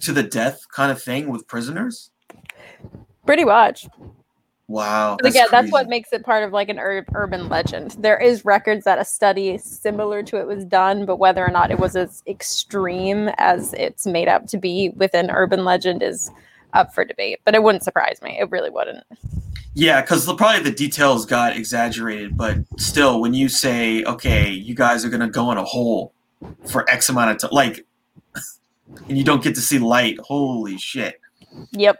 to 0.00 0.12
the 0.12 0.22
death 0.22 0.60
kind 0.70 0.92
of 0.92 1.02
thing 1.02 1.28
with 1.28 1.48
prisoners. 1.48 2.10
Pretty 3.26 3.44
much. 3.44 3.88
Wow. 4.68 5.16
But 5.20 5.30
again, 5.30 5.46
that's 5.50 5.70
what 5.70 5.88
makes 5.88 6.12
it 6.12 6.24
part 6.24 6.42
of 6.42 6.52
like 6.52 6.68
an 6.68 6.78
ur- 6.78 7.06
urban 7.14 7.48
legend. 7.48 7.92
There 8.00 8.18
is 8.18 8.44
records 8.44 8.84
that 8.84 8.98
a 8.98 9.04
study 9.04 9.58
similar 9.58 10.22
to 10.24 10.40
it 10.40 10.46
was 10.46 10.64
done, 10.64 11.06
but 11.06 11.16
whether 11.16 11.44
or 11.44 11.50
not 11.50 11.70
it 11.70 11.78
was 11.78 11.94
as 11.94 12.22
extreme 12.26 13.30
as 13.38 13.74
it's 13.74 14.06
made 14.06 14.26
up 14.26 14.46
to 14.48 14.58
be 14.58 14.90
within 14.96 15.30
urban 15.30 15.64
legend 15.64 16.02
is 16.02 16.30
up 16.72 16.92
for 16.92 17.04
debate. 17.04 17.40
But 17.44 17.54
it 17.54 17.62
wouldn't 17.62 17.84
surprise 17.84 18.20
me. 18.22 18.38
It 18.40 18.50
really 18.50 18.70
wouldn't. 18.70 19.04
Yeah, 19.74 20.00
because 20.00 20.24
probably 20.34 20.62
the 20.62 20.74
details 20.74 21.26
got 21.26 21.56
exaggerated, 21.56 22.36
but 22.36 22.56
still, 22.78 23.20
when 23.20 23.34
you 23.34 23.48
say, 23.48 24.02
"Okay, 24.04 24.50
you 24.50 24.74
guys 24.74 25.04
are 25.04 25.10
gonna 25.10 25.28
go 25.28 25.52
in 25.52 25.58
a 25.58 25.64
hole 25.64 26.12
for 26.64 26.88
X 26.90 27.10
amount 27.10 27.32
of 27.32 27.38
time," 27.38 27.50
like, 27.52 27.84
and 29.08 29.18
you 29.18 29.22
don't 29.22 29.44
get 29.44 29.54
to 29.56 29.60
see 29.60 29.78
light, 29.78 30.18
holy 30.20 30.78
shit! 30.78 31.20
Yep. 31.72 31.98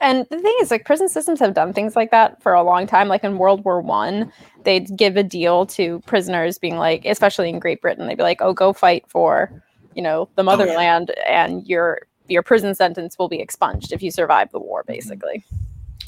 And 0.00 0.26
the 0.30 0.38
thing 0.38 0.54
is, 0.60 0.70
like 0.70 0.84
prison 0.84 1.08
systems 1.08 1.40
have 1.40 1.54
done 1.54 1.72
things 1.72 1.96
like 1.96 2.10
that 2.12 2.40
for 2.40 2.52
a 2.54 2.62
long 2.62 2.86
time. 2.86 3.08
Like 3.08 3.24
in 3.24 3.36
World 3.38 3.64
War 3.64 3.80
One, 3.80 4.32
they'd 4.62 4.96
give 4.96 5.16
a 5.16 5.24
deal 5.24 5.66
to 5.66 6.00
prisoners, 6.06 6.56
being 6.58 6.76
like, 6.76 7.04
especially 7.04 7.48
in 7.48 7.58
Great 7.58 7.80
Britain, 7.80 8.06
they'd 8.06 8.16
be 8.16 8.22
like, 8.22 8.40
"Oh, 8.40 8.52
go 8.52 8.72
fight 8.72 9.04
for, 9.08 9.50
you 9.94 10.02
know, 10.02 10.28
the 10.36 10.42
yeah. 10.42 10.46
motherland, 10.46 11.10
and 11.26 11.66
your 11.66 12.02
your 12.28 12.42
prison 12.42 12.74
sentence 12.76 13.18
will 13.18 13.28
be 13.28 13.40
expunged 13.40 13.92
if 13.92 14.00
you 14.02 14.12
survive 14.12 14.52
the 14.52 14.60
war." 14.60 14.84
Basically, 14.86 15.44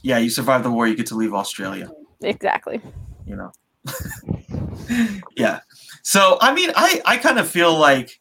Yeah, 0.03 0.19
you 0.19 0.31
survive 0.31 0.63
the 0.63 0.71
war, 0.71 0.87
you 0.87 0.95
get 0.97 1.07
to 1.07 1.17
leave 1.17 1.35
Australia. 1.35 1.91
exactly. 2.23 2.81
You 3.27 3.37
know. 3.37 3.53
yeah. 5.37 5.61
So 6.03 6.39
I 6.41 6.55
mean, 6.55 6.71
I 6.77 7.03
I 7.05 7.17
kind 7.17 7.41
of 7.41 7.49
feel 7.49 7.77
like, 7.77 8.21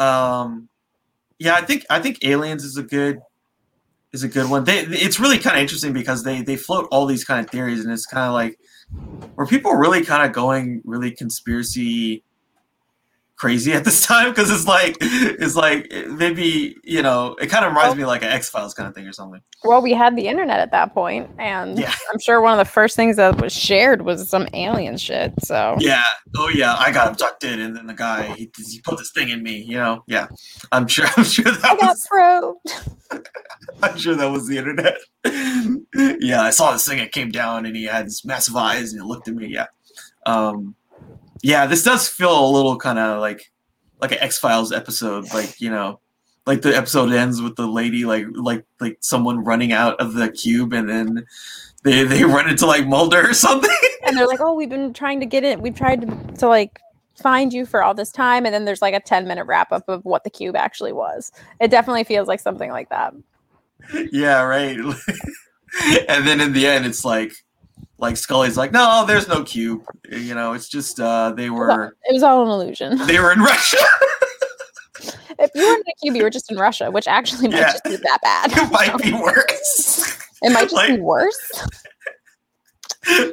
um, 0.00 0.68
yeah, 1.38 1.54
I 1.54 1.60
think 1.60 1.86
I 1.88 2.00
think 2.00 2.24
Aliens 2.24 2.64
is 2.64 2.76
a 2.76 2.82
good 2.82 3.20
is 4.16 4.24
a 4.24 4.28
good 4.28 4.50
one. 4.50 4.64
They 4.64 4.80
it's 4.80 5.20
really 5.20 5.38
kind 5.38 5.56
of 5.56 5.62
interesting 5.62 5.92
because 5.92 6.24
they 6.24 6.42
they 6.42 6.56
float 6.56 6.88
all 6.90 7.06
these 7.06 7.24
kind 7.24 7.44
of 7.44 7.50
theories, 7.50 7.84
and 7.84 7.92
it's 7.92 8.06
kind 8.06 8.26
of 8.26 8.32
like 8.32 8.58
were 9.36 9.46
people 9.46 9.72
really 9.72 10.04
kind 10.04 10.24
of 10.26 10.32
going 10.32 10.82
really 10.84 11.10
conspiracy 11.10 12.24
crazy 13.36 13.72
at 13.74 13.84
this 13.84 14.04
time 14.06 14.30
because 14.30 14.50
it's 14.50 14.66
like 14.66 14.96
it's 15.00 15.54
like 15.56 15.92
maybe 16.10 16.76
you 16.84 17.02
know 17.02 17.36
it 17.40 17.48
kind 17.48 17.64
of 17.64 17.70
reminds 17.72 17.96
me 17.96 18.02
of 18.02 18.08
like 18.08 18.22
an 18.22 18.28
X 18.28 18.48
Files 18.48 18.74
kind 18.74 18.88
of 18.88 18.94
thing 18.94 19.06
or 19.06 19.12
something. 19.12 19.40
Well, 19.64 19.82
we 19.82 19.92
had 19.92 20.16
the 20.16 20.28
internet 20.28 20.60
at 20.60 20.70
that 20.70 20.94
point, 20.94 21.30
and 21.38 21.78
Yeah. 21.78 21.92
I'm 22.12 22.18
sure 22.20 22.40
one 22.40 22.52
of 22.58 22.64
the 22.64 22.70
first 22.70 22.96
things 22.96 23.16
that 23.16 23.40
was 23.40 23.52
shared 23.52 24.02
was 24.02 24.28
some 24.28 24.46
alien 24.54 24.96
shit. 24.96 25.32
So 25.44 25.76
Yeah. 25.78 26.04
Oh 26.36 26.48
yeah. 26.48 26.76
I 26.78 26.92
got 26.92 27.08
abducted, 27.08 27.58
and 27.60 27.76
then 27.76 27.86
the 27.86 27.94
guy 27.94 28.24
he, 28.34 28.50
he 28.56 28.80
put 28.80 28.98
this 28.98 29.10
thing 29.12 29.28
in 29.28 29.42
me. 29.42 29.56
You 29.62 29.78
know. 29.78 30.04
Yeah. 30.06 30.28
I'm 30.72 30.86
sure. 30.88 31.06
I'm 31.16 31.24
sure 31.24 31.44
that 31.44 31.64
I 31.64 31.76
got 31.76 31.96
was. 31.96 32.06
probed. 32.08 33.24
I'm 33.82 33.96
sure 33.98 34.14
that 34.14 34.30
was 34.30 34.46
the 34.48 34.58
internet. 34.58 34.96
yeah. 36.20 36.42
I 36.42 36.50
saw 36.50 36.72
this 36.72 36.86
thing. 36.86 36.98
It 36.98 37.12
came 37.12 37.30
down, 37.30 37.66
and 37.66 37.76
he 37.76 37.84
had 37.84 38.06
these 38.06 38.24
massive 38.24 38.56
eyes, 38.56 38.92
and 38.92 39.02
it 39.02 39.04
looked 39.06 39.28
at 39.28 39.34
me. 39.34 39.48
Yeah. 39.48 39.66
Um. 40.24 40.74
Yeah. 41.42 41.66
This 41.66 41.82
does 41.82 42.08
feel 42.08 42.46
a 42.46 42.50
little 42.50 42.76
kind 42.76 42.98
of 42.98 43.20
like 43.20 43.52
like 44.00 44.12
an 44.12 44.18
X 44.18 44.38
Files 44.38 44.72
episode. 44.72 45.32
Like 45.32 45.60
you 45.60 45.70
know. 45.70 46.00
Like 46.46 46.62
the 46.62 46.76
episode 46.76 47.10
ends 47.10 47.42
with 47.42 47.56
the 47.56 47.66
lady 47.66 48.04
like 48.04 48.24
like 48.32 48.64
like 48.78 48.98
someone 49.00 49.42
running 49.42 49.72
out 49.72 49.98
of 49.98 50.14
the 50.14 50.30
cube 50.30 50.72
and 50.72 50.88
then 50.88 51.26
they 51.82 52.04
they 52.04 52.24
run 52.36 52.48
into 52.48 52.66
like 52.66 52.86
Mulder 52.86 53.30
or 53.30 53.34
something. 53.34 53.70
and 54.06 54.16
they're 54.16 54.26
like, 54.26 54.40
"Oh, 54.40 54.54
we've 54.54 54.68
been 54.68 54.92
trying 54.92 55.20
to 55.20 55.26
get 55.26 55.44
it. 55.44 55.60
We've 55.60 55.74
tried 55.74 56.02
to, 56.02 56.34
to 56.38 56.48
like 56.48 56.80
find 57.20 57.52
you 57.52 57.66
for 57.66 57.82
all 57.82 57.94
this 57.94 58.12
time." 58.12 58.44
And 58.44 58.54
then 58.54 58.64
there's 58.64 58.82
like 58.82 58.94
a 58.94 59.00
10 59.00 59.26
minute 59.26 59.44
wrap 59.44 59.72
up 59.72 59.88
of 59.88 60.04
what 60.04 60.24
the 60.24 60.30
cube 60.30 60.56
actually 60.56 60.92
was. 60.92 61.32
It 61.60 61.70
definitely 61.70 62.04
feels 62.04 62.28
like 62.28 62.40
something 62.40 62.70
like 62.70 62.90
that. 62.90 63.14
yeah, 64.12 64.42
right. 64.42 64.78
and 66.08 66.26
then 66.26 66.40
in 66.40 66.52
the 66.52 66.66
end, 66.66 66.86
it's 66.86 67.04
like, 67.04 67.32
like 67.98 68.16
Scully's 68.16 68.56
like, 68.56 68.72
no, 68.72 69.04
there's 69.06 69.28
no 69.28 69.42
cube. 69.42 69.82
You 70.10 70.34
know, 70.34 70.52
it's 70.52 70.68
just 70.68 71.00
uh, 71.00 71.32
they 71.32 71.50
were 71.50 71.96
It 72.04 72.12
was 72.12 72.22
all 72.22 72.42
an 72.44 72.48
illusion. 72.50 72.98
they 73.06 73.18
were 73.18 73.32
in 73.32 73.40
Russia. 73.40 73.78
if 75.38 75.50
you 75.54 75.66
were 75.66 75.74
in 75.74 75.82
the 75.86 75.94
cube, 76.02 76.16
you 76.16 76.22
were 76.22 76.30
just 76.30 76.50
in 76.50 76.58
Russia, 76.58 76.90
which 76.90 77.08
actually 77.08 77.48
might 77.48 77.58
Yeah. 77.60 77.72
just 77.72 77.84
be 77.84 77.96
that 77.96 78.18
bad. 78.22 78.50
it 78.52 78.70
might 78.72 78.96
be 79.02 79.12
worse. 79.12 80.18
It 80.42 80.52
might 80.52 80.68
just 80.68 80.86
be 80.88 80.98
worse. 81.00 81.64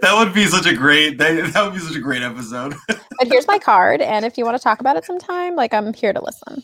that 0.01 0.13
would 0.17 0.33
be 0.33 0.45
such 0.45 0.65
a 0.65 0.73
great. 0.73 1.17
That, 1.17 1.51
that 1.53 1.63
would 1.65 1.73
be 1.73 1.79
such 1.79 1.95
a 1.97 2.01
great 2.01 2.21
episode. 2.21 2.75
But 2.87 3.27
here's 3.27 3.47
my 3.47 3.59
card, 3.59 4.01
and 4.01 4.23
if 4.25 4.37
you 4.37 4.45
want 4.45 4.55
to 4.57 4.63
talk 4.63 4.79
about 4.79 4.95
it 4.97 5.03
sometime, 5.05 5.55
like 5.55 5.73
I'm 5.73 5.93
here 5.93 6.13
to 6.13 6.21
listen. 6.23 6.63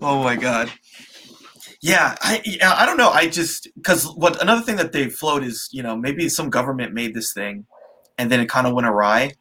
oh 0.00 0.22
my 0.22 0.36
god. 0.36 0.70
Yeah, 1.82 2.14
I 2.22 2.40
I 2.62 2.86
don't 2.86 2.96
know. 2.96 3.10
I 3.10 3.26
just 3.28 3.68
because 3.74 4.04
what 4.14 4.40
another 4.40 4.62
thing 4.62 4.76
that 4.76 4.92
they 4.92 5.08
float 5.08 5.42
is 5.42 5.68
you 5.72 5.82
know 5.82 5.96
maybe 5.96 6.28
some 6.28 6.48
government 6.48 6.94
made 6.94 7.12
this 7.12 7.32
thing, 7.32 7.66
and 8.18 8.30
then 8.30 8.38
it 8.40 8.48
kind 8.48 8.68
of 8.68 8.72
went 8.74 8.86
awry. 8.86 9.32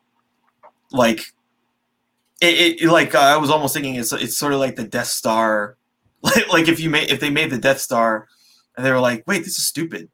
Like, 0.91 1.33
it, 2.41 2.81
it 2.81 2.89
like 2.89 3.15
uh, 3.15 3.19
I 3.19 3.37
was 3.37 3.49
almost 3.49 3.73
thinking 3.73 3.95
it's 3.95 4.11
it's 4.13 4.37
sort 4.37 4.53
of 4.53 4.59
like 4.59 4.75
the 4.75 4.83
Death 4.83 5.07
Star, 5.07 5.77
like, 6.23 6.47
like 6.49 6.67
if 6.67 6.79
you 6.79 6.89
made 6.89 7.11
if 7.11 7.19
they 7.19 7.29
made 7.29 7.51
the 7.51 7.57
Death 7.59 7.79
Star, 7.79 8.27
and 8.75 8.85
they 8.85 8.91
were 8.91 8.99
like, 8.99 9.23
wait, 9.27 9.39
this 9.39 9.57
is 9.59 9.67
stupid. 9.67 10.09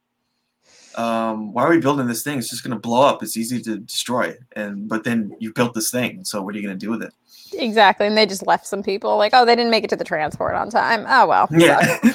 Um, 0.95 1.53
why 1.53 1.63
are 1.63 1.69
we 1.69 1.79
building 1.79 2.07
this 2.07 2.23
thing? 2.23 2.39
It's 2.39 2.49
just 2.49 2.63
gonna 2.63 2.79
blow 2.79 3.03
up. 3.03 3.23
It's 3.23 3.37
easy 3.37 3.61
to 3.61 3.77
destroy. 3.79 4.35
And 4.55 4.89
but 4.89 5.03
then 5.03 5.35
you 5.39 5.53
built 5.53 5.73
this 5.75 5.91
thing, 5.91 6.25
so 6.25 6.41
what 6.41 6.55
are 6.55 6.57
you 6.59 6.67
gonna 6.67 6.79
do 6.79 6.89
with 6.91 7.03
it? 7.03 7.13
Exactly. 7.53 8.07
And 8.07 8.17
they 8.17 8.25
just 8.25 8.45
left 8.45 8.65
some 8.65 8.83
people 8.83 9.17
like, 9.17 9.31
oh, 9.33 9.45
they 9.45 9.55
didn't 9.55 9.71
make 9.71 9.83
it 9.83 9.89
to 9.91 9.95
the 9.95 10.03
transport 10.03 10.55
on 10.55 10.69
time. 10.69 11.05
Oh 11.07 11.27
well. 11.27 11.47
Yeah, 11.51 11.99
they 12.03 12.12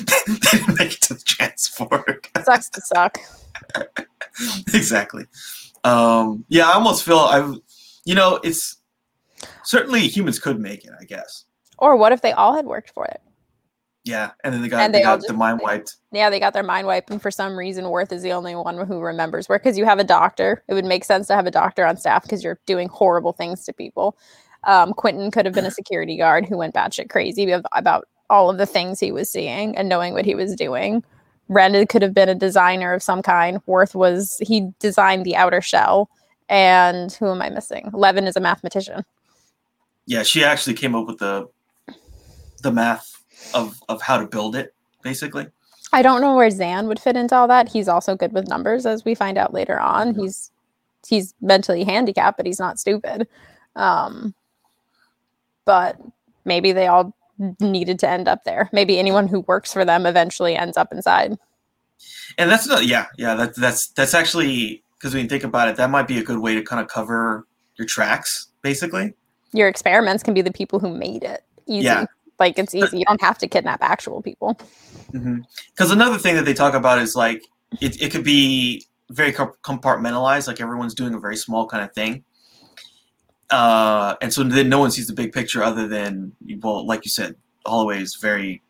didn't 0.50 0.78
make 0.78 0.92
it 0.94 1.00
to 1.02 1.14
the 1.14 1.22
transport. 1.24 2.28
Sucks 2.44 2.68
to 2.70 2.80
suck. 2.80 3.18
exactly. 4.74 5.24
Um, 5.84 6.44
yeah, 6.48 6.68
I 6.68 6.74
almost 6.74 7.04
feel 7.04 7.18
I, 7.18 7.54
you 8.04 8.14
know, 8.14 8.40
it's 8.44 8.76
certainly 9.64 10.00
humans 10.08 10.38
could 10.38 10.60
make 10.60 10.84
it, 10.84 10.92
I 11.00 11.04
guess. 11.04 11.44
Or 11.78 11.96
what 11.96 12.12
if 12.12 12.22
they 12.22 12.32
all 12.32 12.54
had 12.54 12.66
worked 12.66 12.90
for 12.90 13.06
it? 13.06 13.20
Yeah, 14.04 14.32
and 14.42 14.52
then 14.52 14.62
they 14.62 14.68
got 14.68 14.82
And 14.82 14.92
they, 14.92 14.98
they 14.98 15.04
got 15.04 15.20
the 15.26 15.32
mind 15.32 15.60
wiped. 15.62 15.96
Yeah, 16.10 16.28
they 16.28 16.40
got 16.40 16.52
their 16.54 16.64
mind 16.64 16.88
wiped, 16.88 17.10
and 17.10 17.22
for 17.22 17.30
some 17.30 17.56
reason, 17.56 17.88
Worth 17.88 18.12
is 18.12 18.22
the 18.22 18.32
only 18.32 18.54
one 18.56 18.84
who 18.86 19.00
remembers. 19.00 19.48
Where 19.48 19.58
because 19.58 19.78
you 19.78 19.84
have 19.84 20.00
a 20.00 20.04
doctor, 20.04 20.64
it 20.66 20.74
would 20.74 20.84
make 20.84 21.04
sense 21.04 21.28
to 21.28 21.36
have 21.36 21.46
a 21.46 21.52
doctor 21.52 21.84
on 21.86 21.96
staff 21.96 22.22
because 22.22 22.42
you're 22.42 22.58
doing 22.66 22.88
horrible 22.88 23.32
things 23.32 23.64
to 23.64 23.72
people. 23.72 24.16
Um, 24.64 24.92
Quentin 24.92 25.30
could 25.30 25.46
have 25.46 25.54
been 25.54 25.66
a 25.66 25.70
security 25.80 26.16
guard 26.16 26.46
who 26.46 26.56
went 26.56 26.74
batshit 26.74 27.10
crazy 27.10 27.50
about 27.50 28.08
all 28.30 28.50
of 28.50 28.58
the 28.58 28.66
things 28.66 28.98
he 28.98 29.12
was 29.12 29.30
seeing 29.30 29.76
and 29.76 29.88
knowing 29.88 30.14
what 30.14 30.24
he 30.24 30.34
was 30.34 30.54
doing. 30.54 31.04
Brenda 31.48 31.86
could 31.86 32.02
have 32.02 32.14
been 32.14 32.28
a 32.28 32.34
designer 32.34 32.94
of 32.94 33.02
some 33.02 33.22
kind. 33.22 33.60
Worth 33.66 33.94
was 33.94 34.38
he 34.40 34.70
designed 34.78 35.26
the 35.26 35.36
outer 35.36 35.60
shell, 35.60 36.08
and 36.48 37.12
who 37.12 37.30
am 37.30 37.42
I 37.42 37.50
missing? 37.50 37.90
Leaven 37.92 38.26
is 38.26 38.36
a 38.36 38.40
mathematician. 38.40 39.04
Yeah, 40.06 40.22
she 40.22 40.42
actually 40.42 40.74
came 40.74 40.94
up 40.94 41.06
with 41.06 41.18
the 41.18 41.48
the 42.62 42.72
math 42.72 43.22
of 43.54 43.80
of 43.88 44.00
how 44.00 44.18
to 44.18 44.26
build 44.26 44.56
it, 44.56 44.74
basically. 45.02 45.46
I 45.92 46.00
don't 46.00 46.22
know 46.22 46.34
where 46.34 46.50
Zan 46.50 46.86
would 46.88 46.98
fit 46.98 47.16
into 47.16 47.34
all 47.34 47.48
that. 47.48 47.68
He's 47.68 47.88
also 47.88 48.16
good 48.16 48.32
with 48.32 48.48
numbers, 48.48 48.86
as 48.86 49.04
we 49.04 49.14
find 49.14 49.36
out 49.36 49.52
later 49.52 49.78
on. 49.78 50.14
He's 50.14 50.50
he's 51.06 51.34
mentally 51.40 51.84
handicapped, 51.84 52.36
but 52.36 52.46
he's 52.46 52.60
not 52.60 52.78
stupid. 52.78 53.28
Um, 53.76 54.34
but 55.64 56.00
maybe 56.44 56.72
they 56.72 56.86
all 56.86 57.14
needed 57.60 57.98
to 58.00 58.08
end 58.08 58.28
up 58.28 58.44
there. 58.44 58.68
Maybe 58.72 58.98
anyone 58.98 59.28
who 59.28 59.40
works 59.40 59.72
for 59.72 59.84
them 59.84 60.06
eventually 60.06 60.56
ends 60.56 60.76
up 60.76 60.92
inside. 60.92 61.36
And 62.38 62.50
that's 62.50 62.66
not 62.66 62.86
yeah, 62.86 63.06
yeah, 63.16 63.34
that 63.34 63.54
that's 63.56 63.88
that's 63.88 64.14
actually 64.14 64.82
because 64.98 65.14
when 65.14 65.24
you 65.24 65.28
think 65.28 65.44
about 65.44 65.68
it, 65.68 65.76
that 65.76 65.90
might 65.90 66.08
be 66.08 66.18
a 66.18 66.22
good 66.22 66.38
way 66.38 66.54
to 66.54 66.62
kind 66.62 66.80
of 66.80 66.88
cover 66.88 67.46
your 67.76 67.86
tracks, 67.86 68.48
basically. 68.62 69.14
Your 69.52 69.68
experiments 69.68 70.22
can 70.22 70.34
be 70.34 70.42
the 70.42 70.52
people 70.52 70.78
who 70.78 70.96
made 70.96 71.22
it. 71.22 71.44
Easy. 71.66 71.84
Yeah. 71.84 72.06
Like 72.38 72.58
it's 72.58 72.74
easy. 72.74 72.98
You 72.98 73.04
don't 73.04 73.20
have 73.20 73.38
to 73.38 73.48
kidnap 73.48 73.82
actual 73.82 74.22
people. 74.22 74.58
Mm-hmm. 75.12 75.40
Because 75.74 75.90
another 75.90 76.18
thing 76.18 76.34
that 76.36 76.44
they 76.44 76.54
talk 76.54 76.74
about 76.74 76.98
is 76.98 77.14
like 77.14 77.42
it, 77.80 78.00
it 78.00 78.10
could 78.10 78.24
be 78.24 78.84
very 79.10 79.32
compartmentalized, 79.32 80.46
like 80.46 80.60
everyone's 80.60 80.94
doing 80.94 81.14
a 81.14 81.18
very 81.18 81.36
small 81.36 81.66
kind 81.66 81.84
of 81.84 81.92
thing. 81.92 82.24
Uh, 83.52 84.16
and 84.20 84.32
so 84.32 84.42
then 84.42 84.68
no 84.68 84.78
one 84.80 84.90
sees 84.90 85.06
the 85.06 85.12
big 85.12 85.32
picture 85.32 85.62
other 85.62 85.86
than, 85.86 86.32
well, 86.60 86.84
like 86.86 87.04
you 87.04 87.10
said, 87.10 87.36
Holloway 87.66 88.00
is 88.02 88.16
very 88.16 88.62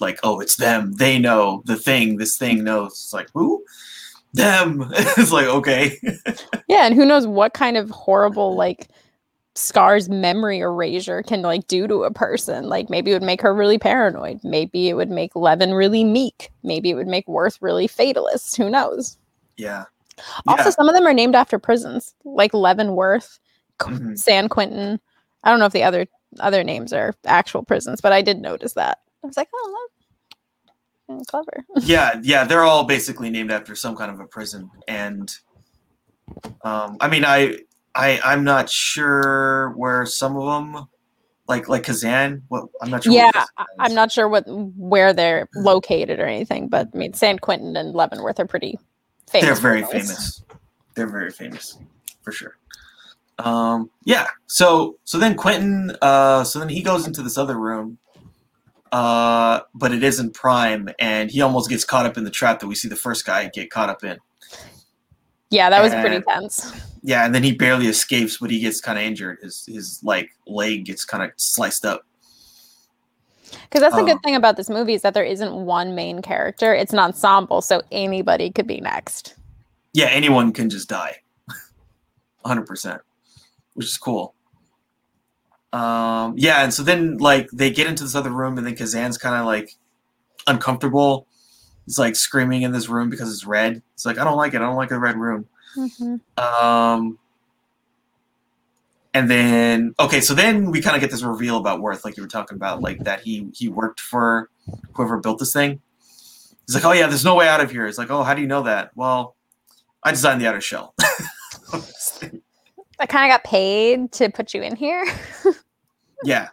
like, 0.00 0.18
oh, 0.22 0.40
it's 0.40 0.56
them. 0.56 0.92
They 0.94 1.18
know 1.18 1.62
the 1.66 1.76
thing. 1.76 2.16
This 2.16 2.36
thing 2.38 2.64
knows. 2.64 2.92
It's 2.92 3.12
like, 3.12 3.28
who? 3.34 3.62
Them. 4.32 4.88
it's 4.92 5.30
like, 5.32 5.46
okay. 5.46 5.98
Yeah, 6.68 6.86
and 6.86 6.94
who 6.94 7.04
knows 7.04 7.26
what 7.26 7.52
kind 7.52 7.76
of 7.76 7.90
horrible 7.90 8.54
like 8.54 8.88
Scar's 9.56 10.08
memory 10.08 10.60
erasure 10.60 11.20
can 11.24 11.42
like 11.42 11.66
do 11.66 11.88
to 11.88 12.04
a 12.04 12.12
person. 12.12 12.68
Like 12.68 12.88
maybe 12.88 13.10
it 13.10 13.14
would 13.14 13.24
make 13.24 13.42
her 13.42 13.52
really 13.52 13.76
paranoid. 13.76 14.38
Maybe 14.44 14.88
it 14.88 14.94
would 14.94 15.10
make 15.10 15.34
Leaven 15.34 15.74
really 15.74 16.04
meek. 16.04 16.50
Maybe 16.62 16.90
it 16.90 16.94
would 16.94 17.08
make 17.08 17.26
Worth 17.26 17.58
really 17.60 17.88
fatalist. 17.88 18.56
Who 18.56 18.70
knows? 18.70 19.18
yeah. 19.56 19.84
Also, 20.46 20.64
Yeah. 20.64 20.70
some 20.70 20.88
of 20.88 20.94
them 20.94 21.06
are 21.06 21.12
named 21.14 21.34
after 21.34 21.58
prisons, 21.58 22.14
like 22.24 22.52
Leavenworth, 22.54 23.40
Mhm. 23.80 24.18
San 24.18 24.48
Quentin. 24.48 25.00
I 25.44 25.50
don't 25.50 25.58
know 25.58 25.66
if 25.66 25.72
the 25.72 25.82
other 25.84 26.06
other 26.38 26.62
names 26.62 26.92
are 26.92 27.14
actual 27.26 27.62
prisons, 27.64 28.00
but 28.00 28.12
I 28.12 28.22
did 28.22 28.40
notice 28.40 28.74
that. 28.74 28.98
I 29.22 29.26
was 29.26 29.36
like, 29.36 29.48
oh, 29.54 29.88
that- 31.08 31.14
mm, 31.14 31.26
clever. 31.26 31.64
yeah, 31.82 32.20
yeah, 32.22 32.44
they're 32.44 32.62
all 32.64 32.84
basically 32.84 33.30
named 33.30 33.50
after 33.50 33.74
some 33.74 33.96
kind 33.96 34.10
of 34.10 34.20
a 34.20 34.26
prison, 34.26 34.70
and 34.86 35.34
um, 36.62 36.96
I 37.00 37.08
mean, 37.08 37.24
I, 37.24 37.58
I, 37.94 38.20
I'm 38.24 38.44
not 38.44 38.70
sure 38.70 39.70
where 39.70 40.06
some 40.06 40.36
of 40.36 40.44
them, 40.44 40.86
like 41.48 41.68
like 41.68 41.82
Kazan. 41.82 42.42
What 42.48 42.66
I'm 42.80 42.90
not 42.90 43.02
sure. 43.04 43.12
yeah, 43.12 43.30
what 43.34 43.48
I- 43.56 43.62
is. 43.62 43.68
I'm 43.80 43.94
not 43.94 44.12
sure 44.12 44.28
what 44.28 44.44
where 44.46 45.12
they're 45.12 45.48
located 45.56 46.20
or 46.20 46.26
anything, 46.26 46.68
but 46.68 46.88
I 46.94 46.96
mean, 46.96 47.12
San 47.14 47.38
Quentin 47.38 47.76
and 47.76 47.92
Leavenworth 47.94 48.38
are 48.38 48.46
pretty 48.46 48.78
famous. 49.28 49.46
They're 49.46 49.54
very 49.56 49.82
famous. 49.84 50.42
They're 50.94 51.08
very 51.08 51.30
famous, 51.32 51.78
for 52.22 52.30
sure. 52.32 52.56
Um, 53.44 53.90
yeah. 54.04 54.28
So 54.46 54.98
so 55.04 55.18
then 55.18 55.34
Quentin, 55.34 55.96
uh, 56.02 56.44
so 56.44 56.58
then 56.58 56.68
he 56.68 56.82
goes 56.82 57.06
into 57.06 57.22
this 57.22 57.38
other 57.38 57.58
room, 57.58 57.98
uh, 58.92 59.60
but 59.74 59.92
it 59.92 60.02
isn't 60.02 60.34
Prime, 60.34 60.88
and 60.98 61.30
he 61.30 61.40
almost 61.40 61.68
gets 61.70 61.84
caught 61.84 62.06
up 62.06 62.16
in 62.16 62.24
the 62.24 62.30
trap 62.30 62.60
that 62.60 62.66
we 62.66 62.74
see 62.74 62.88
the 62.88 62.96
first 62.96 63.24
guy 63.24 63.48
get 63.48 63.70
caught 63.70 63.88
up 63.88 64.04
in. 64.04 64.18
Yeah, 65.50 65.68
that 65.68 65.82
was 65.82 65.92
pretty 65.92 66.22
tense. 66.22 66.72
Yeah, 67.02 67.24
and 67.24 67.34
then 67.34 67.42
he 67.42 67.52
barely 67.52 67.86
escapes, 67.86 68.38
but 68.38 68.50
he 68.50 68.60
gets 68.60 68.80
kind 68.80 68.98
of 68.98 69.04
injured. 69.04 69.38
His 69.42 69.64
his 69.66 70.00
like 70.04 70.30
leg 70.46 70.84
gets 70.84 71.04
kind 71.04 71.24
of 71.24 71.30
sliced 71.36 71.84
up. 71.84 72.02
Because 73.64 73.80
that's 73.80 73.94
the 73.96 74.02
Um, 74.02 74.06
good 74.06 74.22
thing 74.22 74.36
about 74.36 74.56
this 74.56 74.70
movie 74.70 74.94
is 74.94 75.02
that 75.02 75.12
there 75.12 75.24
isn't 75.24 75.52
one 75.52 75.96
main 75.96 76.22
character; 76.22 76.72
it's 76.72 76.92
an 76.92 77.00
ensemble, 77.00 77.62
so 77.62 77.82
anybody 77.90 78.50
could 78.50 78.66
be 78.66 78.80
next. 78.80 79.34
Yeah, 79.92 80.06
anyone 80.06 80.52
can 80.52 80.70
just 80.70 80.88
die, 80.88 81.16
hundred 82.44 82.66
percent, 82.66 83.00
which 83.74 83.86
is 83.86 83.96
cool. 83.98 84.34
Um, 85.72 86.34
yeah, 86.36 86.64
and 86.64 86.74
so 86.74 86.82
then 86.82 87.18
like 87.18 87.48
they 87.52 87.70
get 87.70 87.86
into 87.86 88.02
this 88.02 88.14
other 88.14 88.30
room, 88.30 88.58
and 88.58 88.66
then 88.66 88.74
Kazan's 88.74 89.18
kind 89.18 89.36
of 89.36 89.46
like 89.46 89.76
uncomfortable. 90.46 91.26
He's 91.86 91.98
like 91.98 92.16
screaming 92.16 92.62
in 92.62 92.72
this 92.72 92.88
room 92.88 93.10
because 93.10 93.32
it's 93.32 93.46
red. 93.46 93.82
It's 93.94 94.04
like 94.04 94.18
I 94.18 94.24
don't 94.24 94.36
like 94.36 94.54
it. 94.54 94.58
I 94.58 94.60
don't 94.60 94.76
like 94.76 94.88
the 94.88 94.98
red 94.98 95.16
room. 95.16 95.46
Um, 96.36 97.18
and 99.14 99.30
then 99.30 99.94
okay, 99.98 100.20
so 100.20 100.34
then 100.34 100.70
we 100.70 100.80
kind 100.80 100.96
of 100.96 101.00
get 101.00 101.10
this 101.10 101.22
reveal 101.22 101.56
about 101.56 101.80
Worth, 101.80 102.04
like 102.04 102.16
you 102.16 102.22
were 102.22 102.28
talking 102.28 102.56
about, 102.56 102.80
like 102.80 102.98
that 103.04 103.20
he 103.20 103.48
he 103.54 103.68
worked 103.68 104.00
for 104.00 104.50
whoever 104.94 105.18
built 105.18 105.38
this 105.38 105.52
thing. 105.52 105.80
He's 106.66 106.74
like, 106.74 106.84
oh 106.84 106.92
yeah, 106.92 107.06
there's 107.06 107.24
no 107.24 107.34
way 107.34 107.48
out 107.48 107.60
of 107.60 107.70
here. 107.70 107.86
It's 107.86 107.98
like, 107.98 108.10
oh, 108.10 108.22
how 108.22 108.34
do 108.34 108.40
you 108.40 108.46
know 108.46 108.62
that? 108.62 108.90
Well, 108.94 109.34
I 110.02 110.12
designed 110.12 110.40
the 110.40 110.48
outer 110.48 110.60
shell. 110.60 110.94
I 113.00 113.06
kind 113.06 113.30
of 113.30 113.34
got 113.34 113.44
paid 113.44 114.12
to 114.12 114.28
put 114.28 114.52
you 114.52 114.62
in 114.62 114.76
here. 114.76 115.06
yeah, 116.24 116.48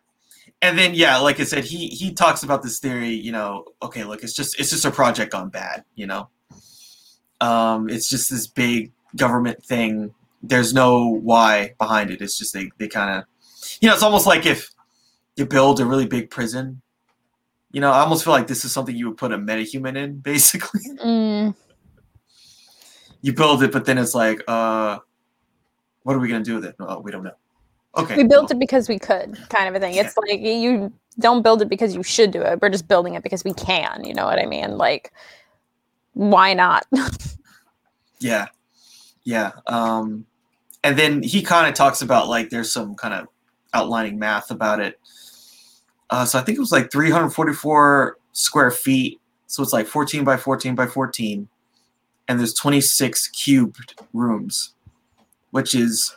and 0.62 0.77
then 0.77 0.93
yeah, 0.93 1.17
like 1.17 1.39
I 1.39 1.43
said, 1.43 1.65
he 1.65 1.88
he 1.88 2.13
talks 2.13 2.43
about 2.43 2.63
this 2.63 2.79
theory. 2.79 3.10
You 3.10 3.31
know, 3.31 3.65
okay, 3.81 4.03
look, 4.03 4.23
it's 4.23 4.33
just 4.33 4.60
it's 4.60 4.69
just 4.69 4.86
a 4.86 4.91
project 4.91 5.33
gone 5.33 5.49
bad. 5.49 5.83
You 5.95 6.07
know, 6.07 6.29
um, 7.41 7.89
it's 7.89 8.10
just 8.10 8.29
this 8.29 8.47
big 8.47 8.91
government 9.15 9.63
thing. 9.63 10.13
There's 10.41 10.73
no 10.73 11.07
why 11.07 11.73
behind 11.77 12.12
it. 12.12 12.21
It's 12.21 12.38
just 12.38 12.53
they 12.53 12.71
they 12.77 12.88
kind 12.88 13.17
of, 13.19 13.25
you 13.81 13.89
know, 13.89 13.93
it's 13.93 14.03
almost 14.03 14.25
like 14.25 14.45
if 14.45 14.71
you 15.36 15.45
build 15.45 15.79
a 15.79 15.86
really 15.86 16.07
big 16.07 16.29
prison. 16.29 16.81
You 17.71 17.81
know, 17.81 17.91
I 17.91 17.99
almost 17.99 18.23
feel 18.23 18.33
like 18.33 18.47
this 18.47 18.63
is 18.63 18.71
something 18.71 18.95
you 18.95 19.10
would 19.10 19.17
put 19.17 19.33
a 19.33 19.38
metahuman 19.38 19.97
in, 19.97 20.17
basically. 20.21 20.81
Mm, 21.03 21.55
you 23.21 23.33
build 23.33 23.62
it, 23.62 23.71
but 23.71 23.86
then 23.86 23.97
it's 23.97 24.15
like, 24.15 24.41
uh, 24.47 24.99
what 26.08 26.15
are 26.15 26.20
we 26.20 26.30
gonna 26.30 26.41
do 26.41 26.56
with 26.56 26.63
it? 26.63 26.74
Oh, 26.80 27.02
we 27.02 27.12
don't 27.12 27.24
know. 27.24 27.36
Okay, 27.98 28.15
we 28.15 28.24
built 28.24 28.43
well, 28.43 28.52
it 28.52 28.60
because 28.60 28.88
we 28.88 28.98
could, 28.98 29.38
kind 29.50 29.67
of 29.67 29.76
a 29.76 29.80
thing. 29.86 29.93
It's 29.96 30.15
like 30.15 30.39
you 30.39 30.93
don't 31.20 31.41
build 31.41 31.62
it 31.62 31.67
because 31.67 31.93
you 31.93 32.02
should 32.02 32.32
do 32.32 32.41
it. 32.41 32.62
We're 32.62 32.70
just 32.70 32.88
building 32.88 33.15
it 33.15 33.24
because 33.24 33.43
we 33.43 33.52
can. 33.52 34.06
You 34.06 34.13
know 34.13 34.24
what 34.24 34.39
I 34.39 34.46
mean? 34.46 34.78
Like, 34.78 35.12
why 36.13 36.54
not? 36.54 36.86
Yeah, 38.20 38.48
yeah. 39.26 39.52
Um, 39.67 40.26
and 40.84 40.98
then 40.98 41.22
he 41.22 41.43
kind 41.43 41.67
of 41.67 41.76
talks 41.76 42.02
about 42.02 42.28
like 42.28 42.50
there's 42.50 42.72
some 42.72 42.96
kind 42.96 43.13
of 43.13 43.28
outlining 43.76 44.17
math 44.17 44.50
about 44.50 44.80
it. 44.80 45.00
Uh, 46.10 46.26
so 46.26 46.39
I 46.39 46.41
think 46.41 46.58
it 46.58 46.62
was 46.62 46.72
like 46.72 46.91
344 46.91 48.17
square 48.32 48.72
feet. 48.72 49.22
So 49.46 49.62
it's 49.62 49.72
like 49.72 49.86
14 49.86 50.24
by 50.24 50.36
14 50.36 50.74
by 50.74 50.88
14, 50.88 51.48
and 52.28 52.39
there's 52.39 52.56
26 52.56 53.28
cubed 53.28 54.02
rooms, 54.13 54.74
which 55.58 55.74
is 55.74 56.15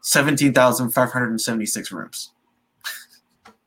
17,576 0.00 1.92
rooms. 1.92 2.32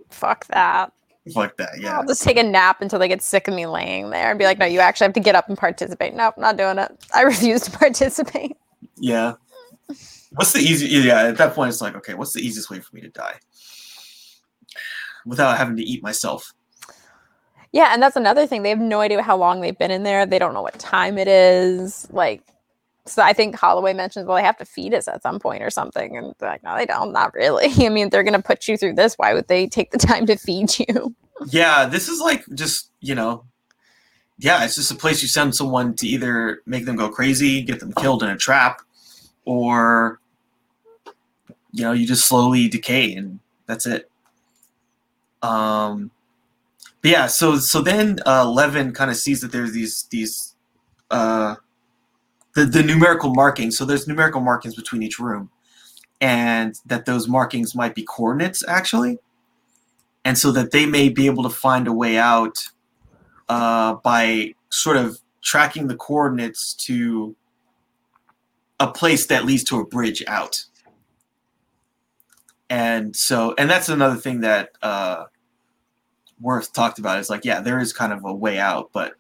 Fuck 0.10 0.48
that. 0.48 0.92
Fuck 1.32 1.56
that, 1.58 1.80
yeah. 1.80 2.00
I'll 2.00 2.08
just 2.08 2.24
take 2.24 2.38
a 2.38 2.42
nap 2.42 2.82
until 2.82 2.98
they 2.98 3.08
get 3.08 3.22
sick 3.22 3.48
of 3.48 3.54
me 3.54 3.68
laying 3.68 4.10
there 4.10 4.32
and 4.32 4.40
be 4.40 4.46
like, 4.46 4.58
no, 4.58 4.66
you 4.66 4.80
actually 4.80 5.06
have 5.06 5.14
to 5.14 5.20
get 5.20 5.36
up 5.36 5.50
and 5.50 5.56
participate. 5.56 6.16
Nope, 6.16 6.34
not 6.40 6.58
doing 6.58 6.80
it. 6.80 6.92
I 7.14 7.22
refuse 7.22 7.62
to 7.62 7.72
participate. 7.78 8.58
Yeah. 8.98 9.34
What's 10.32 10.54
the 10.54 10.62
easy? 10.62 10.88
Yeah, 10.88 11.28
at 11.28 11.38
that 11.38 11.54
point, 11.54 11.70
it's 11.70 11.80
like, 11.80 11.96
okay, 11.98 12.16
what's 12.16 12.34
the 12.34 12.42
easiest 12.42 12.72
way 12.72 12.80
for 12.80 12.96
me 12.96 13.02
to 13.02 13.10
die 13.10 13.36
without 15.28 15.60
having 15.60 15.76
to 15.76 15.84
eat 15.84 16.02
myself? 16.02 16.56
Yeah, 17.72 17.94
and 17.94 18.02
that's 18.02 18.16
another 18.16 18.48
thing. 18.48 18.64
They 18.64 18.70
have 18.70 18.80
no 18.80 19.00
idea 19.00 19.22
how 19.22 19.38
long 19.38 19.62
they've 19.62 19.78
been 19.78 19.92
in 19.92 20.02
there. 20.02 20.26
They 20.26 20.40
don't 20.40 20.56
know 20.56 20.64
what 20.64 20.80
time 20.80 21.20
it 21.20 21.28
is. 21.28 22.08
Like, 22.12 22.42
so 23.06 23.22
I 23.22 23.34
think 23.34 23.56
Holloway 23.56 23.94
mentions, 23.94 24.26
well, 24.26 24.38
they 24.38 24.44
have 24.44 24.58
to 24.58 24.66
feed 24.66 24.94
us 24.94 25.08
at 25.08 25.22
some 25.22 25.40
point 25.40 25.62
or 25.62 25.70
something. 25.70 26.16
And 26.16 26.34
they're 26.40 26.50
like, 26.50 26.64
no, 26.64 26.76
they 26.78 26.86
don't. 26.86 27.12
Not 27.12 27.34
really. 27.34 27.72
I 27.86 27.90
mean, 27.90 28.10
they're 28.10 28.24
going 28.24 28.34
to 28.34 28.42
put 28.42 28.68
you 28.68 28.78
through 28.78 28.94
this. 28.94 29.16
Why 29.16 29.34
would 29.34 29.48
they 29.48 29.68
take 29.68 29.92
the 29.92 29.98
time 30.00 30.26
to 30.28 30.38
feed 30.38 30.80
you? 30.80 31.16
Yeah, 31.48 31.86
this 31.86 32.08
is 32.08 32.20
like 32.20 32.46
just, 32.54 32.92
you 33.02 33.16
know, 33.16 33.44
yeah, 34.38 34.64
it's 34.64 34.76
just 34.76 34.92
a 34.92 34.96
place 34.96 35.22
you 35.22 35.28
send 35.28 35.56
someone 35.56 35.96
to 35.96 36.08
either 36.08 36.62
make 36.66 36.86
them 36.86 36.96
go 36.96 37.10
crazy, 37.10 37.62
get 37.62 37.80
them 37.80 37.94
killed 37.94 38.24
in 38.24 38.30
a 38.30 38.38
trap, 38.38 38.82
or, 39.46 40.20
you 41.72 41.84
know, 41.84 41.92
you 41.92 42.08
just 42.08 42.28
slowly 42.28 42.68
decay 42.68 43.14
and 43.14 43.40
that's 43.68 43.86
it. 43.86 44.10
Um, 45.42 46.12
but 47.02 47.12
yeah, 47.12 47.28
so 47.28 47.58
so 47.58 47.82
then 47.82 48.20
uh, 48.26 48.46
Leaven 48.46 48.94
kind 48.94 49.12
of 49.12 49.18
sees 49.18 49.42
that 49.42 49.52
there's 49.52 49.74
these 49.74 50.04
these 50.10 50.56
uh, 51.12 51.56
the 52.56 52.66
the 52.66 52.84
numerical 52.84 53.34
markings. 53.34 53.78
So 53.78 53.86
there's 53.86 54.08
numerical 54.08 54.42
markings 54.42 54.76
between 54.76 55.04
each 55.04 55.20
room, 55.20 55.50
and 56.22 56.76
that 56.86 57.06
those 57.06 57.28
markings 57.28 57.76
might 57.76 57.96
be 57.96 58.04
coordinates 58.04 58.64
actually, 58.68 59.20
and 60.26 60.38
so 60.38 60.52
that 60.52 60.72
they 60.72 60.86
may 60.86 61.10
be 61.10 61.26
able 61.26 61.44
to 61.44 61.50
find 61.50 61.88
a 61.88 61.94
way 61.94 62.18
out 62.18 62.58
uh, 63.50 63.96
by 63.96 64.54
sort 64.70 64.98
of 64.98 65.20
tracking 65.42 65.88
the 65.88 65.96
coordinates 65.96 66.74
to 66.74 67.36
a 68.80 68.92
place 68.92 69.28
that 69.28 69.46
leads 69.46 69.64
to 69.66 69.80
a 69.80 69.86
bridge 69.86 70.24
out. 70.28 70.66
And 72.70 73.16
so, 73.16 73.54
and 73.58 73.70
that's 73.70 73.90
another 73.90 74.16
thing 74.16 74.42
that 74.42 74.70
uh, 74.82 75.26
Worth 76.40 76.74
talked 76.74 76.98
about 76.98 77.20
is 77.20 77.30
like, 77.30 77.46
yeah, 77.46 77.62
there 77.62 77.80
is 77.80 77.94
kind 77.94 78.12
of 78.12 78.26
a 78.26 78.34
way 78.34 78.60
out, 78.60 78.90
but 78.92 79.14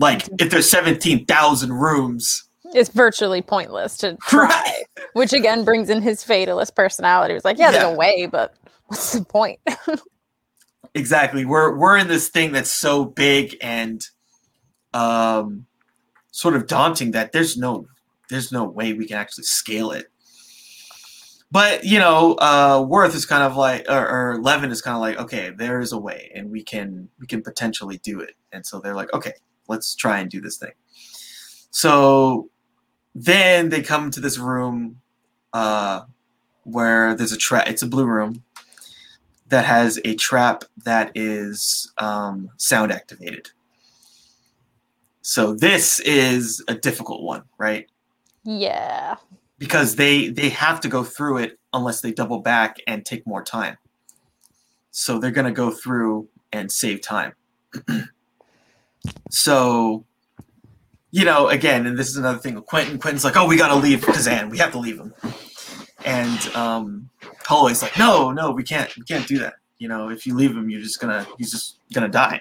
like 0.00 0.28
if 0.40 0.50
there's 0.50 0.68
17,000 0.68 1.72
rooms, 1.72 2.48
it's 2.74 2.88
virtually 2.88 3.42
pointless 3.42 3.96
to 3.98 4.16
try, 4.22 4.48
right. 4.48 4.84
which 5.12 5.32
again 5.32 5.64
brings 5.64 5.90
in 5.90 6.02
his 6.02 6.24
fatalist 6.24 6.74
personality. 6.74 7.34
It's 7.34 7.44
like, 7.44 7.58
yeah, 7.58 7.70
there's 7.70 7.84
yeah. 7.84 7.90
a 7.90 7.96
way, 7.96 8.26
but 8.26 8.54
what's 8.86 9.12
the 9.12 9.24
point? 9.24 9.60
exactly. 10.94 11.44
We're 11.44 11.76
we're 11.76 11.98
in 11.98 12.08
this 12.08 12.28
thing 12.28 12.52
that's 12.52 12.72
so 12.72 13.04
big 13.04 13.56
and 13.60 14.00
um 14.92 15.66
sort 16.32 16.56
of 16.56 16.66
daunting 16.66 17.12
that 17.12 17.30
there's 17.32 17.56
no 17.56 17.86
there's 18.28 18.50
no 18.50 18.64
way 18.64 18.92
we 18.92 19.06
can 19.06 19.16
actually 19.16 19.44
scale 19.44 19.92
it 19.92 20.06
but 21.52 21.84
you 21.84 21.98
know, 21.98 22.34
uh, 22.34 22.84
Worth 22.86 23.14
is 23.14 23.26
kind 23.26 23.42
of 23.42 23.56
like, 23.56 23.86
or, 23.88 24.08
or 24.08 24.40
Leaven 24.40 24.70
is 24.70 24.80
kind 24.80 24.94
of 24.94 25.00
like, 25.00 25.18
okay, 25.18 25.50
there 25.50 25.80
is 25.80 25.92
a 25.92 25.98
way, 25.98 26.30
and 26.34 26.50
we 26.50 26.62
can 26.62 27.08
we 27.18 27.26
can 27.26 27.42
potentially 27.42 27.98
do 27.98 28.20
it. 28.20 28.34
And 28.52 28.64
so 28.64 28.78
they're 28.78 28.94
like, 28.94 29.12
okay, 29.12 29.32
let's 29.70 29.94
try 29.94 30.18
and 30.18 30.30
do 30.30 30.40
this 30.40 30.58
thing. 30.58 30.72
So 31.70 32.50
then 33.14 33.70
they 33.70 33.82
come 33.82 34.10
to 34.10 34.20
this 34.20 34.38
room 34.38 35.00
uh, 35.52 36.02
where 36.64 37.14
there's 37.14 37.32
a 37.32 37.38
trap. 37.38 37.68
It's 37.68 37.82
a 37.82 37.86
blue 37.86 38.06
room 38.06 38.44
that 39.48 39.64
has 39.64 39.98
a 40.04 40.14
trap 40.14 40.64
that 40.84 41.10
is 41.14 41.90
um, 41.98 42.50
sound 42.58 42.92
activated. 42.92 43.50
So 45.22 45.54
this 45.54 46.00
is 46.00 46.62
a 46.68 46.74
difficult 46.74 47.22
one, 47.22 47.44
right? 47.58 47.88
Yeah 48.44 49.16
because 49.60 49.94
they 49.96 50.28
they 50.28 50.48
have 50.48 50.80
to 50.80 50.88
go 50.88 51.04
through 51.04 51.36
it 51.36 51.60
unless 51.72 52.00
they 52.00 52.10
double 52.10 52.40
back 52.40 52.78
and 52.88 53.06
take 53.06 53.24
more 53.24 53.44
time. 53.44 53.76
So 54.90 55.20
they're 55.20 55.30
going 55.30 55.46
to 55.46 55.52
go 55.52 55.70
through 55.70 56.28
and 56.50 56.72
save 56.72 57.00
time. 57.00 57.34
so, 59.30 60.04
you 61.10 61.24
know, 61.24 61.48
again, 61.48 61.86
and 61.86 61.98
this 61.98 62.08
is 62.08 62.16
another 62.16 62.38
thing. 62.38 62.60
Quentin 62.62 62.98
Quentin's 62.98 63.24
like, 63.24 63.36
"Oh, 63.36 63.46
we 63.46 63.56
got 63.56 63.68
to 63.68 63.76
leave 63.76 64.02
Kazan. 64.02 64.50
We 64.50 64.58
have 64.58 64.72
to 64.72 64.78
leave 64.78 64.98
him." 64.98 65.14
And 66.04 66.56
um, 66.56 67.10
Holloway's 67.44 67.82
like, 67.82 67.98
"No, 67.98 68.30
no, 68.30 68.50
we 68.50 68.62
can't. 68.62 68.94
We 68.96 69.02
can't 69.04 69.26
do 69.26 69.38
that. 69.38 69.54
You 69.78 69.88
know, 69.88 70.10
if 70.10 70.26
you 70.26 70.34
leave 70.34 70.52
him, 70.52 70.70
you're 70.70 70.80
just 70.80 71.00
gonna 71.00 71.26
he's 71.38 71.50
just 71.50 71.78
gonna 71.92 72.08
die." 72.08 72.40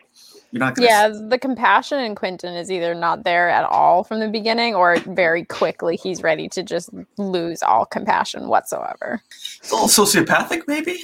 You're 0.51 0.59
not 0.59 0.79
yeah, 0.79 1.09
the 1.09 1.37
compassion 1.37 1.99
in 1.99 2.15
Quentin 2.15 2.55
is 2.55 2.71
either 2.71 2.95
not 2.95 3.23
there 3.23 3.49
at 3.49 3.65
all 3.65 4.03
from 4.03 4.19
the 4.19 4.27
beginning 4.27 4.73
or 4.73 4.97
very 4.97 5.45
quickly 5.45 5.95
he's 5.95 6.23
ready 6.23 6.49
to 6.49 6.63
just 6.63 6.89
lose 7.17 7.61
all 7.61 7.85
compassion 7.85 8.47
whatsoever. 8.47 9.21
It's 9.29 9.71
a 9.71 9.75
little 9.75 9.87
sociopathic, 9.87 10.63
maybe? 10.67 10.99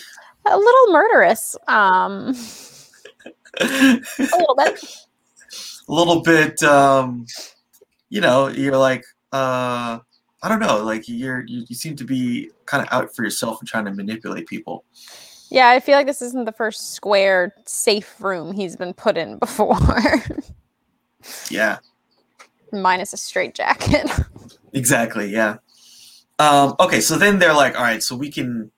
A 0.48 0.58
little 0.58 0.92
murderous. 0.92 1.56
Um 1.68 2.36
a 3.62 4.02
little 4.20 4.56
bit. 4.58 4.84
A 5.88 5.94
little 5.94 6.22
bit 6.22 6.62
um 6.64 7.26
you 8.10 8.22
know, 8.22 8.48
you're 8.48 8.78
like 8.78 9.04
uh 9.32 10.00
I 10.42 10.50
don't 10.50 10.60
know, 10.60 10.84
like 10.84 11.08
you're 11.08 11.46
you, 11.46 11.66
you 11.68 11.76
seem 11.76 11.96
to 11.98 12.04
be 12.04 12.52
kind 12.66 12.86
of 12.86 12.92
out 12.92 13.16
for 13.16 13.24
yourself 13.24 13.60
and 13.60 13.68
trying 13.68 13.86
to 13.86 13.94
manipulate 13.94 14.48
people. 14.48 14.86
Yeah, 15.50 15.70
I 15.70 15.80
feel 15.80 15.96
like 15.96 16.08
this 16.08 16.22
isn't 16.22 16.46
the 16.46 16.52
first 16.52 16.94
square 16.94 17.54
safe 17.66 18.20
room 18.20 18.54
he's 18.54 18.76
been 18.76 18.94
put 18.94 19.18
in 19.18 19.38
before. 19.38 19.78
yeah. 21.50 21.78
Minus 22.72 23.14
a 23.14 23.18
straight 23.18 23.54
jacket. 23.54 24.10
exactly, 24.74 25.30
yeah. 25.30 25.58
Um, 26.40 26.76
okay, 26.80 27.00
so 27.00 27.18
then 27.18 27.40
they're 27.40 27.54
like, 27.54 27.76
all 27.78 27.84
right, 27.84 28.04
so 28.04 28.16
we 28.16 28.30
can 28.30 28.72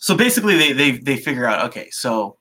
so 0.00 0.16
basically 0.16 0.56
they, 0.56 0.72
they 0.72 0.90
they 0.92 1.16
figure 1.16 1.46
out, 1.46 1.66
okay, 1.66 1.88
so 1.90 2.36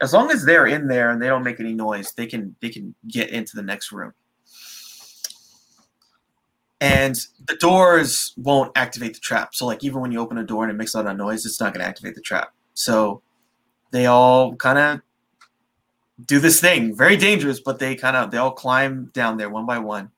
as 0.00 0.12
long 0.12 0.30
as 0.30 0.44
they're 0.44 0.66
in 0.66 0.86
there 0.86 1.10
and 1.10 1.20
they 1.20 1.26
don't 1.26 1.42
make 1.42 1.60
any 1.60 1.74
noise, 1.74 2.12
they 2.12 2.26
can 2.26 2.54
they 2.60 2.68
can 2.68 2.94
get 3.08 3.30
into 3.30 3.56
the 3.56 3.62
next 3.62 3.92
room. 3.92 4.12
And 6.80 7.16
the 7.46 7.56
doors 7.56 8.34
won't 8.36 8.70
activate 8.76 9.14
the 9.14 9.20
trap. 9.20 9.54
So 9.54 9.66
like 9.66 9.82
even 9.82 10.00
when 10.00 10.12
you 10.12 10.20
open 10.20 10.38
a 10.38 10.44
door 10.44 10.62
and 10.62 10.70
it 10.70 10.76
makes 10.76 10.94
a 10.94 10.98
lot 10.98 11.10
of 11.10 11.16
noise, 11.16 11.44
it's 11.44 11.60
not 11.60 11.72
gonna 11.72 11.84
activate 11.84 12.14
the 12.14 12.20
trap. 12.20 12.52
So 12.74 13.22
they 13.90 14.06
all 14.06 14.54
kind 14.54 14.78
of 14.78 15.00
do 16.24 16.38
this 16.38 16.60
thing, 16.60 16.94
very 16.94 17.16
dangerous, 17.16 17.60
but 17.60 17.78
they 17.78 17.94
kind 17.94 18.16
of 18.16 18.30
they 18.30 18.38
all 18.38 18.52
climb 18.52 19.10
down 19.12 19.36
there 19.36 19.50
one 19.50 19.66
by 19.66 19.78
one, 19.78 20.10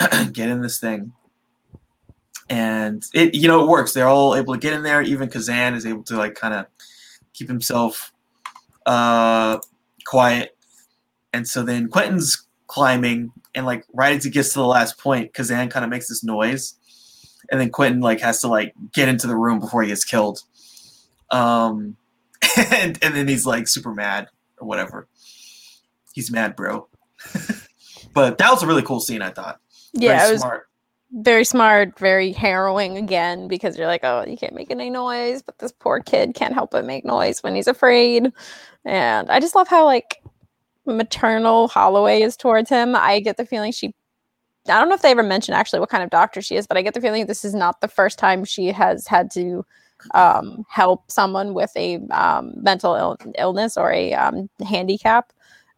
get 0.32 0.48
in 0.48 0.60
this 0.60 0.78
thing, 0.78 1.12
and 2.48 3.04
it 3.14 3.34
you 3.34 3.48
know 3.48 3.64
it 3.64 3.68
works. 3.68 3.92
They're 3.92 4.08
all 4.08 4.36
able 4.36 4.54
to 4.54 4.60
get 4.60 4.72
in 4.72 4.82
there. 4.82 5.02
Even 5.02 5.28
Kazan 5.28 5.74
is 5.74 5.86
able 5.86 6.02
to 6.04 6.16
like 6.16 6.34
kind 6.34 6.54
of 6.54 6.66
keep 7.32 7.48
himself 7.48 8.11
uh, 8.86 9.58
quiet, 10.04 10.56
and 11.32 11.46
so 11.46 11.62
then 11.62 11.88
Quentin's 11.88 12.46
climbing, 12.66 13.32
and 13.54 13.66
like 13.66 13.84
right 13.92 14.16
as 14.16 14.24
he 14.24 14.30
gets 14.30 14.52
to 14.52 14.58
the 14.58 14.66
last 14.66 14.98
point, 14.98 15.34
Kazan 15.34 15.68
kind 15.68 15.84
of 15.84 15.90
makes 15.90 16.08
this 16.08 16.24
noise, 16.24 16.74
and 17.50 17.60
then 17.60 17.70
Quentin 17.70 18.00
like 18.00 18.20
has 18.20 18.40
to 18.40 18.48
like 18.48 18.74
get 18.92 19.08
into 19.08 19.26
the 19.26 19.36
room 19.36 19.60
before 19.60 19.82
he 19.82 19.88
gets 19.88 20.04
killed. 20.04 20.40
Um, 21.30 21.96
and 22.72 22.98
and 23.02 23.14
then 23.14 23.28
he's 23.28 23.46
like 23.46 23.68
super 23.68 23.94
mad 23.94 24.28
or 24.58 24.66
whatever. 24.66 25.08
He's 26.12 26.30
mad, 26.30 26.56
bro. 26.56 26.88
but 28.14 28.38
that 28.38 28.50
was 28.50 28.62
a 28.62 28.66
really 28.66 28.82
cool 28.82 29.00
scene, 29.00 29.22
I 29.22 29.30
thought. 29.30 29.60
Yeah, 29.92 30.18
very 30.18 30.28
it 30.28 30.32
was 30.32 30.40
smart. 30.40 30.68
Very 31.14 31.44
smart, 31.44 31.98
very 31.98 32.32
harrowing 32.32 32.96
again 32.96 33.46
because 33.46 33.76
you're 33.76 33.86
like, 33.86 34.02
oh, 34.02 34.24
you 34.26 34.36
can't 34.36 34.54
make 34.54 34.70
any 34.70 34.88
noise, 34.88 35.42
but 35.42 35.58
this 35.58 35.72
poor 35.72 36.00
kid 36.00 36.34
can't 36.34 36.54
help 36.54 36.70
but 36.70 36.86
make 36.86 37.04
noise 37.04 37.42
when 37.42 37.54
he's 37.54 37.66
afraid. 37.68 38.32
And 38.86 39.30
I 39.30 39.38
just 39.38 39.54
love 39.54 39.68
how 39.68 39.84
like 39.84 40.22
maternal 40.86 41.68
Holloway 41.68 42.22
is 42.22 42.36
towards 42.36 42.70
him. 42.70 42.96
I 42.96 43.20
get 43.20 43.36
the 43.36 43.44
feeling 43.44 43.72
she 43.72 43.94
I 44.68 44.78
don't 44.78 44.88
know 44.88 44.94
if 44.94 45.02
they 45.02 45.10
ever 45.10 45.24
mentioned 45.24 45.56
actually 45.56 45.80
what 45.80 45.90
kind 45.90 46.04
of 46.04 46.10
doctor 46.10 46.40
she 46.40 46.56
is, 46.56 46.66
but 46.66 46.76
I 46.76 46.82
get 46.82 46.94
the 46.94 47.00
feeling 47.00 47.26
this 47.26 47.44
is 47.44 47.54
not 47.54 47.80
the 47.80 47.88
first 47.88 48.18
time 48.18 48.44
she 48.44 48.68
has 48.68 49.06
had 49.06 49.30
to 49.32 49.66
um, 50.14 50.64
help 50.68 51.10
someone 51.10 51.52
with 51.52 51.72
a 51.76 51.98
um, 52.10 52.52
mental 52.56 52.94
Ill- 52.94 53.18
illness 53.38 53.76
or 53.76 53.92
a 53.92 54.14
um, 54.14 54.48
handicap 54.66 55.32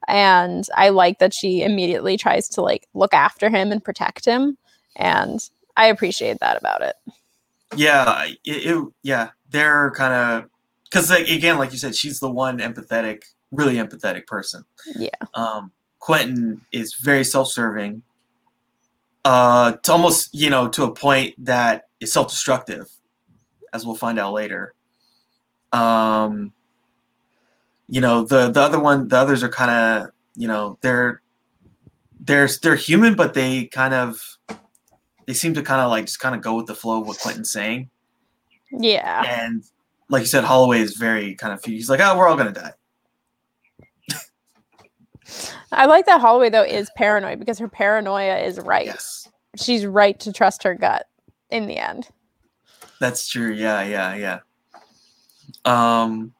and 0.08 0.66
i 0.76 0.88
like 0.90 1.18
that 1.18 1.32
she 1.34 1.62
immediately 1.62 2.16
tries 2.16 2.48
to 2.48 2.60
like 2.60 2.86
look 2.94 3.14
after 3.14 3.48
him 3.48 3.72
and 3.72 3.82
protect 3.82 4.24
him 4.24 4.56
and 4.96 5.50
i 5.76 5.86
appreciate 5.86 6.38
that 6.40 6.56
about 6.56 6.82
it. 6.82 6.94
Yeah 7.76 8.24
it, 8.26 8.38
it 8.44 8.84
yeah 9.02 9.30
they're 9.50 9.90
kind 9.92 10.14
of 10.14 10.50
because 10.84 11.10
like, 11.10 11.28
again 11.28 11.58
like 11.58 11.72
you 11.72 11.78
said 11.78 11.94
she's 11.94 12.20
the 12.20 12.30
one 12.30 12.58
empathetic 12.58 13.22
really 13.50 13.76
empathetic 13.76 14.26
person. 14.26 14.64
Yeah. 14.96 15.08
Um 15.34 15.72
quentin 15.98 16.60
is 16.72 16.94
very 16.94 17.24
self-serving 17.24 18.02
uh 19.24 19.72
to 19.72 19.92
almost 19.92 20.34
you 20.34 20.50
know 20.50 20.68
to 20.68 20.84
a 20.84 20.94
point 20.94 21.34
that 21.44 21.88
is 22.00 22.12
self-destructive 22.12 22.86
as 23.74 23.84
we'll 23.84 23.96
find 23.96 24.18
out 24.18 24.32
later. 24.32 24.72
Um, 25.72 26.52
you 27.88 28.00
know, 28.00 28.24
the 28.24 28.50
the 28.50 28.60
other 28.60 28.78
one, 28.78 29.08
the 29.08 29.16
others 29.16 29.42
are 29.42 29.48
kind 29.48 29.70
of, 29.70 30.10
you 30.36 30.46
know, 30.46 30.78
they're 30.80 31.20
they're 32.20 32.48
they're 32.62 32.76
human, 32.76 33.14
but 33.14 33.34
they 33.34 33.66
kind 33.66 33.92
of 33.92 34.33
they 35.26 35.34
seem 35.34 35.54
to 35.54 35.62
kind 35.62 35.80
of 35.80 35.90
like 35.90 36.06
just 36.06 36.20
kind 36.20 36.34
of 36.34 36.40
go 36.42 36.54
with 36.56 36.66
the 36.66 36.74
flow 36.74 37.00
of 37.00 37.06
what 37.06 37.18
Quentin's 37.18 37.50
saying. 37.50 37.90
Yeah. 38.70 39.24
And 39.26 39.64
like 40.08 40.20
you 40.20 40.26
said, 40.26 40.44
Holloway 40.44 40.80
is 40.80 40.96
very 40.96 41.34
kind 41.34 41.52
of 41.52 41.64
he's 41.64 41.88
like, 41.90 42.00
oh, 42.00 42.16
we're 42.18 42.28
all 42.28 42.36
gonna 42.36 42.52
die. 42.52 42.72
I 45.72 45.86
like 45.86 46.06
that 46.06 46.20
Holloway 46.20 46.50
though 46.50 46.62
is 46.62 46.90
paranoid 46.96 47.38
because 47.38 47.58
her 47.58 47.68
paranoia 47.68 48.38
is 48.38 48.60
right. 48.60 48.86
Yes, 48.86 49.28
She's 49.56 49.86
right 49.86 50.18
to 50.20 50.32
trust 50.32 50.62
her 50.62 50.74
gut 50.74 51.06
in 51.50 51.66
the 51.66 51.78
end. 51.78 52.08
that's 53.00 53.26
true. 53.28 53.52
Yeah, 53.52 53.82
yeah, 53.82 54.14
yeah. 54.14 54.38
Um, 55.64 56.32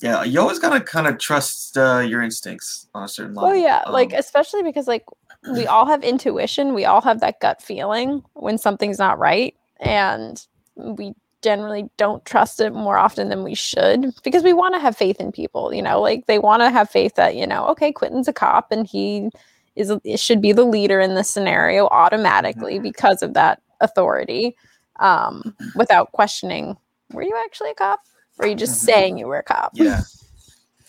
yeah, 0.00 0.22
you 0.24 0.40
always 0.40 0.58
gotta 0.58 0.80
kind 0.80 1.06
of 1.06 1.18
trust 1.18 1.76
uh, 1.78 2.00
your 2.00 2.22
instincts 2.22 2.88
on 2.94 3.04
a 3.04 3.08
certain 3.08 3.34
level. 3.34 3.50
Oh 3.50 3.54
yeah, 3.54 3.82
like 3.88 4.12
Um, 4.12 4.18
especially 4.18 4.62
because 4.62 4.86
like 4.86 5.04
we 5.50 5.66
all 5.66 5.86
have 5.86 6.02
intuition, 6.04 6.74
we 6.74 6.84
all 6.84 7.00
have 7.00 7.20
that 7.20 7.40
gut 7.40 7.60
feeling 7.62 8.22
when 8.34 8.58
something's 8.58 8.98
not 8.98 9.18
right, 9.18 9.54
and 9.80 10.46
we 10.76 11.14
generally 11.42 11.90
don't 11.96 12.24
trust 12.24 12.60
it 12.60 12.72
more 12.72 12.96
often 12.96 13.28
than 13.28 13.42
we 13.42 13.54
should 13.54 14.14
because 14.22 14.44
we 14.44 14.52
want 14.52 14.74
to 14.74 14.80
have 14.80 14.96
faith 14.96 15.20
in 15.20 15.32
people. 15.32 15.74
You 15.74 15.82
know, 15.82 16.00
like 16.00 16.26
they 16.26 16.38
want 16.38 16.62
to 16.62 16.70
have 16.70 16.88
faith 16.88 17.16
that 17.16 17.34
you 17.36 17.46
know, 17.46 17.66
okay, 17.68 17.92
Quentin's 17.92 18.28
a 18.28 18.32
cop 18.32 18.70
and 18.70 18.86
he 18.86 19.28
is 19.74 19.92
should 20.16 20.40
be 20.40 20.52
the 20.52 20.64
leader 20.64 21.00
in 21.00 21.14
this 21.14 21.28
scenario 21.30 21.86
automatically 21.88 22.78
Mhm. 22.78 22.82
because 22.82 23.22
of 23.22 23.34
that 23.34 23.60
authority, 23.80 24.56
um, 25.00 25.56
without 25.74 26.12
questioning. 26.12 26.76
Were 27.12 27.22
you 27.22 27.36
actually 27.44 27.70
a 27.70 27.74
cop? 27.74 28.00
Or 28.38 28.44
are 28.44 28.48
you 28.48 28.54
just 28.54 28.80
Mhm. 28.82 28.84
saying 28.84 29.18
you 29.18 29.26
were 29.26 29.38
a 29.38 29.42
cop? 29.42 29.72
yeah, 29.74 30.02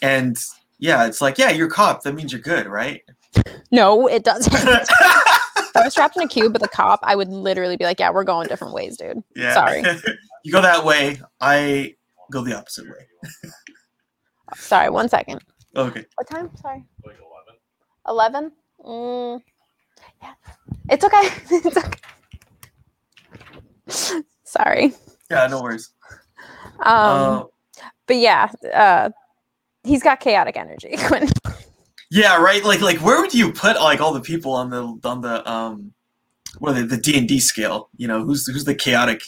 and 0.02 0.38
yeah, 0.80 1.06
it's 1.06 1.22
like 1.22 1.38
yeah, 1.38 1.50
you're 1.50 1.68
a 1.68 1.72
cop. 1.72 2.04
That 2.04 2.14
means 2.14 2.32
you're 2.32 2.42
good, 2.42 2.68
right? 2.68 3.02
No, 3.72 4.08
it 4.08 4.24
doesn't. 4.24 4.54
if 4.54 5.76
I 5.76 5.84
was 5.84 5.94
trapped 5.94 6.16
in 6.16 6.22
a 6.24 6.28
cube 6.28 6.54
with 6.54 6.64
a 6.64 6.68
cop, 6.68 7.00
I 7.04 7.16
would 7.16 7.30
literally 7.30 7.78
be 7.78 7.84
like, 7.86 8.00
"Yeah, 8.00 8.12
we're 8.12 8.24
going 8.24 8.48
different 8.48 8.74
ways, 8.74 8.98
dude." 8.98 9.24
yeah. 9.36 9.54
Sorry. 9.54 9.82
you 10.44 10.52
go 10.52 10.62
that 10.62 10.86
way. 10.86 11.20
I 11.42 11.96
go 12.32 12.42
the 12.44 12.56
opposite 12.58 12.86
way. 12.86 13.08
Sorry, 14.56 14.90
one 14.90 15.10
second. 15.10 15.42
Okay. 15.76 16.06
What 16.16 16.28
time? 16.30 16.52
Sorry, 16.62 16.84
Like 17.06 17.16
11. 18.08 18.42
eleven. 18.46 18.52
Mm, 18.86 19.42
yeah, 20.22 20.34
it's 20.90 21.04
okay. 21.04 21.30
it's 21.50 21.78
okay. 21.78 22.00
Sorry. 24.44 24.94
Yeah, 25.32 25.48
no 25.48 25.62
worries. 25.64 25.90
Um, 26.80 26.86
uh, 26.86 27.44
but 28.06 28.18
yeah, 28.18 28.52
uh, 28.74 29.10
he's 29.84 30.04
got 30.04 30.20
chaotic 30.20 30.58
energy. 30.58 30.96
Quinn. 30.98 31.28
Yeah, 32.14 32.38
right. 32.40 32.64
Like, 32.64 32.80
like, 32.82 33.00
where 33.00 33.20
would 33.20 33.34
you 33.34 33.52
put 33.52 33.76
like 33.82 34.00
all 34.00 34.14
the 34.14 34.22
people 34.22 34.54
on 34.54 34.70
the 34.70 35.00
on 35.04 35.22
the 35.22 35.50
um, 35.52 35.92
what 36.60 36.72
are 36.72 36.82
they? 36.82 36.96
The 36.96 37.02
D 37.02 37.18
and 37.18 37.28
D 37.28 37.40
scale. 37.40 37.90
You 37.98 38.08
know, 38.08 38.24
who's 38.24 38.46
who's 38.46 38.66
the 38.66 38.76
chaotic 38.76 39.24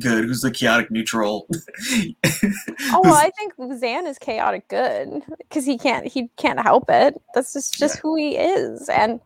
good? 0.00 0.24
Who's 0.24 0.40
the 0.40 0.50
chaotic 0.50 0.90
neutral? 0.90 1.46
oh, 2.24 3.00
well, 3.04 3.14
I 3.14 3.30
think 3.36 3.52
Zan 3.78 4.06
is 4.06 4.18
chaotic 4.18 4.66
good 4.68 5.22
because 5.36 5.66
he 5.66 5.76
can't 5.76 6.06
he 6.06 6.28
can't 6.38 6.58
help 6.60 6.88
it. 6.88 7.20
That's 7.34 7.52
just 7.52 7.74
just 7.78 7.96
Yeah. 7.96 8.00
who 8.00 8.16
he 8.16 8.38
is, 8.38 8.88
and 8.88 9.20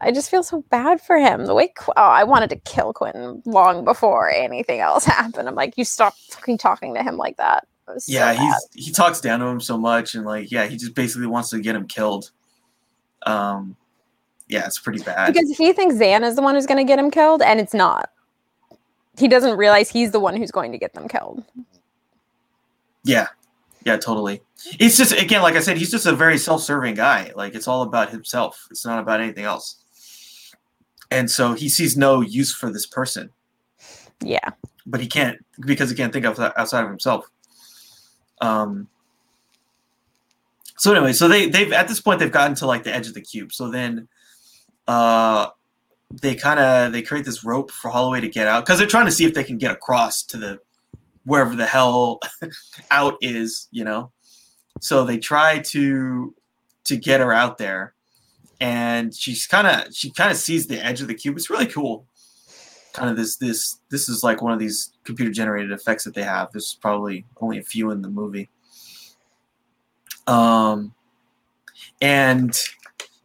I 0.00 0.12
just 0.12 0.30
feel 0.30 0.44
so 0.44 0.62
bad 0.70 1.00
for 1.00 1.18
him. 1.18 1.46
The 1.46 1.54
way 1.54 1.72
Qu- 1.76 1.94
oh, 1.96 2.00
I 2.00 2.22
wanted 2.22 2.50
to 2.50 2.56
kill 2.60 2.92
Quentin 2.92 3.42
long 3.44 3.84
before 3.84 4.30
anything 4.30 4.78
else 4.78 5.04
happened. 5.18 5.48
I'm 5.48 5.56
like, 5.56 5.76
you 5.76 5.84
stop 5.84 6.14
fucking 6.30 6.58
talking 6.58 6.94
to 6.94 7.02
him 7.02 7.16
like 7.16 7.38
that. 7.38 7.66
So 7.86 8.12
yeah, 8.12 8.34
bad. 8.34 8.40
he's 8.74 8.86
he 8.86 8.92
talks 8.92 9.20
down 9.20 9.40
to 9.40 9.46
him 9.46 9.60
so 9.60 9.78
much, 9.78 10.14
and 10.14 10.24
like, 10.24 10.50
yeah, 10.50 10.66
he 10.66 10.76
just 10.76 10.94
basically 10.94 11.26
wants 11.28 11.50
to 11.50 11.60
get 11.60 11.76
him 11.76 11.86
killed. 11.86 12.30
Um, 13.24 13.76
yeah, 14.48 14.66
it's 14.66 14.78
pretty 14.78 15.02
bad. 15.02 15.32
because 15.32 15.50
he 15.56 15.72
thinks 15.72 15.96
Zan 15.96 16.24
is 16.24 16.36
the 16.36 16.42
one 16.42 16.54
who's 16.54 16.66
going 16.66 16.84
to 16.84 16.88
get 16.90 16.98
him 16.98 17.10
killed, 17.10 17.42
and 17.42 17.60
it's 17.60 17.74
not. 17.74 18.10
He 19.18 19.28
doesn't 19.28 19.56
realize 19.56 19.88
he's 19.90 20.10
the 20.10 20.20
one 20.20 20.36
who's 20.36 20.50
going 20.50 20.72
to 20.72 20.78
get 20.78 20.94
them 20.94 21.08
killed. 21.08 21.42
Yeah. 23.04 23.28
Yeah, 23.84 23.96
totally. 23.96 24.42
It's 24.80 24.96
just 24.96 25.12
again, 25.12 25.42
like 25.42 25.54
I 25.54 25.60
said, 25.60 25.76
he's 25.76 25.90
just 25.92 26.06
a 26.06 26.12
very 26.12 26.38
self-serving 26.38 26.96
guy. 26.96 27.32
Like 27.36 27.54
it's 27.54 27.68
all 27.68 27.82
about 27.82 28.10
himself. 28.10 28.66
It's 28.70 28.84
not 28.84 28.98
about 28.98 29.20
anything 29.20 29.44
else. 29.44 29.82
And 31.12 31.30
so 31.30 31.52
he 31.54 31.68
sees 31.68 31.96
no 31.96 32.20
use 32.20 32.52
for 32.52 32.68
this 32.72 32.84
person, 32.84 33.30
Yeah. 34.20 34.50
but 34.86 35.00
he 35.00 35.06
can't 35.06 35.38
because 35.60 35.88
he 35.88 35.94
can't 35.94 36.12
think 36.12 36.26
of 36.26 36.38
outside 36.40 36.82
of 36.82 36.88
himself. 36.90 37.30
Um. 38.40 38.88
So 40.78 40.92
anyway, 40.92 41.12
so 41.12 41.28
they 41.28 41.48
they've 41.48 41.72
at 41.72 41.88
this 41.88 42.00
point 42.00 42.20
they've 42.20 42.30
gotten 42.30 42.54
to 42.56 42.66
like 42.66 42.84
the 42.84 42.94
edge 42.94 43.08
of 43.08 43.14
the 43.14 43.20
cube. 43.22 43.52
So 43.52 43.70
then, 43.70 44.08
uh, 44.86 45.48
they 46.10 46.34
kind 46.34 46.60
of 46.60 46.92
they 46.92 47.02
create 47.02 47.24
this 47.24 47.44
rope 47.44 47.70
for 47.70 47.90
Holloway 47.90 48.20
to 48.20 48.28
get 48.28 48.46
out 48.46 48.64
because 48.64 48.78
they're 48.78 48.86
trying 48.86 49.06
to 49.06 49.12
see 49.12 49.24
if 49.24 49.34
they 49.34 49.44
can 49.44 49.58
get 49.58 49.70
across 49.70 50.22
to 50.24 50.36
the 50.36 50.60
wherever 51.24 51.56
the 51.56 51.66
hell 51.66 52.20
out 52.90 53.16
is, 53.20 53.68
you 53.70 53.84
know. 53.84 54.12
So 54.80 55.04
they 55.04 55.18
try 55.18 55.58
to 55.58 56.34
to 56.84 56.96
get 56.96 57.20
her 57.20 57.32
out 57.32 57.58
there, 57.58 57.94
and 58.60 59.14
she's 59.14 59.46
kind 59.46 59.66
of 59.66 59.94
she 59.94 60.10
kind 60.10 60.30
of 60.30 60.36
sees 60.36 60.66
the 60.66 60.84
edge 60.84 61.00
of 61.00 61.08
the 61.08 61.14
cube. 61.14 61.36
It's 61.36 61.50
really 61.50 61.66
cool. 61.66 62.06
Kind 62.96 63.10
of 63.10 63.16
this 63.16 63.36
this 63.36 63.78
this 63.90 64.08
is 64.08 64.24
like 64.24 64.40
one 64.40 64.52
of 64.52 64.58
these 64.58 64.92
computer 65.04 65.30
generated 65.30 65.70
effects 65.70 66.04
that 66.04 66.14
they 66.14 66.22
have. 66.22 66.50
There's 66.50 66.78
probably 66.80 67.26
only 67.40 67.58
a 67.58 67.62
few 67.62 67.90
in 67.90 68.00
the 68.00 68.08
movie. 68.08 68.48
Um, 70.26 70.94
and 72.00 72.58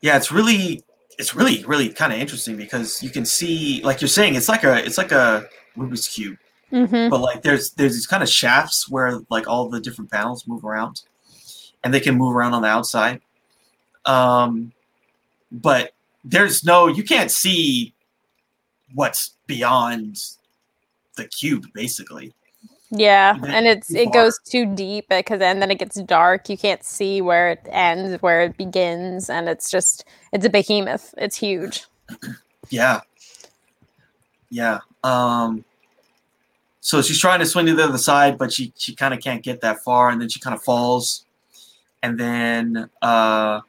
yeah, 0.01 0.17
it's 0.17 0.31
really 0.31 0.83
it's 1.17 1.33
really 1.33 1.63
really 1.65 1.89
kind 1.89 2.11
of 2.11 2.19
interesting 2.19 2.57
because 2.57 3.01
you 3.01 3.09
can 3.09 3.25
see 3.25 3.81
like 3.83 4.01
you're 4.01 4.09
saying 4.09 4.35
it's 4.35 4.49
like 4.49 4.63
a 4.65 4.83
it's 4.85 4.97
like 4.97 5.11
a 5.11 5.47
Rubik's 5.77 6.07
cube 6.07 6.37
Mm-hmm. 6.71 7.09
but 7.09 7.19
like 7.19 7.41
there's 7.41 7.71
there's 7.71 7.95
these 7.95 8.07
kind 8.07 8.23
of 8.23 8.29
shafts 8.29 8.89
where 8.89 9.19
like 9.29 9.45
all 9.45 9.67
the 9.67 9.81
different 9.81 10.09
panels 10.09 10.47
move 10.47 10.63
around 10.63 11.01
and 11.83 11.93
they 11.93 11.99
can 11.99 12.15
move 12.15 12.33
around 12.33 12.53
on 12.53 12.61
the 12.61 12.69
outside 12.69 13.19
um 14.05 14.71
but 15.51 15.91
there's 16.23 16.63
no 16.63 16.87
you 16.87 17.03
can't 17.03 17.29
see 17.29 17.93
what's 18.95 19.35
beyond 19.47 20.17
the 21.17 21.25
cube 21.27 21.65
basically 21.73 22.33
Yeah, 22.91 23.37
Even 23.37 23.51
and 23.51 23.67
it's 23.67 23.93
it 23.93 24.05
far. 24.05 24.13
goes 24.13 24.39
too 24.39 24.65
deep 24.75 25.07
because 25.09 25.41
and 25.41 25.61
then 25.61 25.71
it 25.71 25.79
gets 25.79 26.01
dark. 26.03 26.49
You 26.49 26.57
can't 26.57 26.83
see 26.83 27.21
where 27.21 27.51
it 27.51 27.65
ends, 27.71 28.21
where 28.21 28.41
it 28.41 28.57
begins, 28.57 29.29
and 29.29 29.47
it's 29.47 29.71
just 29.71 30.03
it's 30.33 30.45
a 30.45 30.49
behemoth. 30.49 31.13
It's 31.17 31.37
huge. 31.37 31.85
yeah 32.69 32.99
yeah 34.49 34.79
um 35.03 35.63
so 36.81 37.01
she's 37.01 37.19
trying 37.19 37.39
to 37.39 37.45
swing 37.45 37.65
to 37.65 37.73
the 37.73 37.83
other 37.83 37.97
side 37.97 38.37
but 38.37 38.51
she 38.51 38.73
she 38.77 38.93
kind 38.95 39.13
of 39.13 39.21
can't 39.21 39.41
get 39.43 39.61
that 39.61 39.81
far 39.83 40.09
and 40.09 40.21
then 40.21 40.27
she 40.29 40.39
kind 40.39 40.53
of 40.53 40.61
falls 40.61 41.25
and 42.03 42.19
then 42.19 42.89
uh 43.01 43.61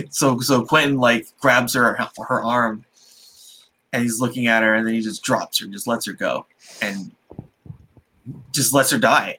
so 0.10 0.38
so 0.40 0.64
Quentin 0.64 0.98
like 0.98 1.26
grabs 1.40 1.74
her 1.74 1.94
her 2.18 2.42
arm 2.42 2.84
and 3.92 4.02
he's 4.02 4.20
looking 4.20 4.46
at 4.46 4.62
her 4.62 4.74
and 4.74 4.86
then 4.86 4.94
he 4.94 5.00
just 5.00 5.22
drops 5.22 5.58
her 5.60 5.66
just 5.66 5.86
lets 5.86 6.06
her 6.06 6.12
go 6.12 6.46
and 6.80 7.12
just 8.52 8.72
lets 8.72 8.90
her 8.90 8.98
die 8.98 9.38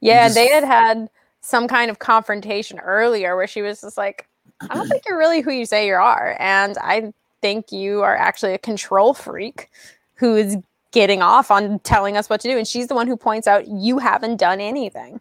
Yeah, 0.00 0.26
just- 0.26 0.34
they 0.34 0.48
had 0.48 0.64
had 0.64 1.08
some 1.40 1.68
kind 1.68 1.90
of 1.90 1.98
confrontation 1.98 2.78
earlier 2.80 3.36
where 3.36 3.46
she 3.46 3.60
was 3.62 3.82
just 3.82 3.98
like, 3.98 4.26
"I 4.62 4.74
don't 4.74 4.88
think 4.88 5.02
you're 5.06 5.18
really 5.18 5.42
who 5.42 5.52
you 5.52 5.66
say 5.66 5.86
you 5.86 5.94
are, 5.94 6.36
and 6.40 6.78
I 6.78 7.12
think 7.42 7.70
you 7.70 8.00
are 8.00 8.16
actually 8.16 8.54
a 8.54 8.58
control 8.58 9.12
freak 9.12 9.68
who 10.14 10.36
is 10.36 10.56
getting 10.90 11.20
off 11.20 11.50
on 11.50 11.80
telling 11.80 12.16
us 12.16 12.30
what 12.30 12.40
to 12.40 12.48
do." 12.48 12.56
And 12.56 12.66
she's 12.66 12.86
the 12.86 12.94
one 12.94 13.06
who 13.06 13.16
points 13.16 13.46
out 13.46 13.68
you 13.68 13.98
haven't 13.98 14.36
done 14.38 14.58
anything. 14.58 15.20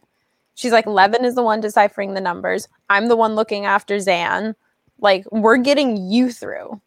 She's 0.55 0.71
like, 0.71 0.85
Leaven 0.85 1.25
is 1.25 1.35
the 1.35 1.43
one 1.43 1.61
deciphering 1.61 2.13
the 2.13 2.21
numbers. 2.21 2.67
I'm 2.89 3.07
the 3.07 3.15
one 3.15 3.35
looking 3.35 3.65
after 3.65 3.99
Zan. 3.99 4.55
Like, 4.99 5.25
we're 5.31 5.57
getting 5.57 5.97
you 5.97 6.31
through. 6.31 6.79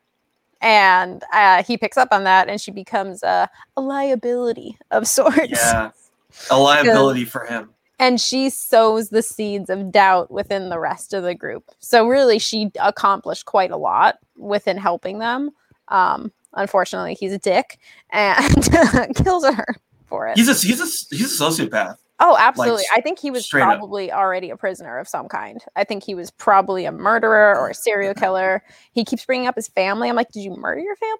And 0.60 1.22
uh, 1.32 1.62
he 1.62 1.76
picks 1.76 1.96
up 1.96 2.08
on 2.12 2.24
that, 2.24 2.48
and 2.48 2.60
she 2.60 2.70
becomes 2.70 3.22
a, 3.22 3.48
a 3.76 3.80
liability 3.80 4.78
of 4.90 5.06
sorts. 5.06 5.50
yeah 5.50 5.90
a 6.50 6.58
liability 6.58 7.24
for 7.24 7.44
him 7.44 7.70
And 7.98 8.20
she 8.20 8.50
sows 8.50 9.08
the 9.08 9.22
seeds 9.22 9.70
of 9.70 9.90
doubt 9.90 10.30
within 10.30 10.68
the 10.68 10.78
rest 10.78 11.14
of 11.14 11.22
the 11.22 11.34
group. 11.34 11.70
So, 11.78 12.06
really, 12.06 12.38
she 12.38 12.70
accomplished 12.80 13.46
quite 13.46 13.70
a 13.70 13.76
lot 13.76 14.18
within 14.36 14.76
helping 14.76 15.18
them. 15.18 15.50
Um, 15.88 16.32
unfortunately, 16.54 17.14
he's 17.14 17.32
a 17.32 17.38
dick 17.38 17.78
and 18.10 19.14
kills 19.16 19.44
her 19.44 19.76
for 20.06 20.28
it. 20.28 20.36
he's 20.36 20.48
a 20.48 20.66
he's 20.66 20.80
a 20.80 21.16
he's 21.16 21.40
a 21.40 21.44
sociopath 21.44 21.96
Oh, 22.18 22.36
absolutely. 22.38 22.76
Like, 22.76 22.86
I 22.98 23.00
think 23.02 23.18
he 23.18 23.30
was 23.30 23.44
straight 23.44 23.62
up. 23.62 23.76
probably 23.78 24.10
already 24.10 24.50
a 24.50 24.56
prisoner 24.56 24.98
of 24.98 25.06
some 25.06 25.28
kind. 25.28 25.62
I 25.76 25.84
think 25.84 26.02
he 26.02 26.14
was 26.14 26.30
probably 26.30 26.86
a 26.86 26.92
murderer 26.92 27.54
or 27.58 27.70
a 27.70 27.74
serial 27.74 28.14
killer. 28.14 28.62
He 28.92 29.04
keeps 29.04 29.24
bringing 29.26 29.46
up 29.48 29.54
his 29.54 29.68
family. 29.68 30.08
I'm 30.08 30.16
like, 30.16 30.30
did 30.32 30.40
you 30.40 30.56
murder 30.56 30.80
your 30.80 30.96
family? 30.96 31.18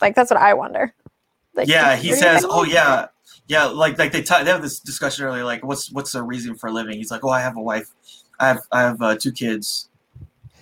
Like, 0.00 0.14
that's 0.14 0.30
what 0.30 0.40
I 0.40 0.52
wonder. 0.54 0.92
Like, 1.54 1.68
yeah 1.68 1.96
he 1.96 2.08
you 2.08 2.14
murder 2.14 2.24
your 2.26 2.38
says 2.40 2.46
oh 2.48 2.64
yeah 2.64 3.06
yeah 3.48 3.64
like 3.64 3.98
like 3.98 4.12
they, 4.12 4.22
t- 4.22 4.44
they 4.44 4.50
have 4.50 4.62
this 4.62 4.78
discussion 4.78 5.24
earlier 5.24 5.42
like 5.42 5.64
what's 5.64 5.90
what's 5.90 6.12
the 6.12 6.22
reason 6.22 6.54
for 6.54 6.70
living 6.70 6.96
he's 6.96 7.10
like 7.10 7.24
oh 7.24 7.28
i 7.28 7.40
have 7.40 7.56
a 7.56 7.60
wife 7.60 7.88
i 8.38 8.46
have 8.46 8.60
i 8.70 8.80
have 8.82 9.02
uh, 9.02 9.16
two 9.16 9.32
kids 9.32 9.88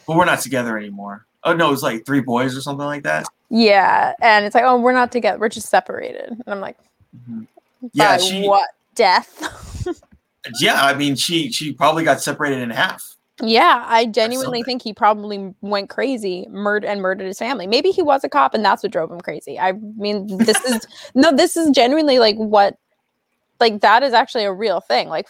but 0.07 0.17
we're 0.17 0.25
not 0.25 0.41
together 0.41 0.79
anymore 0.79 1.27
oh 1.45 1.53
no 1.53 1.73
it's 1.75 1.83
like 1.83 2.07
three 2.07 2.23
boys 2.23 2.57
or 2.57 2.63
something 2.63 2.87
like 2.87 3.03
that 3.03 3.27
Yeah. 3.51 4.15
And 4.23 4.45
it's 4.47 4.55
like, 4.55 4.65
oh, 4.65 4.79
we're 4.81 4.93
not 4.93 5.13
together. 5.13 5.39
We're 5.39 5.49
just 5.51 5.69
separated. 5.69 6.31
And 6.31 6.45
I'm 6.47 6.61
like, 6.61 6.77
Mhm. 7.31 7.47
yeah 7.93 8.17
she 8.17 8.47
what? 8.47 8.69
Death? 8.99 9.87
yeah, 10.61 10.85
I 10.85 10.95
mean, 10.95 11.15
she 11.15 11.53
she 11.53 11.73
probably 11.73 12.03
got 12.03 12.21
separated 12.21 12.59
in 12.59 12.71
half. 12.71 13.17
Yeah, 13.41 13.85
I 13.87 14.07
genuinely 14.07 14.65
think 14.65 14.83
he 14.83 14.93
probably 14.93 15.55
went 15.61 15.89
crazy, 15.89 16.49
murdered 16.51 16.89
and 16.89 17.01
murdered 17.01 17.29
his 17.29 17.39
family. 17.39 17.69
Maybe 17.69 17.93
he 17.93 18.03
was 18.03 18.25
a 18.25 18.29
cop 18.29 18.53
and 18.53 18.65
that's 18.65 18.83
what 18.83 18.91
drove 18.91 19.13
him 19.13 19.21
crazy. 19.21 19.59
I 19.61 19.73
mean, 19.73 20.27
this 20.39 20.61
is 20.65 20.85
no, 21.15 21.35
this 21.35 21.57
is 21.57 21.71
genuinely 21.71 22.19
like 22.19 22.35
what 22.37 22.77
like 23.61 23.81
that 23.81 24.03
is 24.03 24.13
actually 24.13 24.43
a 24.45 24.53
real 24.53 24.81
thing. 24.81 25.09
Like 25.09 25.29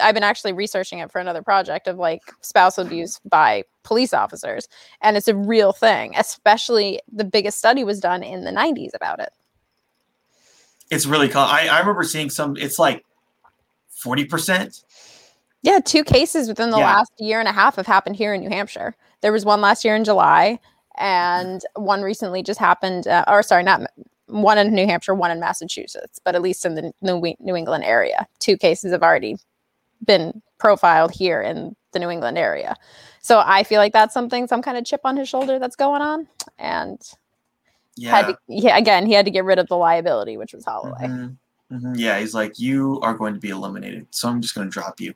I've 0.00 0.14
been 0.14 0.22
actually 0.22 0.52
researching 0.52 1.00
it 1.00 1.10
for 1.10 1.20
another 1.20 1.42
project 1.42 1.88
of 1.88 1.98
like 1.98 2.22
spouse 2.40 2.78
abuse 2.78 3.20
by 3.28 3.64
police 3.82 4.14
officers 4.14 4.68
and 5.00 5.16
it's 5.16 5.26
a 5.26 5.34
real 5.34 5.72
thing. 5.72 6.14
Especially 6.16 7.00
the 7.12 7.24
biggest 7.24 7.58
study 7.58 7.82
was 7.82 7.98
done 7.98 8.22
in 8.22 8.44
the 8.44 8.52
90s 8.52 8.94
about 8.94 9.18
it. 9.18 9.30
It's 10.90 11.06
really 11.06 11.28
cool. 11.28 11.40
I, 11.42 11.68
I 11.68 11.80
remember 11.80 12.02
seeing 12.04 12.30
some. 12.30 12.56
It's 12.56 12.78
like 12.78 13.04
forty 13.88 14.24
percent. 14.24 14.82
Yeah, 15.62 15.80
two 15.80 16.04
cases 16.04 16.46
within 16.48 16.70
the 16.70 16.78
Yeah. 16.78 16.96
last 16.96 17.12
year 17.18 17.40
and 17.40 17.48
a 17.48 17.52
half 17.52 17.76
have 17.76 17.86
happened 17.86 18.16
here 18.16 18.34
in 18.34 18.42
New 18.42 18.50
Hampshire. 18.50 18.94
There 19.22 19.32
was 19.32 19.44
one 19.44 19.60
last 19.62 19.84
year 19.84 19.96
in 19.96 20.04
July, 20.04 20.58
and 20.98 21.62
one 21.74 22.02
recently 22.02 22.42
just 22.42 22.60
happened. 22.60 23.06
Uh, 23.06 23.24
or 23.26 23.42
sorry, 23.42 23.62
not 23.62 23.80
one 24.26 24.58
in 24.58 24.74
New 24.74 24.86
Hampshire, 24.86 25.14
one 25.14 25.30
in 25.30 25.40
Massachusetts, 25.40 26.20
but 26.22 26.34
at 26.34 26.42
least 26.42 26.64
in 26.64 26.74
the 26.74 26.92
New, 27.02 27.34
New 27.40 27.56
England 27.56 27.84
area, 27.84 28.26
two 28.40 28.56
cases 28.56 28.92
have 28.92 29.02
already 29.02 29.36
been 30.04 30.42
profiled 30.58 31.12
here 31.12 31.40
in 31.40 31.74
the 31.92 31.98
New 31.98 32.10
England 32.10 32.36
area. 32.38 32.74
So 33.20 33.42
I 33.44 33.62
feel 33.64 33.78
like 33.78 33.92
that's 33.92 34.12
something, 34.12 34.46
some 34.46 34.62
kind 34.62 34.76
of 34.76 34.84
chip 34.84 35.02
on 35.04 35.16
his 35.16 35.28
shoulder 35.28 35.58
that's 35.58 35.76
going 35.76 36.02
on, 36.02 36.26
and 36.58 37.00
Yeah. 37.96 38.10
had 38.16 38.26
to, 38.28 38.38
yeah, 38.48 38.76
again, 38.76 39.06
he 39.06 39.12
had 39.12 39.24
to 39.24 39.30
get 39.30 39.44
rid 39.44 39.58
of 39.58 39.68
the 39.68 39.76
liability, 39.76 40.36
which 40.36 40.52
was 40.52 40.64
Holloway. 40.64 41.06
Mhm, 41.06 41.36
mhm. 41.72 41.92
Yeah, 41.96 42.18
he's 42.18 42.34
like, 42.34 42.58
you 42.58 42.98
are 43.02 43.14
going 43.14 43.34
to 43.34 43.40
be 43.40 43.50
eliminated, 43.50 44.06
so 44.10 44.28
I'm 44.28 44.40
just 44.40 44.54
going 44.54 44.66
to 44.66 44.70
drop 44.72 45.00
you. 45.00 45.14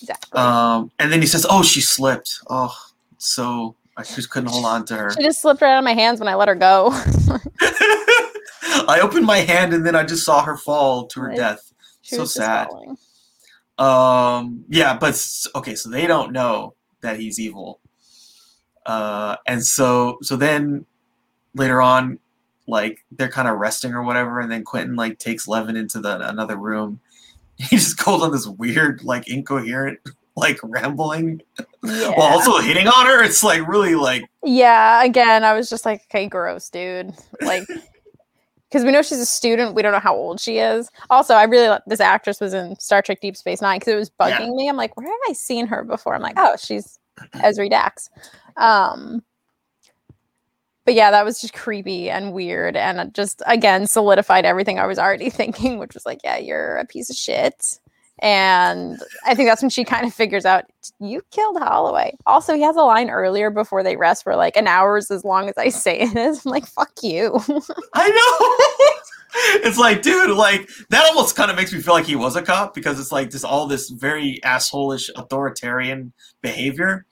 Exactly. 0.00 0.38
Um, 0.40 0.90
and 0.98 1.12
then 1.12 1.20
he 1.20 1.26
says, 1.26 1.44
"Oh, 1.48 1.62
she 1.62 1.80
slipped. 1.80 2.40
Oh, 2.48 2.74
so 3.16 3.74
I 3.96 4.04
just 4.04 4.30
couldn't 4.30 4.50
hold 4.50 4.64
on 4.64 4.84
to 4.86 4.96
her. 4.96 5.10
she 5.16 5.22
just 5.24 5.40
slipped 5.42 5.60
right 5.60 5.72
out 5.72 5.78
of 5.78 5.84
my 5.84 5.94
hands 5.94 6.20
when 6.20 6.28
I 6.28 6.34
let 6.36 6.46
her 6.48 6.54
go. 6.54 6.90
I 8.90 9.00
opened 9.02 9.26
my 9.26 9.38
hand 9.38 9.74
and 9.74 9.84
then 9.84 9.96
I 9.96 10.04
just 10.04 10.24
saw 10.24 10.42
her 10.44 10.56
fall 10.56 11.06
to 11.08 11.20
her 11.20 11.28
Right. 11.28 11.36
death. 11.36 11.72
So 12.02 12.24
sad. 12.24 12.68
Um, 13.76 14.64
yeah, 14.68 14.96
but 14.96 15.20
okay, 15.54 15.74
so 15.74 15.88
they 15.90 16.06
don't 16.06 16.32
know 16.32 16.74
that 17.00 17.18
he's 17.18 17.38
evil. 17.38 17.80
Uh, 18.86 19.36
and 19.46 19.64
so 19.64 20.18
so 20.22 20.36
then 20.36 20.86
later 21.54 21.80
on, 21.82 22.18
like 22.66 23.04
they're 23.12 23.28
kind 23.30 23.48
of 23.48 23.58
resting 23.58 23.94
or 23.94 24.02
whatever, 24.02 24.40
and 24.40 24.50
then 24.50 24.64
Quentin 24.64 24.96
like 24.96 25.18
takes 25.18 25.46
Leaven 25.48 25.76
into 25.76 26.00
the 26.00 26.28
another 26.28 26.56
room. 26.56 27.00
He 27.60 27.74
just 27.76 27.96
goes 28.04 28.22
on 28.22 28.30
this 28.30 28.46
weird, 28.46 29.02
like 29.02 29.26
incoherent, 29.28 29.98
like 30.36 30.60
rambling 30.62 31.42
Yeah. 31.82 32.10
while 32.16 32.28
also 32.34 32.58
hitting 32.58 32.86
on 32.86 33.06
her. 33.06 33.24
It's 33.24 33.42
like 33.42 33.66
really 33.66 33.96
like 33.96 34.22
Yeah, 34.44 35.02
again, 35.02 35.42
I 35.42 35.54
was 35.54 35.68
just 35.68 35.84
like, 35.84 36.02
okay, 36.04 36.28
gross, 36.28 36.70
dude. 36.70 37.12
Like, 37.40 37.64
because 38.68 38.84
we 38.84 38.92
know 38.92 39.02
she's 39.02 39.18
a 39.18 39.26
student, 39.26 39.74
we 39.74 39.82
don't 39.82 39.90
know 39.90 39.98
how 39.98 40.14
old 40.14 40.38
she 40.38 40.58
is. 40.58 40.88
Also, 41.10 41.34
I 41.34 41.42
really 41.44 41.68
li- 41.68 41.78
this 41.88 41.98
actress 41.98 42.38
was 42.38 42.54
in 42.54 42.78
Star 42.78 43.02
Trek 43.02 43.20
Deep 43.20 43.36
Space 43.36 43.60
Nine 43.60 43.80
because 43.80 43.92
it 43.92 43.96
was 43.96 44.10
Yeah. 44.20 44.38
bugging 44.38 44.54
me. 44.54 44.68
I'm 44.68 44.76
like, 44.76 44.96
where 44.96 45.06
have 45.06 45.18
I 45.28 45.32
seen 45.32 45.66
her 45.66 45.82
before? 45.82 46.14
I'm 46.14 46.22
like, 46.22 46.34
oh, 46.36 46.54
she's 46.62 47.00
Ezri 47.36 47.68
Dax. 47.68 48.08
Um, 48.56 49.24
but 50.88 50.94
yeah, 50.94 51.10
that 51.10 51.22
was 51.22 51.38
just 51.38 51.52
creepy 51.52 52.08
and 52.08 52.32
weird, 52.32 52.74
and 52.74 53.14
just 53.14 53.42
again 53.44 53.86
solidified 53.86 54.46
everything 54.46 54.78
I 54.78 54.86
was 54.86 54.98
already 54.98 55.28
thinking, 55.38 55.76
which 55.78 55.92
was 55.92 56.06
like, 56.06 56.20
yeah, 56.24 56.38
you're 56.38 56.76
a 56.76 56.86
piece 56.86 57.10
of 57.10 57.16
shit. 57.16 57.78
And 58.20 58.98
I 59.26 59.34
think 59.34 59.50
that's 59.50 59.60
when 59.60 59.68
she 59.68 59.84
kind 59.84 60.06
of 60.06 60.14
figures 60.14 60.46
out 60.46 60.64
you 60.98 61.20
killed 61.30 61.58
Holloway. 61.58 62.16
Also, 62.24 62.54
he 62.54 62.62
has 62.62 62.74
a 62.74 62.80
line 62.80 63.10
earlier 63.10 63.50
before 63.50 63.82
they 63.82 63.96
rest 63.96 64.24
where 64.24 64.34
like 64.34 64.56
an 64.56 64.66
hour 64.66 64.96
is 64.96 65.10
as 65.10 65.26
long 65.26 65.50
as 65.50 65.58
I 65.58 65.68
say 65.68 65.98
it 66.00 66.16
is. 66.16 66.40
I'm 66.46 66.52
like, 66.52 66.64
fuck 66.64 66.92
you. 67.02 67.38
I 67.94 68.08
know. 68.08 69.60
it's 69.62 69.76
like, 69.76 70.00
dude, 70.00 70.30
like 70.38 70.70
that 70.88 71.04
almost 71.04 71.36
kind 71.36 71.50
of 71.50 71.58
makes 71.58 71.70
me 71.70 71.82
feel 71.82 71.92
like 71.92 72.06
he 72.06 72.16
was 72.16 72.34
a 72.34 72.40
cop 72.40 72.72
because 72.72 72.98
it's 72.98 73.12
like 73.12 73.28
just 73.28 73.44
all 73.44 73.66
this 73.66 73.90
very 73.90 74.40
assholish 74.42 75.10
authoritarian 75.16 76.14
behavior. 76.40 77.04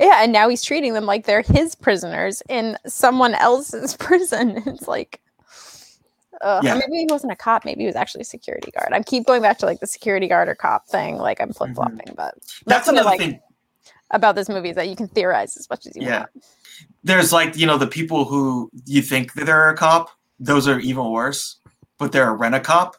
Yeah, 0.00 0.22
and 0.22 0.32
now 0.32 0.48
he's 0.48 0.62
treating 0.62 0.94
them 0.94 1.06
like 1.06 1.24
they're 1.26 1.42
his 1.42 1.74
prisoners 1.74 2.42
in 2.48 2.76
someone 2.86 3.34
else's 3.34 3.96
prison. 3.98 4.62
It's 4.66 4.88
like 4.88 5.20
uh, 6.42 6.60
Yeah. 6.62 6.74
maybe 6.74 6.98
he 6.98 7.06
wasn't 7.08 7.32
a 7.32 7.36
cop. 7.36 7.64
Maybe 7.64 7.80
he 7.82 7.86
was 7.86 7.96
actually 7.96 8.22
a 8.22 8.24
security 8.24 8.70
guard. 8.70 8.92
I 8.92 9.02
keep 9.02 9.26
going 9.26 9.42
back 9.42 9.58
to 9.58 9.66
like 9.66 9.80
the 9.80 9.86
security 9.86 10.28
guard 10.28 10.48
or 10.48 10.54
cop 10.54 10.86
thing. 10.88 11.16
Like 11.16 11.40
I'm 11.40 11.52
flip 11.52 11.74
flopping, 11.74 12.14
but 12.16 12.34
Mm-hmm. 12.36 12.70
That's 12.70 12.86
what 12.86 12.96
I 12.96 13.00
another 13.00 13.10
like 13.10 13.20
thing. 13.20 13.40
about 14.10 14.34
this 14.36 14.48
movie 14.48 14.70
is 14.70 14.76
that 14.76 14.88
you 14.88 14.96
can 14.96 15.08
theorize 15.08 15.56
as 15.56 15.68
much 15.70 15.86
as 15.86 15.96
you 15.96 16.02
Yeah. 16.02 16.18
want. 16.20 16.30
There's 17.04 17.32
like, 17.32 17.56
you 17.56 17.66
know, 17.66 17.78
the 17.78 17.86
people 17.86 18.24
who 18.26 18.70
you 18.84 19.00
think 19.00 19.32
that 19.34 19.46
they're 19.46 19.70
a 19.70 19.76
cop, 19.76 20.10
those 20.38 20.68
are 20.68 20.78
even 20.80 21.10
worse, 21.10 21.56
but 21.98 22.12
they're 22.12 22.28
a 22.28 22.34
rent 22.34 22.54
a 22.54 22.60
cop. 22.60 22.96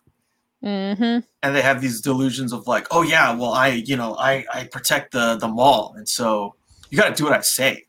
Mm-hmm. 0.63 1.19
And 1.43 1.55
they 1.55 1.61
have 1.61 1.81
these 1.81 2.01
delusions 2.01 2.51
of 2.51 2.65
like, 2.65 2.87
oh 2.89 3.03
yeah, 3.03 3.35
well 3.35 3.51
I, 3.53 3.67
you 3.67 3.95
know, 3.95 4.15
I, 4.17 4.45
I 4.51 4.63
protect 4.65 5.11
the 5.11 5.35
the 5.37 5.47
mall, 5.47 5.93
and 5.95 6.09
so 6.09 6.55
you 6.89 6.97
got 6.97 7.09
to 7.09 7.13
do 7.15 7.25
what 7.25 7.33
I 7.33 7.41
say. 7.41 7.88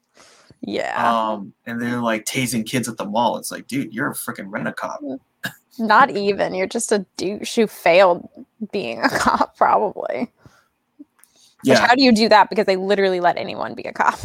Yeah. 0.60 1.30
Um, 1.30 1.52
and 1.66 1.80
they're 1.80 2.00
like 2.00 2.24
tasing 2.24 2.66
kids 2.66 2.88
at 2.88 2.96
the 2.96 3.04
mall. 3.04 3.36
It's 3.38 3.50
like, 3.50 3.66
dude, 3.66 3.92
you're 3.94 4.10
a 4.10 4.14
freaking 4.14 4.46
rent 4.48 4.68
a 4.68 4.72
cop. 4.72 5.00
Not 5.78 6.10
even. 6.10 6.54
You're 6.54 6.66
just 6.66 6.90
a 6.90 7.06
douche 7.16 7.54
who 7.54 7.66
failed 7.66 8.28
being 8.72 9.00
a 9.00 9.08
cop, 9.18 9.56
probably. 9.56 10.32
Which, 10.98 11.06
Yeah, 11.64 11.86
how 11.86 11.94
do 11.94 12.02
you 12.02 12.12
do 12.12 12.28
that? 12.28 12.50
Because 12.50 12.66
they 12.66 12.76
literally 12.76 13.20
let 13.20 13.36
anyone 13.36 13.74
be 13.74 13.84
a 13.84 13.92
cop. 13.92 14.18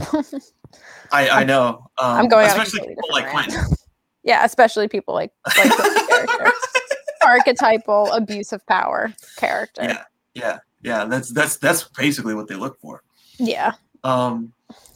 I, 1.11 1.29
I 1.29 1.43
know. 1.43 1.89
Um, 1.97 2.17
I'm 2.17 2.27
going 2.27 2.47
especially 2.47 2.87
people 2.87 3.09
like 3.11 3.29
Quentin. 3.29 3.61
yeah, 4.23 4.43
especially 4.43 4.87
people 4.87 5.13
like 5.13 5.31
like. 5.57 5.71
Archetypal 7.21 8.11
abuse 8.11 8.51
of 8.51 8.65
power 8.67 9.13
character. 9.37 9.83
Yeah. 9.83 10.03
Yeah, 10.33 10.57
yeah. 10.81 11.05
That's 11.05 11.29
that's 11.29 11.57
that's 11.57 11.83
basically 11.97 12.33
what 12.35 12.49
they 12.49 12.55
look 12.55 12.77
for. 12.81 13.01
Yeah. 13.37 13.73
Um, 14.03 14.51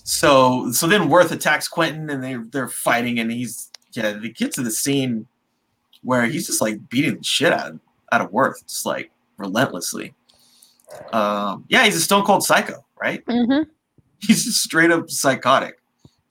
so 0.08 0.72
so 0.72 0.88
then 0.88 1.10
Worth 1.10 1.34
attacks 1.34 1.68
Quentin, 1.68 2.10
and 2.10 2.24
they 2.24 2.36
they're 2.36 2.70
fighting, 2.70 3.20
and 3.20 3.30
he's 3.30 3.70
yeah. 3.92 4.14
They 4.14 4.30
get 4.30 4.54
to 4.54 4.62
the 4.64 4.72
scene 4.72 5.28
where 6.02 6.26
he's 6.26 6.48
just 6.48 6.62
like 6.62 6.88
beating 6.90 7.18
the 7.18 7.24
shit 7.24 7.52
out 7.52 7.72
of, 7.72 7.80
out 8.14 8.22
of 8.22 8.32
Worth, 8.32 8.66
just 8.68 8.86
like 8.86 9.12
relentlessly. 9.36 10.14
Um, 11.12 11.66
yeah, 11.68 11.84
he's 11.84 11.98
a 11.98 12.02
stone 12.02 12.24
cold 12.24 12.44
psycho, 12.44 12.86
right? 13.02 13.22
hmm 13.28 13.64
He's 14.20 14.46
just 14.46 14.64
straight 14.64 14.90
up 14.92 15.10
psychotic, 15.10 15.80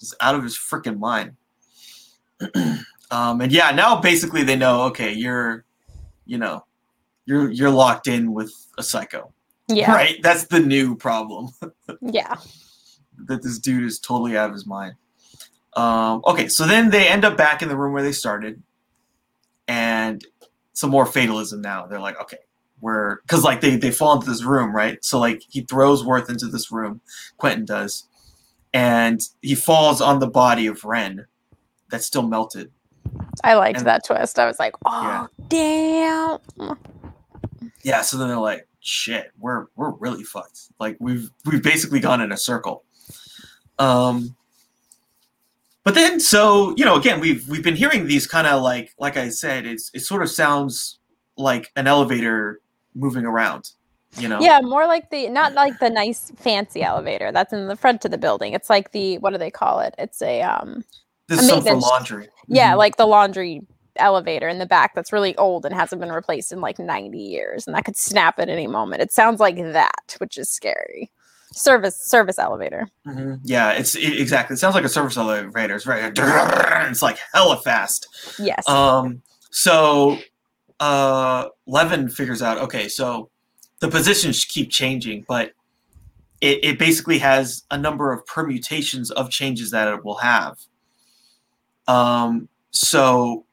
just 0.01 0.15
out 0.21 0.35
of 0.35 0.43
his 0.43 0.57
freaking 0.57 0.99
mind. 0.99 1.37
um, 3.11 3.41
and 3.43 3.53
yeah, 3.53 3.71
now 3.73 4.01
basically 4.01 4.43
they 4.43 4.57
know, 4.57 4.83
okay, 4.85 5.13
you're, 5.13 5.65
you 6.25 6.39
know, 6.39 6.65
you're 7.27 7.51
you're 7.51 7.71
locked 7.71 8.07
in 8.09 8.33
with 8.33 8.51
a 8.79 8.83
psycho, 8.83 9.33
Yeah. 9.69 9.93
right? 9.93 10.19
That's 10.23 10.45
the 10.45 10.61
new 10.61 10.97
problem 10.97 11.51
Yeah. 12.01 12.37
That 13.27 13.43
this 13.43 13.59
dude 13.59 13.85
is 13.85 13.99
totally 13.99 14.37
out 14.37 14.49
of 14.49 14.55
his 14.55 14.67
mind. 14.67 14.95
Um, 15.75 16.23
okay, 16.27 16.49
so 16.49 16.67
then 16.67 16.91
they 16.91 17.09
end 17.09 17.25
up 17.25 17.37
back 17.37 17.63
in 17.63 17.69
the 17.69 17.77
room 17.77 17.93
where 17.93 18.03
they 18.03 18.13
started, 18.13 18.63
and 19.69 20.25
some 20.73 20.91
more 20.91 21.07
fatalism 21.07 21.61
now. 21.61 21.87
They're 21.87 22.01
like, 22.01 22.21
okay, 22.21 22.39
we're 22.81 23.17
because 23.23 23.43
like 23.45 23.61
they 23.61 23.77
they 23.77 23.91
fall 23.91 24.15
into 24.15 24.27
this 24.31 24.43
room, 24.45 24.75
right? 24.75 25.03
So 25.05 25.19
like 25.19 25.43
he 25.49 25.63
throws 25.63 26.05
Worth 26.05 26.29
into 26.31 26.47
this 26.47 26.71
room, 26.71 27.01
Quentin 27.39 27.65
does, 27.65 28.07
and 28.73 29.21
he 29.43 29.55
falls 29.55 30.01
on 30.01 30.19
the 30.19 30.29
body 30.29 30.67
of 30.67 30.85
Rennes 30.85 31.23
that's 31.91 32.07
still 32.07 32.27
melted. 32.27 32.71
I 33.45 33.55
liked 33.55 33.79
And- 33.79 33.87
that 33.87 34.05
twist. 34.05 34.39
I 34.39 34.47
was 34.47 34.59
like, 34.59 34.75
oh 34.85 35.03
Yeah. 35.03 36.39
damn. 36.59 36.79
Yeah, 37.83 38.01
so 38.03 38.17
then 38.19 38.29
they're 38.29 38.39
like, 38.39 38.67
shit, 38.81 39.31
we're 39.39 39.67
we're 39.77 39.91
really 39.91 40.25
fucked. 40.25 40.61
Like 40.81 40.97
we've 41.01 41.31
we've 41.45 41.63
basically 41.63 42.01
gone 42.01 42.21
in 42.21 42.33
a 42.33 42.37
circle. 42.37 42.83
Um 43.79 44.35
but 45.85 45.95
then 45.95 46.19
so, 46.19 46.75
you 46.77 46.85
know, 46.85 46.97
again, 46.97 47.21
we've 47.21 47.49
we've 47.49 47.63
been 47.63 47.77
hearing 47.77 48.07
these 48.07 48.27
kind 48.27 48.47
of 48.47 48.63
like 48.63 48.95
like 48.99 49.17
I 49.17 49.29
said, 49.29 49.67
it's 49.67 49.91
it 49.95 50.01
sort 50.01 50.23
of 50.23 50.31
sounds 50.31 50.99
like 51.37 51.71
an 51.77 51.87
elevator 51.87 52.61
moving 52.95 53.25
around, 53.25 53.71
you 54.19 54.29
know. 54.29 54.41
Yeah, 54.41 54.61
more 54.63 54.87
like 54.87 55.11
the 55.11 55.29
not 55.29 55.53
like 55.53 55.79
the 55.79 55.91
nice 55.91 56.33
fancy 56.37 56.83
elevator 56.83 57.31
that's 57.31 57.53
in 57.53 57.69
the 57.69 57.77
front 57.77 58.05
of 58.05 58.11
the 58.11 58.19
building. 58.19 58.53
It's 58.53 58.69
like 58.71 58.91
the 58.93 59.19
what 59.19 59.31
do 59.31 59.39
they 59.39 59.51
call 59.51 59.79
it? 59.81 59.95
It's 59.99 60.21
a 60.23 60.43
um 60.43 60.85
This 61.29 61.43
is 61.43 61.51
for 61.65 61.75
laundry. 61.75 62.29
yeah, 62.49 62.73
Mhm. 62.73 62.79
like 62.79 62.97
the 62.97 63.07
laundry 63.07 63.63
elevator 63.97 64.49
in 64.49 64.59
the 64.59 64.67
back 64.67 64.95
that's 64.95 65.13
really 65.13 65.37
old 65.37 65.65
and 65.65 65.75
hasn't 65.75 66.01
been 66.01 66.13
replaced 66.13 66.53
in 66.53 66.61
like 66.61 66.79
90 66.79 67.17
years 67.19 67.67
and 67.67 67.75
that 67.77 67.85
could 67.85 67.97
snap 67.97 68.39
at 68.39 68.49
any 68.51 68.67
moment. 68.67 69.01
It 69.03 69.11
sounds 69.13 69.41
like 69.41 69.57
that, 69.57 70.17
which 70.19 70.37
is 70.37 70.51
scary. 70.51 71.11
Service 71.57 71.97
service 71.97 72.39
elevator. 72.39 72.89
Mhm. 73.07 73.41
Yeah, 73.43 73.73
it's 73.73 73.95
it, 73.97 74.21
exactly. 74.21 74.55
It 74.55 74.59
sounds 74.59 74.75
like 74.75 74.85
a 74.85 74.89
service 74.89 75.17
elevator. 75.17 75.75
It's 75.75 75.87
right. 75.87 76.13
It's 76.91 77.03
like 77.03 77.19
hella 77.33 77.61
fast. 77.63 78.07
Yes. 78.39 78.69
Um, 78.69 79.23
so 79.51 80.19
uh, 80.81 81.49
Leaven 81.67 82.11
figures 82.11 82.43
out, 82.43 82.59
okay, 82.59 82.89
so 82.89 83.31
the 83.81 83.89
positions 83.89 84.45
keep 84.45 84.71
changing, 84.71 85.25
but 85.27 85.53
it, 86.41 86.63
it 86.63 86.79
basically 86.79 87.19
has 87.19 87.65
a 87.71 87.79
number 87.79 88.13
of 88.13 88.25
permutations 88.27 89.11
of 89.11 89.31
changes 89.31 89.71
that 89.71 89.89
it 89.89 90.05
will 90.05 90.19
have. 90.19 90.59
Um, 91.89 92.49
so 92.71 93.47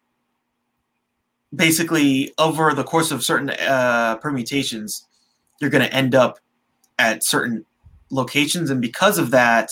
basically, 1.55 2.33
over 2.37 2.73
the 2.73 2.83
course 2.83 3.11
of 3.11 3.23
certain 3.23 3.51
uh, 3.51 4.17
permutations, 4.17 5.07
you're 5.61 5.69
going 5.69 5.87
to 5.87 5.93
end 5.93 6.15
up 6.15 6.39
at 6.99 7.23
certain 7.23 7.65
locations, 8.09 8.69
and 8.69 8.81
because 8.81 9.17
of 9.17 9.31
that, 9.31 9.71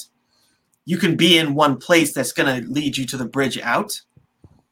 you 0.86 0.98
can 0.98 1.16
be 1.16 1.38
in 1.38 1.56
one 1.56 1.78
place 1.78 2.14
that's 2.14 2.32
going 2.32 2.64
to 2.64 2.70
lead 2.70 2.98
you 2.98 3.06
to 3.08 3.18
the 3.18 3.26
bridge 3.26 3.60
out, 3.60 4.02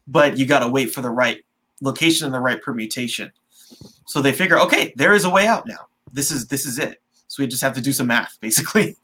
but 0.08 0.38
you 0.38 0.46
got 0.46 0.60
to 0.60 0.68
wait 0.68 0.94
for 0.94 1.02
the 1.02 1.10
right 1.10 1.44
location 1.82 2.26
and 2.26 2.34
the 2.34 2.40
right 2.40 2.62
permutation. 2.62 3.32
So 4.06 4.22
they 4.22 4.32
figure, 4.32 4.60
okay, 4.60 4.94
there 4.96 5.14
is 5.14 5.24
a 5.24 5.30
way 5.30 5.46
out 5.46 5.68
now. 5.68 5.88
This 6.12 6.32
is 6.32 6.48
this 6.48 6.66
is 6.66 6.80
it. 6.80 7.02
So 7.28 7.44
we 7.44 7.48
just 7.48 7.62
have 7.62 7.76
to 7.76 7.82
do 7.82 7.94
some 7.94 8.08
math, 8.08 8.38
basically. 8.42 8.98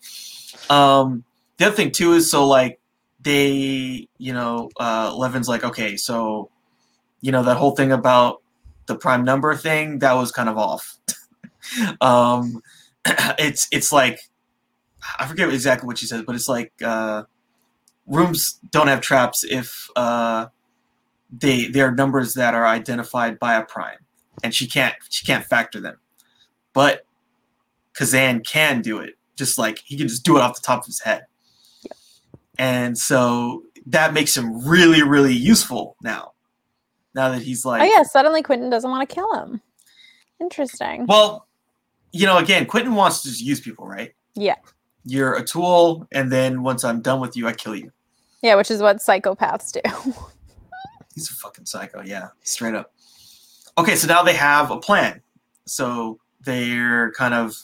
Um, 0.70 1.24
the 1.58 1.68
other 1.68 1.76
thing 1.76 1.92
too 1.92 2.14
is 2.14 2.30
so 2.30 2.48
like 2.48 2.80
they, 3.22 4.08
you 4.18 4.34
know, 4.34 4.70
uh, 4.80 5.16
Leaven's 5.16 5.48
like, 5.48 5.64
okay, 5.64 5.96
so 5.96 6.50
you 7.22 7.32
know 7.32 7.44
that 7.44 7.58
whole 7.58 7.76
thing 7.76 7.92
about 7.92 8.42
the 8.88 8.96
prime 8.96 9.24
number 9.24 9.56
thing 9.56 10.00
that 10.00 10.14
was 10.14 10.32
kind 10.32 10.50
of 10.50 10.58
off. 10.58 10.98
um, 12.02 12.62
it's 13.06 13.68
it's 13.72 13.92
like 13.92 14.20
I 15.20 15.28
forget 15.28 15.50
exactly 15.50 15.88
what 15.88 15.98
she 15.98 16.06
says, 16.06 16.24
but 16.24 16.36
it's 16.36 16.48
like 16.48 16.74
uh, 16.84 17.24
rooms 18.08 18.60
don't 18.72 18.88
have 18.88 19.02
traps 19.02 19.44
if 19.44 19.90
uh, 19.96 20.48
they 21.32 21.68
they 21.68 21.82
are 21.82 21.92
numbers 21.92 22.34
that 22.36 22.54
are 22.54 22.66
identified 22.66 23.40
by 23.40 23.56
a 23.56 23.64
prime, 23.64 24.00
and 24.44 24.54
she 24.54 24.68
can't 24.68 24.96
she 25.10 25.26
can't 25.26 25.46
factor 25.46 25.80
them. 25.80 25.98
But 26.74 27.06
Kazan 27.94 28.42
can 28.42 28.82
do 28.82 29.00
it, 29.00 29.16
just 29.36 29.58
like 29.58 29.80
he 29.86 29.98
can 29.98 30.08
just 30.08 30.24
do 30.24 30.38
it 30.38 30.42
off 30.42 30.56
the 30.56 30.62
top 30.62 30.82
of 30.82 30.86
his 30.86 31.02
head. 31.02 31.26
And 32.58 32.98
so 32.98 33.64
that 33.88 34.14
makes 34.14 34.36
him 34.36 34.66
really, 34.68 35.04
really 35.04 35.34
useful 35.34 35.96
now. 36.02 36.32
Now 37.14 37.30
that 37.30 37.42
he's 37.42 37.66
like, 37.66 37.82
oh 37.82 37.86
yeah, 37.86 38.04
suddenly 38.04 38.42
Quentin 38.42 38.70
doesn't 38.70 38.90
want 38.90 39.08
to 39.08 39.14
kill 39.14 39.34
him. 39.34 39.62
Interesting. 40.40 41.06
Well, 41.06 41.48
you 42.12 42.26
know, 42.26 42.38
again, 42.38 42.66
Quentin 42.66 42.96
wants 42.96 43.22
to 43.22 43.30
just 43.30 43.42
use 43.42 43.60
people, 43.62 43.88
right? 43.88 44.14
Yeah. 44.36 44.56
You're 45.06 45.36
a 45.36 45.44
tool, 45.44 46.08
and 46.12 46.32
then 46.32 46.64
once 46.64 46.84
I'm 46.84 47.02
done 47.02 47.20
with 47.20 47.38
you, 47.38 47.48
I 47.48 47.54
kill 47.54 47.76
you. 47.76 47.92
Yeah, 48.42 48.56
which 48.56 48.72
is 48.72 48.82
what 48.82 48.98
psychopaths 48.98 49.72
do. 49.72 50.12
He's 51.16 51.30
a 51.30 51.34
fucking 51.34 51.66
psycho, 51.66 52.02
yeah, 52.02 52.30
straight 52.44 52.76
up. 52.76 52.92
Okay, 53.78 53.96
so 53.96 54.08
now 54.08 54.24
they 54.24 54.34
have 54.34 54.72
a 54.72 54.80
plan. 54.80 55.22
So 55.66 56.20
they're 56.44 57.12
kind 57.12 57.34
of 57.34 57.56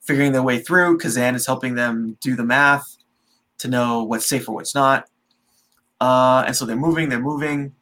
figuring 0.00 0.32
their 0.32 0.42
way 0.42 0.58
through. 0.58 0.98
Kazan 0.98 1.34
is 1.34 1.46
helping 1.46 1.74
them 1.74 2.16
do 2.20 2.36
the 2.36 2.44
math 2.44 2.96
to 3.58 3.68
know 3.68 4.02
what's 4.02 4.26
safe 4.26 4.48
or 4.48 4.54
what's 4.54 4.74
not. 4.74 5.08
Uh, 6.00 6.44
and 6.46 6.56
so 6.56 6.64
they're 6.64 6.76
moving, 6.76 7.08
they're 7.08 7.20
moving. 7.20 7.74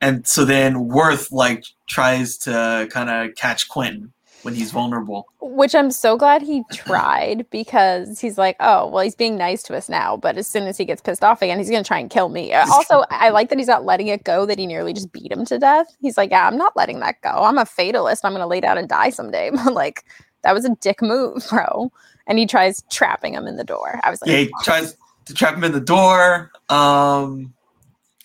And 0.00 0.26
so 0.26 0.44
then 0.44 0.88
Worth 0.88 1.32
like 1.32 1.64
tries 1.86 2.36
to 2.38 2.88
kind 2.90 3.10
of 3.10 3.34
catch 3.36 3.68
Quentin 3.68 4.12
when 4.44 4.54
he's 4.54 4.70
vulnerable. 4.70 5.26
Which 5.40 5.74
I'm 5.74 5.90
so 5.90 6.16
glad 6.16 6.42
he 6.42 6.62
tried 6.72 7.46
because 7.50 8.20
he's 8.20 8.38
like, 8.38 8.56
oh, 8.60 8.88
well, 8.88 9.02
he's 9.02 9.14
being 9.14 9.36
nice 9.36 9.62
to 9.64 9.76
us 9.76 9.88
now, 9.88 10.16
but 10.16 10.36
as 10.36 10.46
soon 10.46 10.64
as 10.64 10.76
he 10.76 10.84
gets 10.84 11.00
pissed 11.00 11.24
off 11.24 11.42
again, 11.42 11.58
he's 11.58 11.70
going 11.70 11.82
to 11.82 11.86
try 11.86 11.98
and 11.98 12.10
kill 12.10 12.28
me. 12.28 12.52
Also, 12.74 13.04
I 13.10 13.28
like 13.28 13.50
that 13.50 13.58
he's 13.58 13.68
not 13.68 13.84
letting 13.84 14.08
it 14.08 14.24
go 14.24 14.46
that 14.46 14.58
he 14.58 14.66
nearly 14.66 14.92
just 14.92 15.12
beat 15.12 15.30
him 15.30 15.44
to 15.44 15.58
death. 15.58 15.86
He's 16.00 16.16
like, 16.16 16.30
yeah, 16.30 16.46
I'm 16.46 16.56
not 16.56 16.74
letting 16.74 16.98
that 17.00 17.20
go. 17.22 17.30
I'm 17.30 17.56
a 17.56 17.64
fatalist. 17.64 18.24
I'm 18.24 18.32
going 18.32 18.40
to 18.40 18.48
lay 18.48 18.60
down 18.60 18.78
and 18.78 18.88
die 18.88 19.10
someday. 19.10 19.50
But 19.64 19.74
like, 19.74 20.04
that 20.42 20.54
was 20.54 20.64
a 20.64 20.74
dick 20.80 21.00
move, 21.00 21.46
bro. 21.48 21.92
And 22.26 22.38
he 22.38 22.46
tries 22.46 22.82
trapping 22.90 23.34
him 23.34 23.46
in 23.46 23.56
the 23.56 23.64
door. 23.64 24.00
I 24.02 24.10
was 24.10 24.20
like, 24.20 24.30
yeah, 24.30 24.38
he 24.38 24.50
tries 24.62 24.96
to 25.26 25.34
trap 25.34 25.54
him 25.54 25.64
in 25.64 25.72
the 25.72 25.80
door. 25.80 26.50
Um, 26.68 27.54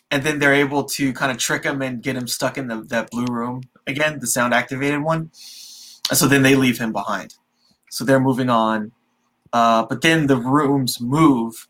and 0.10 0.24
then 0.24 0.40
they're 0.40 0.56
able 0.56 0.86
to 0.86 1.14
kind 1.14 1.32
of 1.32 1.38
trick 1.38 1.64
him 1.64 1.82
and 1.82 2.02
get 2.02 2.16
him 2.16 2.28
stuck 2.28 2.58
in 2.58 2.68
the, 2.68 2.82
that 2.86 3.12
blue 3.12 3.28
room 3.30 3.62
again, 3.90 4.20
the 4.20 4.28
sound 4.28 4.54
activated 4.54 5.02
one. 5.02 5.32
And 6.10 6.18
so 6.18 6.28
then 6.28 6.44
they 6.44 6.56
leave 6.56 6.80
him 6.80 6.92
behind. 6.92 7.36
So 7.90 8.04
they're 8.04 8.20
moving 8.20 8.50
on. 8.50 8.92
Uh, 9.52 9.86
but 9.86 10.02
then 10.02 10.28
the 10.28 10.38
rooms 10.38 11.02
move, 11.02 11.68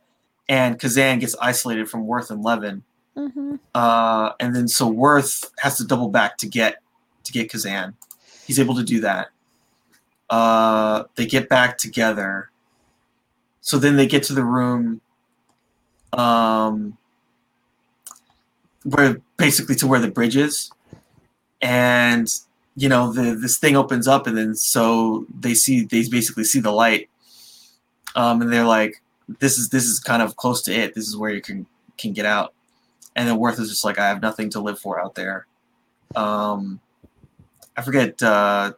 and 0.48 0.80
Kazan 0.80 1.20
gets 1.20 1.36
isolated 1.42 1.90
from 1.90 2.08
Worth 2.08 2.30
and 2.30 2.44
Leaven. 2.44 2.84
mm-hmm. 3.16 3.56
Uh, 3.74 4.32
and 4.40 4.56
then 4.56 4.68
so 4.68 4.88
Worth 4.88 5.52
has 5.60 5.78
to 5.78 5.86
double 5.86 6.10
back 6.10 6.38
to 6.38 6.48
get 6.48 6.82
to 7.24 7.32
get 7.32 7.50
Kazan. 7.50 7.96
He's 8.46 8.60
able 8.60 8.76
to 8.76 8.84
do 8.84 9.00
that. 9.02 9.30
Uh, 10.30 11.06
they 11.16 11.26
get 11.26 11.50
back 11.50 11.78
together. 11.78 12.50
So 13.62 13.78
then 13.78 13.96
they 13.96 14.08
get 14.08 14.24
to 14.24 14.34
the 14.34 14.44
room 14.44 15.02
um, 16.14 16.98
where 18.84 19.22
basically 19.38 19.76
to 19.76 19.88
where 19.88 20.00
the 20.00 20.10
bridge 20.10 20.36
is, 20.36 20.72
and 21.62 22.28
you 22.80 22.88
know 22.88 23.12
the 23.12 23.36
this 23.36 23.58
thing 23.58 23.76
opens 23.76 24.08
up, 24.08 24.26
and 24.26 24.38
then 24.38 24.56
so 24.56 25.26
they 25.38 25.54
see 25.54 25.82
they 25.82 26.08
basically 26.08 26.46
see 26.46 26.62
the 26.62 26.72
light, 26.72 27.10
um, 28.16 28.42
and 28.42 28.54
they're 28.54 28.64
like, 28.64 29.02
"This 29.40 29.58
is 29.58 29.68
this 29.70 29.84
is 29.84 30.00
kind 30.00 30.22
of 30.22 30.38
close 30.38 30.62
to 30.64 30.74
it. 30.74 30.96
This 30.96 31.06
is 31.06 31.18
where 31.18 31.32
you 31.32 31.42
can 31.42 31.66
can 31.98 32.14
get 32.14 32.26
out." 32.26 32.54
And 33.18 33.28
then 33.28 33.38
Worth 33.38 33.60
is 33.60 33.70
just 33.70 33.84
like, 33.84 34.00
"I 34.00 34.08
have 34.08 34.22
nothing 34.22 34.50
to 34.52 34.62
live 34.62 34.80
for 34.80 34.98
out 34.98 35.16
there." 35.16 35.46
Um, 36.16 36.80
I 37.76 37.82
forget. 37.82 38.22
Uh, 38.24 38.74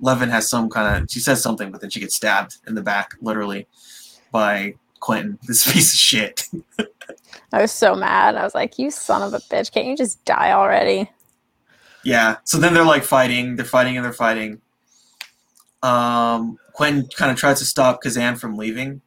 Leaven 0.00 0.28
has 0.28 0.50
some 0.50 0.68
kind 0.68 1.04
of. 1.04 1.10
She 1.10 1.20
says 1.20 1.40
something, 1.40 1.70
but 1.70 1.80
then 1.80 1.90
she 1.90 2.00
gets 2.00 2.16
stabbed 2.16 2.58
in 2.66 2.74
the 2.74 2.82
back, 2.82 3.12
literally, 3.22 3.68
by 4.32 4.74
Quentin, 4.98 5.38
this 5.46 5.70
piece 5.72 5.94
of 5.94 6.00
shit. 6.00 6.48
I 7.52 7.62
was 7.62 7.70
so 7.70 7.94
mad. 7.94 8.34
I 8.34 8.42
was 8.42 8.56
like, 8.56 8.76
you 8.76 8.90
son 8.90 9.22
of 9.22 9.32
a 9.34 9.38
bitch. 9.38 9.70
Can't 9.70 9.86
you 9.86 9.96
just 9.96 10.22
die 10.24 10.50
already? 10.50 11.08
Yeah. 12.06 12.36
So 12.44 12.58
then 12.58 12.72
they're 12.72 12.84
like 12.84 13.02
fighting. 13.02 13.56
They're 13.56 13.64
fighting 13.64 13.96
and 13.96 14.04
they're 14.04 14.12
fighting. 14.12 14.60
Um, 15.82 16.56
Quentin 16.72 17.08
kind 17.16 17.32
of 17.32 17.36
tries 17.36 17.58
to 17.58 17.66
stop 17.66 18.00
Kazan 18.00 18.36
from 18.36 18.56
leaving, 18.56 19.00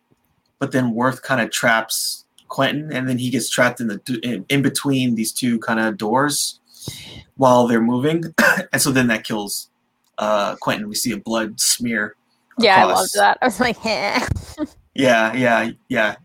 but 0.59 0.73
then 0.73 0.91
Worth 0.93 1.21
kind 1.21 1.39
of 1.39 1.49
traps 1.49 2.25
Quentin, 2.49 2.91
and 2.91 3.07
then 3.07 3.17
he 3.17 3.29
gets 3.29 3.49
trapped 3.49 3.79
in 3.79 3.87
the 3.87 4.19
in, 4.21 4.45
in 4.49 4.61
between 4.61 5.15
these 5.15 5.31
two 5.31 5.59
kind 5.59 5.79
of 5.79 5.97
doors 5.97 6.59
while 7.35 7.67
they're 7.67 7.81
moving, 7.81 8.23
and 8.73 8.81
so 8.81 8.91
then 8.91 9.07
that 9.07 9.23
kills 9.23 9.69
uh, 10.17 10.55
Quentin. 10.57 10.89
We 10.89 10.95
see 10.95 11.13
a 11.13 11.17
blood 11.17 11.59
smear. 11.59 12.15
Yeah, 12.59 12.79
I 12.79 12.81
across. 12.81 12.97
loved 12.97 13.13
that. 13.15 13.37
I 13.41 13.45
was 13.45 13.59
like, 13.61 13.77
eh. 13.85 14.25
Yeah, 14.93 15.33
yeah, 15.33 15.71
yeah. 15.87 16.15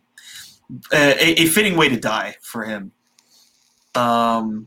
Uh, 0.93 1.14
a, 1.20 1.43
a 1.43 1.47
fitting 1.47 1.77
way 1.77 1.89
to 1.89 1.97
die 1.97 2.35
for 2.43 2.64
him. 2.64 2.91
Um. 3.95 4.66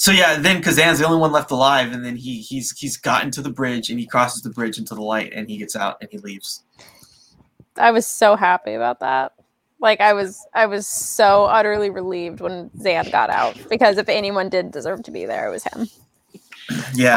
So 0.00 0.12
yeah, 0.12 0.38
then 0.38 0.62
Kazan's 0.62 0.98
the 0.98 1.04
only 1.04 1.18
one 1.18 1.30
left 1.30 1.50
alive, 1.50 1.92
and 1.92 2.02
then 2.02 2.16
he 2.16 2.40
he's 2.40 2.70
he's 2.70 2.96
gotten 2.96 3.30
to 3.32 3.42
the 3.42 3.50
bridge, 3.50 3.90
and 3.90 4.00
he 4.00 4.06
crosses 4.06 4.40
the 4.40 4.48
bridge 4.48 4.78
into 4.78 4.94
the 4.94 5.02
light, 5.02 5.30
and 5.34 5.46
he 5.46 5.58
gets 5.58 5.76
out 5.76 5.98
and 6.00 6.08
he 6.10 6.16
leaves. 6.16 6.64
I 7.76 7.90
was 7.90 8.06
so 8.06 8.34
happy 8.34 8.72
about 8.72 9.00
that. 9.00 9.32
Like 9.78 10.00
I 10.00 10.14
was 10.14 10.46
I 10.54 10.64
was 10.64 10.88
so 10.88 11.44
utterly 11.44 11.90
relieved 11.90 12.40
when 12.40 12.70
Zan 12.80 13.10
got 13.10 13.28
out 13.28 13.58
because 13.68 13.98
if 13.98 14.08
anyone 14.08 14.48
did 14.48 14.70
deserve 14.70 15.02
to 15.02 15.10
be 15.10 15.26
there, 15.26 15.46
it 15.46 15.50
was 15.50 15.64
him. 15.64 15.86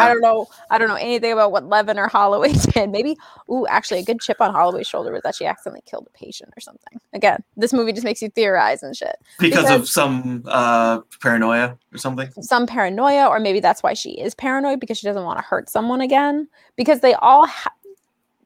I 0.01 0.08
don't 0.10 0.22
know. 0.22 0.47
I 0.70 0.78
don't 0.78 0.88
know 0.88 0.95
anything 0.95 1.32
about 1.32 1.51
what 1.51 1.68
Leaven 1.68 1.97
or 1.97 2.08
Holloway 2.08 2.54
did. 2.74 2.89
Maybe, 2.89 3.18
ooh, 3.49 3.66
actually, 3.68 3.99
a 3.99 4.04
good 4.04 4.20
chip 4.22 4.38
on 4.39 4.54
Holloway's 4.54 4.88
shoulder 4.88 5.12
was 5.12 5.22
that 5.24 5.36
she 5.36 5.45
accidentally 5.45 5.84
killed 5.86 6.08
a 6.08 6.18
patient 6.18 6.51
or 6.56 6.62
something. 6.62 6.99
Again, 7.14 7.43
this 7.58 7.74
movie 7.74 7.93
just 7.93 8.04
makes 8.04 8.22
you 8.22 8.30
theorize 8.30 8.84
and 8.84 8.95
shit. 8.95 9.16
because, 9.39 9.70
of 9.70 9.88
some 9.88 10.43
uh, 10.47 11.01
paranoia 11.22 11.78
or 11.93 11.97
something. 11.97 12.30
Some 12.41 12.68
paranoia, 12.68 13.28
or 13.28 13.39
maybe 13.39 13.60
that's 13.60 13.84
why 13.84 13.93
she 13.93 14.12
is 14.12 14.36
paranoid 14.36 14.80
because 14.80 14.97
she 14.97 15.08
doesn't 15.08 15.24
want 15.24 15.38
to 15.39 15.43
hurt 15.43 15.70
someone 15.70 16.01
again. 16.01 16.47
Because 16.76 17.01
they 17.01 17.14
all 17.16 17.45
ha- 17.45 17.74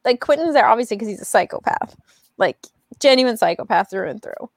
like 0.05 0.21
Quentin's 0.21 0.53
there 0.53 0.67
obviously 0.67 0.97
because 0.97 1.09
he's 1.09 1.21
a 1.21 1.25
psychopath, 1.25 1.95
like 2.37 2.57
genuine 2.99 3.37
psychopath 3.37 3.89
through 3.89 4.09
and 4.09 4.23
through. 4.23 4.49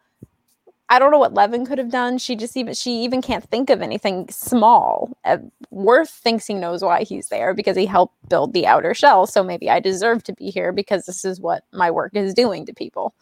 I 0.91 0.99
don't 0.99 1.13
know 1.13 1.19
what 1.21 1.35
Leaven 1.35 1.65
could 1.67 1.79
have 1.79 1.93
done. 1.93 2.19
She 2.19 2.35
just 2.35 2.57
even 2.57 2.75
she 2.75 3.05
even 3.05 3.23
can't 3.23 3.45
think 3.45 3.71
of 3.71 3.81
anything 3.81 4.29
small. 4.29 5.17
Uh, 5.25 5.39
Worth 5.71 6.11
thinks 6.11 6.47
he 6.47 6.55
knows 6.55 6.83
why 6.83 7.05
he's 7.05 7.29
there 7.29 7.55
because 7.55 7.77
he 7.77 7.87
helped 7.87 8.29
build 8.29 8.53
the 8.53 8.67
outer 8.67 8.93
shell. 8.93 9.29
So 9.29 9.45
maybe 9.45 9.71
I 9.71 9.79
deserve 9.79 10.25
to 10.25 10.33
be 10.33 10.51
here 10.51 10.73
because 10.73 11.07
this 11.07 11.25
is 11.25 11.41
what 11.41 11.63
my 11.73 11.93
work 11.93 12.17
is 12.17 12.35
doing 12.35 12.67
to 12.67 12.75
people. 12.75 13.15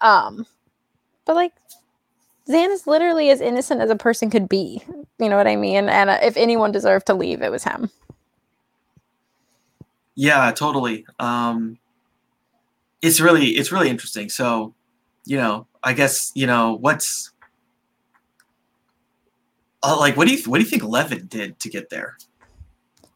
Um, 0.00 0.46
but 1.24 1.34
like 1.34 1.52
Zan 2.46 2.70
is 2.70 2.86
literally 2.86 3.30
as 3.30 3.40
innocent 3.40 3.80
as 3.80 3.90
a 3.90 3.96
person 3.96 4.30
could 4.30 4.48
be. 4.48 4.80
You 5.18 5.28
know 5.28 5.36
what 5.36 5.48
I 5.48 5.56
mean? 5.56 5.88
And 5.88 6.10
uh, 6.10 6.18
if 6.22 6.36
anyone 6.36 6.70
deserved 6.70 7.06
to 7.06 7.14
leave, 7.14 7.42
it 7.42 7.50
was 7.50 7.64
him. 7.64 7.90
Yeah, 10.14 10.52
totally. 10.52 11.06
Um, 11.18 11.78
it's 13.02 13.20
really 13.20 13.48
it's 13.48 13.72
really 13.72 13.88
interesting. 13.88 14.28
So, 14.28 14.74
you 15.24 15.36
know, 15.36 15.66
I 15.82 15.92
guess 15.92 16.32
you 16.34 16.46
know 16.46 16.76
what's 16.80 17.32
uh, 19.82 19.96
like. 19.98 20.16
What 20.16 20.28
do 20.28 20.34
you 20.34 20.42
what 20.50 20.58
do 20.58 20.64
you 20.64 20.70
think 20.70 20.84
Leaven 20.84 21.26
did 21.26 21.58
to 21.60 21.68
get 21.68 21.90
there? 21.90 22.16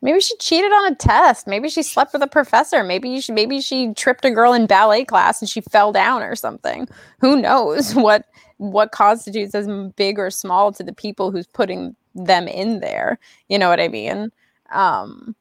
Maybe 0.04 0.20
she 0.20 0.36
cheated 0.36 0.70
on 0.70 0.92
a 0.92 0.94
test. 0.94 1.46
Maybe 1.46 1.70
she 1.70 1.82
slept 1.82 2.12
with 2.12 2.22
a 2.22 2.26
professor. 2.26 2.84
Maybe 2.84 3.20
she 3.22 3.32
maybe 3.32 3.62
she 3.62 3.94
tripped 3.94 4.24
a 4.26 4.30
girl 4.30 4.52
in 4.52 4.66
ballet 4.66 5.04
class 5.04 5.40
and 5.40 5.48
she 5.48 5.62
fell 5.62 5.92
down 5.92 6.22
or 6.22 6.36
something. 6.36 6.86
Who 7.20 7.40
knows 7.40 7.94
what 7.94 8.26
what 8.58 8.92
constitutes 8.92 9.54
as 9.54 9.66
big 9.96 10.18
or 10.18 10.30
small 10.30 10.72
to 10.72 10.82
the 10.82 10.92
people 10.92 11.30
who's 11.30 11.46
putting 11.46 11.96
them 12.14 12.46
in 12.48 12.80
there. 12.80 13.18
You 13.48 13.58
know 13.58 13.70
what 13.70 13.80
I 13.80 13.88
mean? 13.88 14.30
Um 14.72 15.34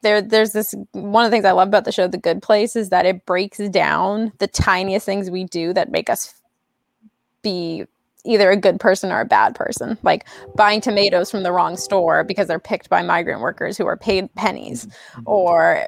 there 0.00 0.22
there's 0.22 0.52
this 0.52 0.74
one 0.92 1.26
of 1.26 1.30
the 1.30 1.34
things 1.34 1.44
I 1.44 1.52
love 1.52 1.68
about 1.68 1.84
the 1.84 1.92
show 1.92 2.08
The 2.08 2.16
Good 2.16 2.40
Place 2.40 2.76
is 2.76 2.88
that 2.88 3.04
it 3.04 3.26
breaks 3.26 3.58
down 3.68 4.32
the 4.38 4.46
tiniest 4.46 5.04
things 5.04 5.30
we 5.30 5.44
do 5.44 5.74
that 5.74 5.92
make 5.92 6.08
us 6.08 6.32
be 7.42 7.84
either 8.24 8.50
a 8.50 8.56
good 8.56 8.78
person 8.78 9.10
or 9.10 9.20
a 9.20 9.24
bad 9.24 9.54
person. 9.54 9.98
Like 10.02 10.26
buying 10.54 10.80
tomatoes 10.80 11.30
from 11.30 11.42
the 11.42 11.52
wrong 11.52 11.76
store 11.76 12.24
because 12.24 12.48
they're 12.48 12.60
picked 12.60 12.88
by 12.88 13.02
migrant 13.02 13.40
workers 13.40 13.76
who 13.76 13.86
are 13.86 13.96
paid 13.96 14.32
pennies. 14.34 14.86
Mm-hmm. 14.86 15.22
or 15.26 15.86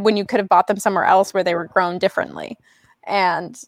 when 0.00 0.16
you 0.16 0.24
could 0.24 0.38
have 0.38 0.48
bought 0.48 0.68
them 0.68 0.78
somewhere 0.78 1.04
else 1.04 1.34
where 1.34 1.42
they 1.42 1.54
were 1.54 1.66
grown 1.66 1.98
differently. 1.98 2.56
And 3.04 3.60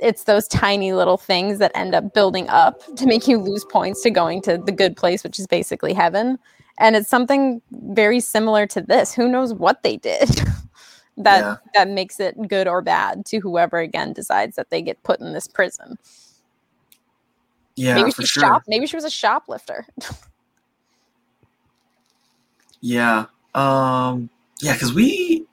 it's 0.00 0.24
those 0.24 0.48
tiny 0.48 0.92
little 0.92 1.18
things 1.18 1.58
that 1.58 1.72
end 1.74 1.94
up 1.94 2.14
building 2.14 2.48
up 2.48 2.80
to 2.96 3.06
make 3.06 3.28
you 3.28 3.38
lose 3.38 3.64
points 3.66 4.02
to 4.02 4.10
going 4.10 4.40
to 4.42 4.56
the 4.56 4.72
good 4.72 4.96
place 4.96 5.22
which 5.22 5.38
is 5.38 5.46
basically 5.46 5.92
heaven. 5.92 6.38
And 6.78 6.96
it's 6.96 7.10
something 7.10 7.60
very 7.70 8.20
similar 8.20 8.66
to 8.68 8.80
this. 8.80 9.12
Who 9.12 9.28
knows 9.28 9.52
what 9.52 9.82
they 9.82 9.98
did 9.98 10.30
that 11.16 11.40
yeah. 11.40 11.56
that 11.74 11.88
makes 11.88 12.20
it 12.20 12.36
good 12.48 12.66
or 12.66 12.80
bad 12.80 13.26
to 13.26 13.38
whoever 13.38 13.78
again 13.78 14.12
decides 14.12 14.56
that 14.56 14.70
they 14.70 14.80
get 14.80 15.02
put 15.02 15.20
in 15.20 15.32
this 15.32 15.46
prison 15.46 15.98
yeah, 17.80 17.94
maybe 17.94 18.10
she 18.10 18.26
sure. 18.26 18.42
Shop, 18.42 18.62
maybe 18.68 18.86
she 18.86 18.96
was 18.96 19.04
a 19.04 19.10
shoplifter. 19.10 19.86
yeah. 22.80 23.26
Um. 23.54 24.28
Yeah, 24.60 24.74
because 24.74 24.92
we, 24.92 25.46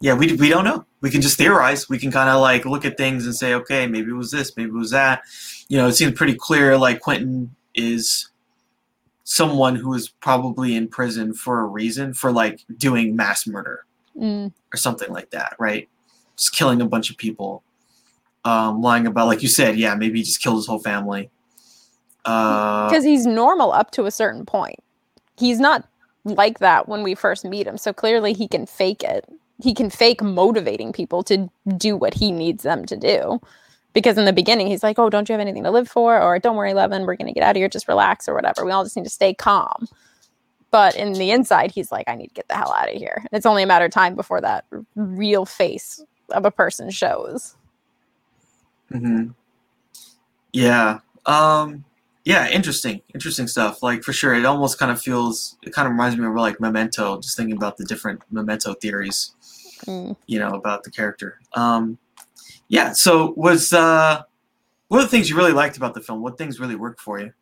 yeah, 0.00 0.14
we 0.14 0.32
we 0.34 0.48
don't 0.48 0.64
know. 0.64 0.84
We 1.00 1.10
can 1.10 1.20
just 1.20 1.38
theorize. 1.38 1.88
We 1.88 1.98
can 1.98 2.10
kind 2.10 2.28
of 2.28 2.40
like 2.40 2.64
look 2.64 2.84
at 2.84 2.96
things 2.96 3.24
and 3.24 3.34
say, 3.34 3.54
okay, 3.54 3.86
maybe 3.86 4.10
it 4.10 4.14
was 4.14 4.32
this, 4.32 4.56
maybe 4.56 4.70
it 4.70 4.74
was 4.74 4.90
that. 4.90 5.22
You 5.68 5.78
know, 5.78 5.86
it 5.86 5.92
seems 5.92 6.14
pretty 6.14 6.34
clear. 6.34 6.76
Like 6.76 6.98
Quentin 6.98 7.54
is 7.76 8.28
someone 9.22 9.76
who 9.76 9.94
is 9.94 10.08
probably 10.08 10.74
in 10.74 10.88
prison 10.88 11.32
for 11.32 11.60
a 11.60 11.66
reason 11.66 12.14
for 12.14 12.32
like 12.32 12.64
doing 12.76 13.14
mass 13.14 13.46
murder 13.46 13.84
mm. 14.18 14.52
or 14.72 14.76
something 14.76 15.12
like 15.12 15.30
that, 15.30 15.54
right? 15.58 15.88
Just 16.36 16.54
killing 16.54 16.80
a 16.80 16.86
bunch 16.86 17.10
of 17.10 17.16
people, 17.16 17.62
um, 18.44 18.80
lying 18.80 19.06
about, 19.06 19.26
like 19.26 19.42
you 19.42 19.48
said, 19.48 19.78
yeah, 19.78 19.94
maybe 19.94 20.18
he 20.18 20.24
just 20.24 20.42
killed 20.42 20.56
his 20.56 20.66
whole 20.66 20.78
family. 20.78 21.30
Uh, 22.24 22.88
because 22.88 23.04
uh, 23.04 23.08
he's 23.08 23.26
normal 23.26 23.72
up 23.72 23.90
to 23.92 24.06
a 24.06 24.10
certain 24.10 24.44
point. 24.44 24.78
He's 25.36 25.60
not 25.60 25.88
like 26.24 26.58
that 26.58 26.88
when 26.88 27.02
we 27.02 27.14
first 27.14 27.44
meet 27.44 27.66
him. 27.66 27.78
So 27.78 27.92
clearly 27.92 28.32
he 28.32 28.48
can 28.48 28.66
fake 28.66 29.02
it. 29.02 29.24
He 29.62 29.74
can 29.74 29.90
fake 29.90 30.22
motivating 30.22 30.92
people 30.92 31.22
to 31.24 31.48
do 31.76 31.96
what 31.96 32.14
he 32.14 32.30
needs 32.30 32.62
them 32.62 32.84
to 32.86 32.96
do. 32.96 33.40
Because 33.94 34.18
in 34.18 34.26
the 34.26 34.32
beginning 34.32 34.66
he's 34.66 34.82
like, 34.82 34.98
"Oh, 34.98 35.10
don't 35.10 35.28
you 35.28 35.32
have 35.32 35.40
anything 35.40 35.64
to 35.64 35.70
live 35.70 35.88
for?" 35.88 36.20
or 36.20 36.38
"Don't 36.38 36.56
worry, 36.56 36.74
Leaven, 36.74 37.06
we're 37.06 37.16
going 37.16 37.26
to 37.26 37.32
get 37.32 37.42
out 37.42 37.56
of 37.56 37.56
here. 37.56 37.68
Just 37.68 37.88
relax 37.88 38.28
or 38.28 38.34
whatever. 38.34 38.64
We 38.64 38.70
all 38.70 38.84
just 38.84 38.96
need 38.96 39.04
to 39.04 39.10
stay 39.10 39.34
calm." 39.34 39.88
But 40.70 40.96
in 40.96 41.14
the 41.14 41.30
inside, 41.30 41.70
he's 41.70 41.90
like, 41.90 42.08
"I 42.08 42.14
need 42.14 42.28
to 42.28 42.34
get 42.34 42.48
the 42.48 42.56
hell 42.56 42.72
out 42.72 42.88
of 42.88 42.96
here." 42.96 43.16
And 43.16 43.28
it's 43.32 43.46
only 43.46 43.62
a 43.62 43.66
matter 43.66 43.86
of 43.86 43.90
time 43.90 44.14
before 44.14 44.40
that 44.40 44.64
real 44.96 45.46
face 45.46 46.02
of 46.30 46.44
a 46.44 46.50
person 46.50 46.90
shows. 46.90 47.56
Mhm. 48.90 49.34
Yeah. 50.52 51.00
Um 51.26 51.84
yeah, 52.28 52.46
interesting, 52.50 53.00
interesting 53.14 53.46
stuff. 53.46 53.82
Like 53.82 54.02
for 54.02 54.12
sure, 54.12 54.34
it 54.34 54.44
almost 54.44 54.78
kind 54.78 54.92
of 54.92 55.00
feels. 55.00 55.56
It 55.62 55.72
kind 55.72 55.86
of 55.86 55.92
reminds 55.92 56.18
me 56.18 56.26
of 56.26 56.34
like 56.34 56.60
Memento. 56.60 57.18
Just 57.22 57.38
thinking 57.38 57.56
about 57.56 57.78
the 57.78 57.86
different 57.86 58.20
Memento 58.30 58.74
theories, 58.74 59.34
mm. 59.86 60.14
you 60.26 60.38
know, 60.38 60.50
about 60.50 60.84
the 60.84 60.90
character. 60.90 61.40
Um, 61.54 61.96
yeah. 62.68 62.92
So 62.92 63.32
was 63.38 63.72
uh, 63.72 64.24
what 64.88 64.98
are 64.98 65.04
the 65.04 65.08
things 65.08 65.30
you 65.30 65.36
really 65.36 65.52
liked 65.52 65.78
about 65.78 65.94
the 65.94 66.02
film? 66.02 66.20
What 66.20 66.36
things 66.36 66.60
really 66.60 66.76
worked 66.76 67.00
for 67.00 67.18
you? 67.18 67.32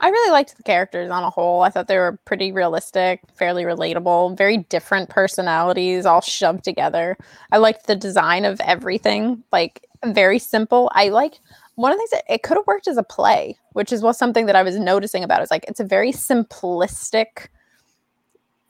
I 0.00 0.10
really 0.10 0.30
liked 0.30 0.56
the 0.56 0.62
characters 0.62 1.10
on 1.10 1.24
a 1.24 1.30
whole. 1.30 1.62
I 1.62 1.70
thought 1.70 1.88
they 1.88 1.98
were 1.98 2.18
pretty 2.24 2.52
realistic, 2.52 3.20
fairly 3.34 3.64
relatable, 3.64 4.36
very 4.36 4.58
different 4.58 5.10
personalities 5.10 6.06
all 6.06 6.20
shoved 6.20 6.62
together. 6.62 7.16
I 7.50 7.56
liked 7.56 7.86
the 7.86 7.96
design 7.96 8.44
of 8.44 8.60
everything, 8.60 9.42
like 9.50 9.84
very 10.04 10.38
simple. 10.38 10.88
I 10.94 11.08
like 11.08 11.40
one 11.74 11.90
of 11.90 11.98
the 11.98 12.00
things 12.00 12.10
that 12.10 12.32
it 12.32 12.42
could 12.44 12.56
have 12.56 12.66
worked 12.66 12.86
as 12.86 12.96
a 12.96 13.02
play, 13.02 13.56
which 13.72 13.92
is 13.92 14.02
what 14.02 14.16
something 14.16 14.46
that 14.46 14.56
I 14.56 14.62
was 14.62 14.78
noticing 14.78 15.24
about. 15.24 15.42
Is 15.42 15.50
like 15.50 15.64
it's 15.66 15.80
a 15.80 15.84
very 15.84 16.12
simplistic 16.12 17.48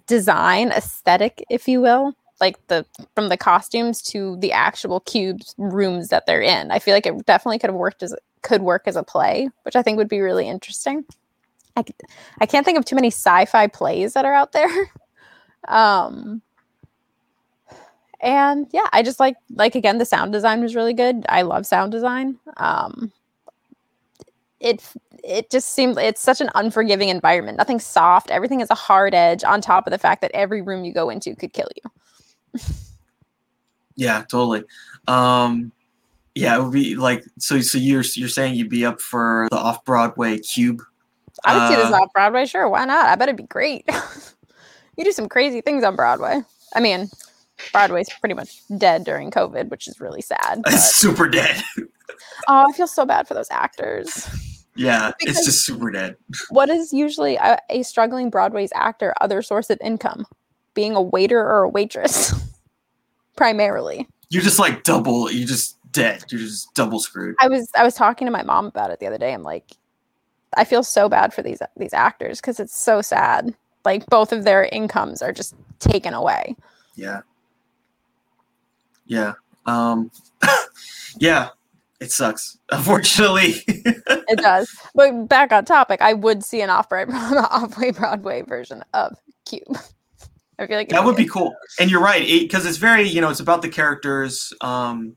design 0.07 0.71
aesthetic, 0.71 1.45
if 1.51 1.69
you 1.69 1.83
will, 1.83 2.15
like 2.41 2.57
the 2.69 2.87
from 3.15 3.29
the 3.29 3.37
costumes 3.37 4.01
to 4.03 4.37
the 4.39 4.53
actual 4.53 5.01
cubes 5.01 5.55
rooms 5.59 6.09
that 6.09 6.25
they're 6.25 6.41
in. 6.41 6.71
I 6.71 6.79
feel 6.79 6.95
like 6.95 7.07
it 7.07 7.27
definitely 7.27 7.59
could 7.59 7.71
have 7.71 7.77
worked 7.77 8.03
as 8.03 8.15
could 8.43 8.63
work 8.63 8.83
as 8.87 8.97
a 8.97 9.03
play, 9.03 9.49
which 9.63 9.77
I 9.77 9.83
think 9.83 9.97
would 9.99 10.09
be 10.09 10.21
really 10.21 10.49
interesting. 10.49 11.05
I, 11.77 11.85
I 12.41 12.47
can't 12.47 12.65
think 12.65 12.79
of 12.79 12.85
too 12.85 12.97
many 12.97 13.09
sci-fi 13.09 13.67
plays 13.69 14.15
that 14.15 14.25
are 14.25 14.35
out 14.35 14.53
there. 14.53 14.91
um, 15.69 16.43
and 18.21 18.67
yeah 18.73 18.89
i 18.93 19.03
just 19.03 19.21
like 19.21 19.37
like 19.55 19.75
again 19.75 19.99
the 19.99 20.05
sound 20.05 20.33
design 20.33 20.61
was 20.61 20.75
really 20.75 20.95
good. 20.95 21.25
I 21.29 21.43
love 21.43 21.67
sound 21.67 21.93
design. 21.93 22.39
Um 22.57 23.13
it 24.61 24.83
it 25.23 25.51
just 25.51 25.71
seemed 25.71 25.99
it's 25.99 26.21
such 26.21 26.41
an 26.41 26.51
unforgiving 26.55 27.11
environment. 27.11 27.59
Nothing 27.59 27.79
soft. 27.79 28.31
Everything 28.31 28.61
is 28.61 28.71
a 28.71 28.75
hard 28.75 29.15
edge 29.15 29.45
on 29.45 29.61
top 29.61 29.87
of 29.87 29.93
the 29.93 29.99
fact 29.99 30.21
that 30.23 30.33
every 30.33 30.63
room 30.63 30.85
you 30.85 30.93
go 30.93 31.11
into 31.11 31.35
could 31.37 31.53
kill 31.53 31.69
you. 31.77 32.61
Yeah 34.01 34.23
totally. 34.31 34.63
Um 35.09 35.73
yeah 36.39 36.57
it 36.57 36.63
would 36.63 36.73
be 36.73 36.97
like 36.97 37.25
so 37.39 37.61
so 37.61 37.79
you're 37.79 38.05
you're 38.15 38.29
saying 38.29 38.55
you'd 38.55 38.69
be 38.69 38.85
up 38.85 39.01
for 39.01 39.49
the 39.51 39.57
off-broadway 39.57 40.39
cube 40.39 40.83
i 41.45 41.55
would 41.55 41.63
uh, 41.63 41.69
see 41.69 41.77
this 41.77 41.93
off 41.93 42.13
broadway 42.13 42.47
sure 42.47 42.69
why 42.69 42.85
not 42.85 43.07
i 43.07 43.15
bet 43.15 43.29
it'd 43.29 43.37
be 43.37 43.43
great 43.45 43.85
you 44.97 45.05
do 45.05 45.13
some 45.13 45.29
crazy 45.29 45.61
things 45.61 45.85
on 45.85 45.97
broadway 45.97 46.41
i 46.75 46.81
mean 46.81 47.09
Broadway's 47.73 48.09
pretty 48.21 48.35
much 48.35 48.63
dead 48.77 49.05
during 49.05 49.31
COVID, 49.31 49.69
which 49.69 49.89
is 49.89 50.01
really 50.01 50.23
sad. 50.23 50.63
It's 50.67 50.97
super 50.97 51.29
dead. 51.29 51.63
oh, 52.49 52.67
I 52.69 52.73
feel 52.73 52.87
so 52.87 53.05
bad 53.05 53.27
for 53.27 53.35
those 53.35 53.51
actors. 53.51 54.29
Yeah, 54.75 55.11
because 55.19 55.39
it's 55.39 55.47
just 55.47 55.67
super 55.67 55.91
dead. 55.91 56.17
what 56.51 56.69
is 56.69 56.93
usually 56.93 57.37
a, 57.37 57.59
a, 57.69 57.83
struggling 57.83 58.31
Broadway's 58.31 58.71
actor 58.77 59.13
other 59.21 59.43
source 59.43 59.71
of 59.71 59.79
income? 59.83 60.25
Being 60.75 60.95
a 60.95 61.03
waiter 61.03 61.41
or 61.41 61.65
a 61.65 61.69
waitress, 61.69 62.33
primarily. 63.37 64.09
You 64.31 64.41
just 64.41 64.61
like 64.61 64.85
double. 64.85 65.33
You 65.33 65.45
just 65.45 65.78
dead. 65.93 66.25
You're 66.31 66.41
just 66.41 66.75
double 66.75 67.01
screwed. 67.01 67.37
I 67.41 67.49
was 67.49 67.69
I 67.77 67.83
was 67.83 67.95
talking 67.95 68.27
to 68.27 68.33
my 68.33 68.43
mom 68.43 68.67
about 68.67 68.91
it 68.91 69.01
the 69.01 69.07
other 69.07 69.19
day. 69.19 69.33
I'm 69.33 69.43
like, 69.43 69.73
I 70.57 70.65
feel 70.65 70.83
so 70.83 71.09
bad 71.09 71.33
for 71.33 71.43
these 71.43 71.61
these 71.77 71.95
actors 71.95 72.41
because 72.41 72.61
it's 72.61 72.77
so 72.77 73.03
sad. 73.03 73.55
Like 73.85 74.07
both 74.07 74.33
of 74.33 74.45
their 74.45 74.65
incomes 74.65 75.23
are 75.23 75.33
just 75.33 75.55
taken 75.79 76.15
away. 76.15 76.57
Yeah. 76.95 77.21
Yeah. 79.07 79.35
Um, 79.67 80.11
yeah, 81.19 81.51
it 82.01 82.11
sucks. 82.11 82.59
Unfortunately, 82.71 83.63
it 83.67 84.39
does. 84.39 84.69
But 84.95 85.29
back 85.29 85.53
on 85.53 85.65
topic, 85.65 86.01
I 86.01 86.13
would 86.15 86.45
see 86.45 86.61
an 86.61 86.71
off 86.71 86.89
off-way 86.93 87.91
Broadway 87.93 88.43
version 88.43 88.85
of 88.95 89.17
Cube. 89.45 89.79
I 90.59 90.67
feel 90.67 90.77
like 90.77 90.89
that 90.89 91.05
would 91.05 91.17
be 91.17 91.27
cool. 91.27 91.55
And 91.79 91.91
you're 91.91 92.03
right, 92.03 92.27
because 92.27 92.67
it, 92.67 92.71
it's 92.71 92.79
very 92.79 93.09
you 93.09 93.21
know 93.21 93.31
it's 93.31 93.41
about 93.41 93.63
the 93.63 93.69
characters. 93.69 94.53
Um, 94.61 95.17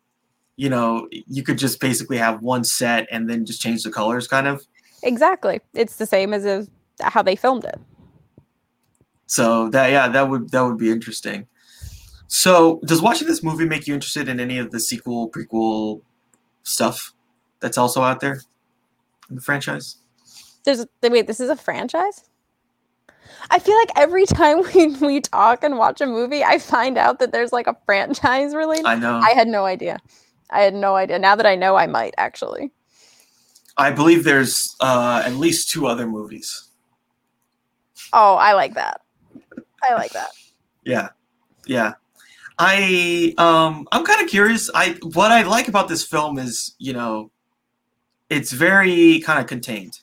you 0.61 0.69
know, 0.69 1.07
you 1.09 1.41
could 1.41 1.57
just 1.57 1.79
basically 1.79 2.17
have 2.17 2.43
one 2.43 2.63
set 2.63 3.07
and 3.09 3.27
then 3.27 3.47
just 3.47 3.59
change 3.59 3.81
the 3.81 3.89
colors, 3.89 4.27
kind 4.27 4.45
of. 4.45 4.63
Exactly. 5.01 5.59
It's 5.73 5.95
the 5.95 6.05
same 6.05 6.35
as 6.35 6.45
if, 6.45 6.67
how 7.01 7.23
they 7.23 7.35
filmed 7.35 7.65
it. 7.65 7.79
So 9.25 9.69
that 9.69 9.89
yeah, 9.89 10.07
that 10.09 10.29
would 10.29 10.51
that 10.51 10.61
would 10.61 10.77
be 10.77 10.91
interesting. 10.91 11.47
So, 12.27 12.79
does 12.85 13.01
watching 13.01 13.27
this 13.27 13.41
movie 13.41 13.65
make 13.65 13.87
you 13.87 13.95
interested 13.95 14.29
in 14.29 14.39
any 14.39 14.59
of 14.59 14.69
the 14.69 14.79
sequel, 14.79 15.31
prequel 15.31 16.01
stuff 16.61 17.13
that's 17.59 17.79
also 17.79 18.03
out 18.03 18.19
there 18.19 18.41
in 19.31 19.37
the 19.37 19.41
franchise? 19.41 19.97
There's 20.63 20.85
wait, 21.01 21.25
this 21.25 21.39
is 21.39 21.49
a 21.49 21.55
franchise? 21.55 22.29
I 23.49 23.57
feel 23.57 23.77
like 23.77 23.89
every 23.95 24.27
time 24.27 24.61
we, 24.75 24.87
we 24.97 25.21
talk 25.21 25.63
and 25.63 25.79
watch 25.79 26.01
a 26.01 26.05
movie, 26.05 26.43
I 26.43 26.59
find 26.59 26.99
out 26.99 27.17
that 27.17 27.31
there's 27.31 27.51
like 27.51 27.65
a 27.65 27.75
franchise 27.87 28.53
related. 28.53 28.85
I 28.85 28.93
know. 28.93 29.17
I 29.17 29.31
had 29.31 29.47
no 29.47 29.65
idea. 29.65 29.97
I 30.51 30.61
had 30.61 30.73
no 30.73 30.95
idea. 30.95 31.17
Now 31.19 31.35
that 31.35 31.45
I 31.45 31.55
know, 31.55 31.75
I 31.75 31.87
might 31.87 32.13
actually. 32.17 32.71
I 33.77 33.91
believe 33.91 34.23
there's 34.23 34.75
uh, 34.79 35.23
at 35.25 35.33
least 35.35 35.69
two 35.69 35.87
other 35.87 36.05
movies. 36.05 36.69
Oh, 38.13 38.35
I 38.35 38.53
like 38.53 38.73
that. 38.75 39.01
I 39.83 39.93
like 39.95 40.11
that. 40.11 40.29
yeah, 40.83 41.09
yeah. 41.65 41.93
I 42.59 43.33
um 43.39 43.87
I'm 43.91 44.05
kind 44.05 44.21
of 44.21 44.27
curious. 44.27 44.69
I 44.75 44.97
what 45.01 45.31
I 45.31 45.41
like 45.43 45.67
about 45.67 45.87
this 45.87 46.05
film 46.05 46.37
is 46.37 46.75
you 46.77 46.93
know, 46.93 47.31
it's 48.29 48.51
very 48.51 49.19
kind 49.21 49.39
of 49.39 49.47
contained. 49.47 49.99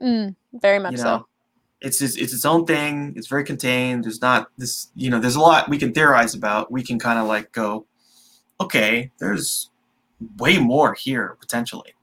Mm, 0.00 0.34
very 0.52 0.80
much 0.80 0.92
you 0.92 0.98
know? 0.98 1.18
so. 1.18 1.26
it's 1.80 2.00
just, 2.00 2.18
it's 2.18 2.32
its 2.32 2.44
own 2.44 2.64
thing. 2.66 3.12
It's 3.16 3.28
very 3.28 3.44
contained. 3.44 4.04
There's 4.04 4.20
not 4.20 4.48
this, 4.58 4.90
you 4.96 5.10
know, 5.10 5.20
there's 5.20 5.36
a 5.36 5.40
lot 5.40 5.68
we 5.68 5.78
can 5.78 5.92
theorize 5.92 6.34
about. 6.34 6.72
We 6.72 6.82
can 6.82 6.98
kind 6.98 7.20
of 7.20 7.28
like 7.28 7.52
go, 7.52 7.86
okay, 8.60 9.12
there's 9.18 9.70
way 10.38 10.58
more 10.58 10.94
here 10.94 11.36
potentially. 11.40 11.94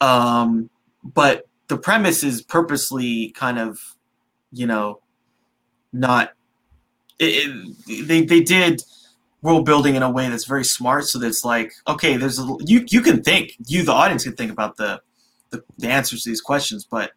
Um, 0.00 0.70
but 1.02 1.48
the 1.68 1.78
premise 1.78 2.22
is 2.22 2.42
purposely 2.42 3.30
kind 3.30 3.58
of, 3.58 3.96
you 4.52 4.66
know, 4.66 5.00
not. 5.92 6.32
It, 7.18 7.50
it, 7.86 8.06
they 8.08 8.22
they 8.24 8.40
did 8.40 8.82
world 9.42 9.64
building 9.64 9.94
in 9.94 10.02
a 10.02 10.10
way 10.10 10.28
that's 10.28 10.44
very 10.44 10.64
smart, 10.64 11.04
so 11.04 11.18
that's 11.18 11.44
like, 11.44 11.72
okay, 11.86 12.16
there's 12.16 12.38
a 12.38 12.56
you 12.60 12.84
you 12.88 13.00
can 13.00 13.22
think, 13.22 13.56
you 13.66 13.82
the 13.82 13.92
audience 13.92 14.24
can 14.24 14.34
think 14.34 14.52
about 14.52 14.76
the 14.76 15.00
the, 15.50 15.62
the 15.78 15.88
answers 15.88 16.22
to 16.22 16.30
these 16.30 16.40
questions, 16.40 16.86
but 16.88 17.12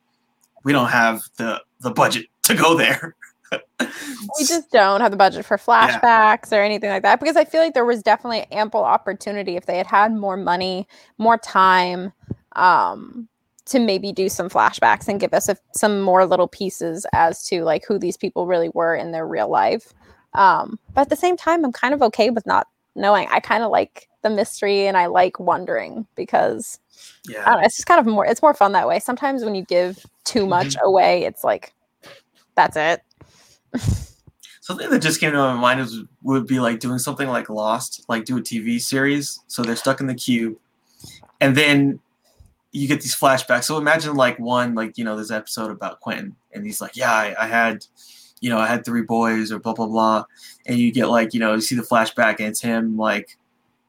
we 0.64 0.72
don't 0.72 0.90
have 0.90 1.22
the 1.38 1.62
the 1.80 1.92
budget 1.92 2.26
to 2.44 2.56
go 2.56 2.76
there. 2.76 3.16
We 3.52 4.46
just 4.46 4.72
don't 4.72 5.02
have 5.02 5.12
the 5.12 5.18
budget 5.18 5.46
for 5.46 5.58
flashbacks 5.58 6.52
yeah. 6.52 6.60
or 6.60 6.64
anything 6.64 6.90
like 6.90 7.04
that 7.04 7.20
because 7.20 7.36
I 7.36 7.46
feel 7.46 7.62
like 7.62 7.74
there 7.74 7.86
was 7.86 8.02
definitely 8.02 8.46
ample 8.52 8.84
opportunity 8.84 9.56
if 9.56 9.66
they 9.66 9.78
had 9.78 9.88
had 9.88 10.14
more 10.14 10.38
money, 10.38 10.88
more 11.18 11.38
time 11.38 12.14
um, 12.54 13.28
to 13.66 13.80
maybe 13.80 14.12
do 14.12 14.30
some 14.30 14.50
flashbacks 14.50 15.08
and 15.08 15.20
give 15.20 15.34
us 15.34 15.50
a, 15.50 15.58
some 15.74 16.02
more 16.02 16.26
little 16.26 16.48
pieces 16.48 17.06
as 17.14 17.44
to 17.46 17.64
like 17.64 17.86
who 17.86 17.98
these 17.98 18.18
people 18.18 18.48
really 18.48 18.70
were 18.74 18.96
in 18.96 19.12
their 19.12 19.28
real 19.28 19.50
life. 19.50 19.94
Um, 20.34 20.80
but 20.94 21.02
at 21.02 21.10
the 21.10 21.16
same 21.16 21.38
time, 21.38 21.66
I'm 21.66 21.74
kind 21.74 21.94
of 21.94 22.02
okay 22.02 22.30
with 22.30 22.46
not 22.46 22.68
knowing. 22.96 23.28
I 23.32 23.40
kind 23.40 23.64
of 23.64 23.72
like 23.72 24.08
the 24.22 24.30
mystery 24.30 24.88
and 24.88 24.98
I 24.98 25.08
like 25.08 25.40
wondering 25.40 26.06
because 26.16 26.80
yeah, 27.28 27.44
know, 27.46 27.60
it's 27.62 27.78
just 27.78 27.88
kind 27.88 28.00
of 28.00 28.06
more. 28.06 28.26
It's 28.26 28.42
more 28.42 28.54
fun 28.54 28.72
that 28.74 28.88
way. 28.88 29.00
Sometimes 29.00 29.44
when 29.44 29.56
you 29.56 29.64
give 29.64 30.06
too 30.24 30.46
much 30.46 30.76
mm-hmm. 30.76 30.86
away, 30.86 31.24
it's 31.24 31.44
like 31.44 31.74
that's 32.56 32.78
it. 32.78 33.02
Something 34.62 34.90
that 34.92 35.02
just 35.02 35.20
came 35.20 35.32
to 35.32 35.38
my 35.38 35.54
mind 35.54 35.80
is 35.80 36.02
would 36.22 36.46
be 36.46 36.60
like 36.60 36.80
doing 36.80 37.00
something 37.00 37.28
like 37.28 37.50
Lost, 37.50 38.06
like 38.08 38.26
do 38.26 38.38
a 38.38 38.42
TV 38.42 38.80
series. 38.80 39.40
So 39.48 39.64
they're 39.64 39.76
stuck 39.76 40.00
in 40.00 40.08
the 40.08 40.16
cube, 40.16 40.56
and 41.40 41.58
then 41.58 42.00
you 42.72 42.88
get 42.88 43.02
these 43.02 43.16
flashbacks. 43.16 43.66
So 43.66 43.78
imagine 43.78 44.16
like 44.16 44.40
one, 44.40 44.76
like 44.76 44.98
you 44.98 45.04
know, 45.04 45.18
this 45.18 45.32
episode 45.32 45.72
about 45.72 46.00
Quentin, 46.00 46.36
and 46.54 46.66
he's 46.66 46.80
like, 46.80 46.96
"Yeah, 46.96 47.12
I, 47.12 47.36
I 47.40 47.48
had, 47.48 47.86
you 48.40 48.50
know, 48.50 48.58
I 48.60 48.68
had 48.68 48.86
three 48.86 49.02
boys," 49.02 49.52
or 49.52 49.60
blah 49.60 49.74
blah 49.74 49.88
blah, 49.88 50.26
and 50.66 50.78
you 50.78 50.92
get 50.92 51.08
like, 51.08 51.34
you 51.34 51.40
know, 51.40 51.56
you 51.56 51.62
see 51.62 51.76
the 51.76 51.82
flashback, 51.82 52.38
and 52.40 52.48
it's 52.48 52.62
him 52.62 52.98
like, 52.98 53.38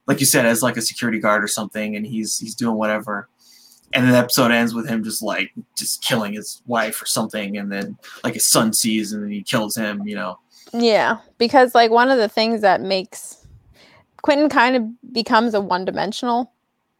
like 0.07 0.19
you 0.19 0.25
said, 0.25 0.45
as 0.45 0.61
like 0.61 0.77
a 0.77 0.81
security 0.81 1.19
guard 1.19 1.43
or 1.43 1.47
something, 1.47 1.95
and 1.95 2.05
he's 2.05 2.39
he's 2.39 2.55
doing 2.55 2.75
whatever, 2.75 3.29
and 3.93 4.09
the 4.09 4.17
episode 4.17 4.51
ends 4.51 4.73
with 4.73 4.87
him 4.87 5.03
just 5.03 5.21
like 5.21 5.51
just 5.77 6.03
killing 6.03 6.33
his 6.33 6.61
wife 6.65 7.01
or 7.01 7.05
something, 7.05 7.57
and 7.57 7.71
then 7.71 7.97
like 8.23 8.33
his 8.33 8.49
son 8.49 8.73
sees, 8.73 9.13
and 9.13 9.23
then 9.23 9.31
he 9.31 9.41
kills 9.43 9.75
him, 9.75 10.07
you 10.07 10.15
know. 10.15 10.39
Yeah, 10.73 11.17
because 11.37 11.75
like 11.75 11.91
one 11.91 12.09
of 12.09 12.17
the 12.17 12.29
things 12.29 12.61
that 12.61 12.81
makes 12.81 13.45
Quentin 14.23 14.49
kind 14.49 14.75
of 14.75 15.13
becomes 15.13 15.53
a 15.53 15.61
one-dimensional 15.61 16.51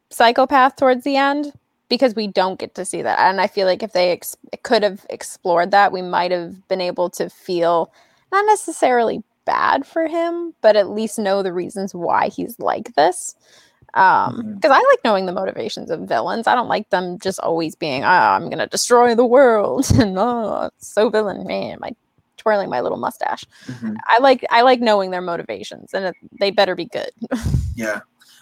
psychopath 0.10 0.76
towards 0.76 1.04
the 1.04 1.16
end 1.16 1.54
because 1.90 2.16
we 2.16 2.28
don't 2.28 2.60
get 2.60 2.76
to 2.76 2.86
see 2.86 3.02
that. 3.02 3.20
And 3.20 3.42
I 3.42 3.48
feel 3.48 3.66
like 3.66 3.82
if 3.82 3.94
they 3.94 4.12
ex- 4.12 4.38
could 4.64 4.84
have 4.84 5.06
explored 5.10 5.72
that, 5.72 5.92
we 5.92 6.02
might 6.02 6.32
have 6.32 6.68
been 6.68 6.82
able 6.82 7.10
to 7.12 7.30
feel 7.30 7.92
not 8.32 8.46
necessarily 8.46 9.24
bad 9.46 9.86
for 9.86 10.08
him, 10.08 10.54
but 10.62 10.76
at 10.76 10.90
least 10.90 11.20
know 11.20 11.44
the 11.44 11.54
reasons 11.54 11.94
why 11.94 12.30
he's 12.30 12.60
like 12.60 12.96
this. 12.96 13.36
Um, 13.96 14.56
because 14.56 14.72
mm-hmm. 14.72 14.72
I 14.72 14.90
like 14.92 15.00
knowing 15.04 15.28
the 15.28 15.32
motivations 15.32 15.92
of 15.92 16.02
villains. 16.02 16.48
I 16.48 16.56
don't 16.56 16.68
like 16.68 16.90
them 16.90 17.20
just 17.20 17.40
always 17.40 17.76
being, 17.76 18.04
oh, 18.04 18.08
I'm 18.08 18.50
gonna 18.50 18.68
destroy 18.68 19.14
the 19.14 19.26
world 19.26 19.86
and 20.00 20.18
oh, 20.18 20.70
so 20.80 21.10
villain, 21.10 21.46
man. 21.46 21.78
My 21.80 21.92
twirling 22.44 22.70
my 22.70 22.82
little 22.82 22.98
mustache. 22.98 23.46
Mm-hmm. 23.66 23.96
I 24.08 24.20
like 24.20 24.46
I 24.52 24.62
like 24.62 24.82
knowing 24.82 25.12
their 25.12 25.22
motivations, 25.22 25.94
and 25.94 26.06
it, 26.06 26.16
they 26.40 26.52
better 26.52 26.76
be 26.76 26.86
good. 26.86 27.10
yeah, 27.76 28.02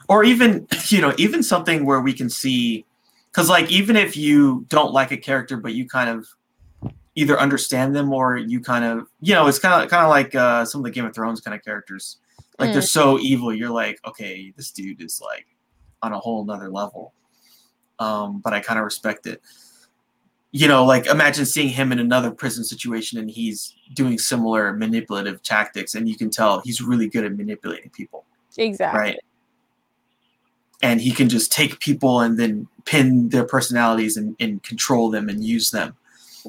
or 0.09 0.23
even 0.23 0.67
you 0.87 0.99
know 0.99 1.13
even 1.17 1.43
something 1.43 1.85
where 1.85 2.01
we 2.01 2.13
can 2.13 2.29
see, 2.29 2.85
because 3.31 3.49
like 3.49 3.71
even 3.71 3.95
if 3.95 4.17
you 4.17 4.65
don't 4.67 4.91
like 4.91 5.11
a 5.11 5.17
character, 5.17 5.57
but 5.57 5.73
you 5.73 5.87
kind 5.87 6.09
of 6.09 6.27
either 7.15 7.37
understand 7.39 7.95
them 7.95 8.13
or 8.13 8.37
you 8.37 8.61
kind 8.61 8.85
of 8.85 9.07
you 9.19 9.33
know 9.33 9.47
it's 9.47 9.59
kind 9.59 9.83
of 9.83 9.89
kind 9.89 10.03
of 10.03 10.09
like 10.09 10.33
uh, 10.35 10.65
some 10.65 10.81
of 10.81 10.85
the 10.85 10.91
Game 10.91 11.05
of 11.05 11.13
Thrones 11.13 11.39
kind 11.39 11.55
of 11.55 11.63
characters. 11.63 12.17
Like 12.61 12.69
mm. 12.69 12.73
they're 12.73 12.81
so 12.81 13.19
evil, 13.19 13.53
you're 13.53 13.69
like, 13.69 13.99
okay, 14.05 14.53
this 14.55 14.71
dude 14.71 15.01
is 15.01 15.21
like 15.21 15.47
on 16.01 16.13
a 16.13 16.19
whole 16.19 16.45
nother 16.45 16.69
level. 16.69 17.13
Um, 17.99 18.39
but 18.39 18.53
I 18.53 18.61
kind 18.61 18.79
of 18.79 18.85
respect 18.85 19.27
it 19.27 19.41
you 20.51 20.67
know, 20.67 20.83
like 20.83 21.05
imagine 21.05 21.45
seeing 21.45 21.69
him 21.69 21.91
in 21.91 21.99
another 21.99 22.29
prison 22.29 22.63
situation 22.63 23.17
and 23.17 23.29
he's 23.29 23.73
doing 23.93 24.17
similar 24.17 24.73
manipulative 24.73 25.41
tactics, 25.41 25.95
and 25.95 26.09
you 26.09 26.17
can 26.17 26.29
tell 26.29 26.59
he's 26.59 26.81
really 26.81 27.07
good 27.07 27.23
at 27.23 27.35
manipulating 27.35 27.89
people. 27.89 28.25
Exactly. 28.57 28.99
Right. 28.99 29.19
And 30.83 30.99
he 30.99 31.11
can 31.11 31.29
just 31.29 31.51
take 31.51 31.79
people 31.79 32.19
and 32.19 32.37
then 32.37 32.67
pin 32.85 33.29
their 33.29 33.45
personalities 33.45 34.17
and, 34.17 34.35
and 34.39 34.61
control 34.63 35.09
them 35.09 35.29
and 35.29 35.43
use 35.43 35.71
them, 35.71 35.95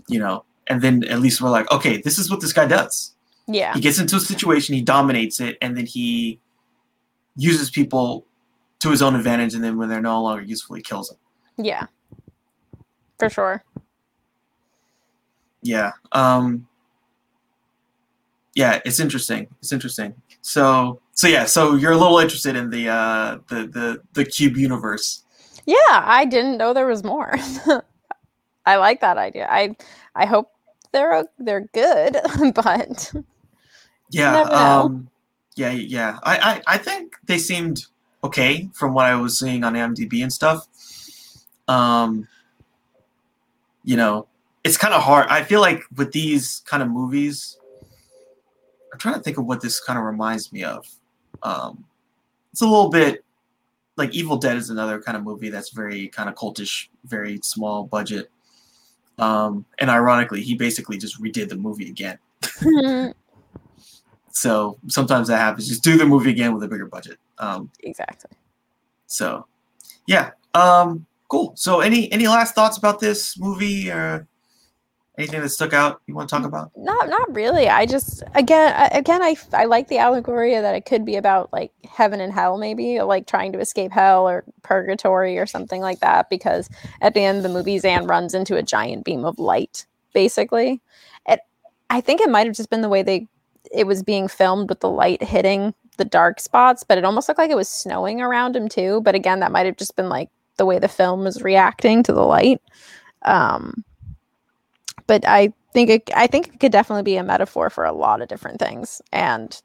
you 0.08 0.18
know. 0.18 0.44
And 0.66 0.80
then 0.80 1.04
at 1.04 1.20
least 1.20 1.40
we're 1.40 1.50
like, 1.50 1.70
okay, 1.70 1.98
this 1.98 2.18
is 2.18 2.30
what 2.30 2.40
this 2.40 2.52
guy 2.52 2.66
does. 2.66 3.14
Yeah. 3.52 3.74
He 3.74 3.80
gets 3.80 3.98
into 3.98 4.16
a 4.16 4.20
situation, 4.20 4.74
he 4.74 4.82
dominates 4.82 5.40
it, 5.40 5.58
and 5.60 5.76
then 5.76 5.86
he 5.86 6.40
uses 7.36 7.70
people 7.70 8.26
to 8.80 8.90
his 8.90 9.02
own 9.02 9.14
advantage, 9.14 9.54
and 9.54 9.62
then 9.62 9.76
when 9.76 9.88
they're 9.88 10.00
no 10.00 10.22
longer 10.22 10.42
useful, 10.42 10.76
he 10.76 10.82
kills 10.82 11.08
them. 11.08 11.18
Yeah. 11.64 11.86
For 13.18 13.30
sure 13.30 13.64
yeah 15.62 15.92
um 16.10 16.66
yeah 18.54 18.80
it's 18.84 19.00
interesting 19.00 19.46
it's 19.60 19.72
interesting 19.72 20.14
so 20.42 21.00
so 21.12 21.28
yeah 21.28 21.44
so 21.44 21.76
you're 21.76 21.92
a 21.92 21.96
little 21.96 22.18
interested 22.18 22.56
in 22.56 22.68
the 22.68 22.88
uh 22.88 23.38
the 23.48 23.66
the 23.68 24.02
the 24.12 24.24
cube 24.24 24.56
universe 24.56 25.24
yeah 25.64 25.76
i 25.88 26.24
didn't 26.24 26.58
know 26.58 26.74
there 26.74 26.86
was 26.86 27.04
more 27.04 27.34
i 28.66 28.76
like 28.76 29.00
that 29.00 29.16
idea 29.16 29.46
i 29.48 29.74
i 30.16 30.26
hope 30.26 30.50
they're 30.92 31.24
they're 31.38 31.68
good 31.72 32.18
but 32.54 33.12
yeah 34.12 34.40
um 34.42 35.08
yeah 35.56 35.70
yeah 35.70 36.18
I, 36.22 36.62
I 36.66 36.74
i 36.74 36.78
think 36.78 37.14
they 37.24 37.38
seemed 37.38 37.86
okay 38.22 38.68
from 38.72 38.94
what 38.94 39.06
i 39.06 39.14
was 39.14 39.38
seeing 39.38 39.64
on 39.64 39.74
mdb 39.74 40.22
and 40.22 40.32
stuff 40.32 40.66
um 41.68 42.28
you 43.84 43.96
know 43.96 44.28
it's 44.64 44.76
kind 44.76 44.94
of 44.94 45.02
hard. 45.02 45.26
I 45.28 45.42
feel 45.42 45.60
like 45.60 45.82
with 45.96 46.12
these 46.12 46.62
kind 46.66 46.82
of 46.82 46.88
movies, 46.88 47.58
I'm 48.92 48.98
trying 48.98 49.14
to 49.14 49.20
think 49.20 49.38
of 49.38 49.46
what 49.46 49.60
this 49.60 49.80
kind 49.80 49.98
of 49.98 50.04
reminds 50.04 50.52
me 50.52 50.64
of. 50.64 50.86
Um, 51.42 51.84
it's 52.52 52.62
a 52.62 52.66
little 52.66 52.90
bit 52.90 53.24
like 53.96 54.14
Evil 54.14 54.36
Dead 54.36 54.56
is 54.56 54.70
another 54.70 55.00
kind 55.00 55.16
of 55.16 55.24
movie 55.24 55.50
that's 55.50 55.70
very 55.70 56.08
kind 56.08 56.28
of 56.28 56.34
cultish, 56.34 56.88
very 57.04 57.40
small 57.42 57.84
budget. 57.84 58.30
Um, 59.18 59.64
and 59.78 59.90
ironically, 59.90 60.42
he 60.42 60.54
basically 60.54 60.96
just 60.96 61.20
redid 61.20 61.48
the 61.48 61.56
movie 61.56 61.88
again. 61.88 62.18
so 64.32 64.78
sometimes 64.88 65.28
that 65.28 65.38
happens. 65.38 65.68
Just 65.68 65.82
do 65.82 65.96
the 65.96 66.06
movie 66.06 66.30
again 66.30 66.54
with 66.54 66.62
a 66.62 66.68
bigger 66.68 66.86
budget. 66.86 67.18
Um, 67.38 67.70
exactly. 67.80 68.30
So, 69.06 69.46
yeah. 70.06 70.30
Um, 70.54 71.06
cool. 71.28 71.52
So, 71.56 71.80
any 71.80 72.10
any 72.12 72.28
last 72.28 72.54
thoughts 72.54 72.76
about 72.76 73.00
this 73.00 73.38
movie? 73.38 73.90
Or 73.90 74.26
Anything 75.18 75.42
that 75.42 75.50
stuck 75.50 75.74
out 75.74 76.00
you 76.06 76.14
want 76.14 76.30
to 76.30 76.34
talk 76.34 76.46
about? 76.46 76.70
Not 76.74 77.10
not 77.10 77.34
really. 77.34 77.68
I 77.68 77.84
just 77.84 78.22
again 78.34 78.74
again 78.92 79.22
I 79.22 79.36
I 79.52 79.66
like 79.66 79.88
the 79.88 79.98
allegory 79.98 80.58
that 80.58 80.74
it 80.74 80.86
could 80.86 81.04
be 81.04 81.16
about 81.16 81.52
like 81.52 81.70
heaven 81.84 82.18
and 82.18 82.32
hell 82.32 82.56
maybe 82.56 82.98
like 83.02 83.26
trying 83.26 83.52
to 83.52 83.60
escape 83.60 83.92
hell 83.92 84.26
or 84.26 84.42
purgatory 84.62 85.36
or 85.36 85.44
something 85.44 85.82
like 85.82 86.00
that 86.00 86.30
because 86.30 86.70
at 87.02 87.12
the 87.12 87.20
end 87.20 87.36
of 87.36 87.42
the 87.42 87.50
movie 87.50 87.78
Zan 87.78 88.06
runs 88.06 88.32
into 88.32 88.56
a 88.56 88.62
giant 88.62 89.04
beam 89.04 89.26
of 89.26 89.38
light 89.38 89.84
basically. 90.14 90.80
It 91.28 91.40
I 91.90 92.00
think 92.00 92.22
it 92.22 92.30
might 92.30 92.46
have 92.46 92.56
just 92.56 92.70
been 92.70 92.80
the 92.80 92.88
way 92.88 93.02
they 93.02 93.28
it 93.72 93.86
was 93.86 94.02
being 94.02 94.28
filmed 94.28 94.68
with 94.68 94.80
the 94.80 94.90
light 94.90 95.22
hitting 95.22 95.74
the 95.98 96.04
dark 96.04 96.40
spots, 96.40 96.84
but 96.84 96.98
it 96.98 97.04
almost 97.04 97.28
looked 97.28 97.38
like 97.38 97.50
it 97.50 97.56
was 97.56 97.68
snowing 97.68 98.20
around 98.20 98.56
him 98.56 98.68
too. 98.68 99.00
But 99.02 99.14
again, 99.14 99.40
that 99.40 99.52
might 99.52 99.66
have 99.66 99.76
just 99.76 99.96
been 99.96 100.08
like 100.08 100.30
the 100.56 100.66
way 100.66 100.78
the 100.78 100.88
film 100.88 101.24
was 101.24 101.42
reacting 101.42 102.02
to 102.04 102.12
the 102.12 102.22
light. 102.22 102.60
Um, 103.22 103.84
but 105.06 105.26
I 105.26 105.52
think 105.72 105.90
it, 105.90 106.10
I 106.14 106.26
think 106.26 106.48
it 106.48 106.60
could 106.60 106.72
definitely 106.72 107.02
be 107.02 107.16
a 107.16 107.24
metaphor 107.24 107.70
for 107.70 107.84
a 107.84 107.92
lot 107.92 108.22
of 108.22 108.28
different 108.28 108.58
things, 108.58 109.02
and 109.12 109.60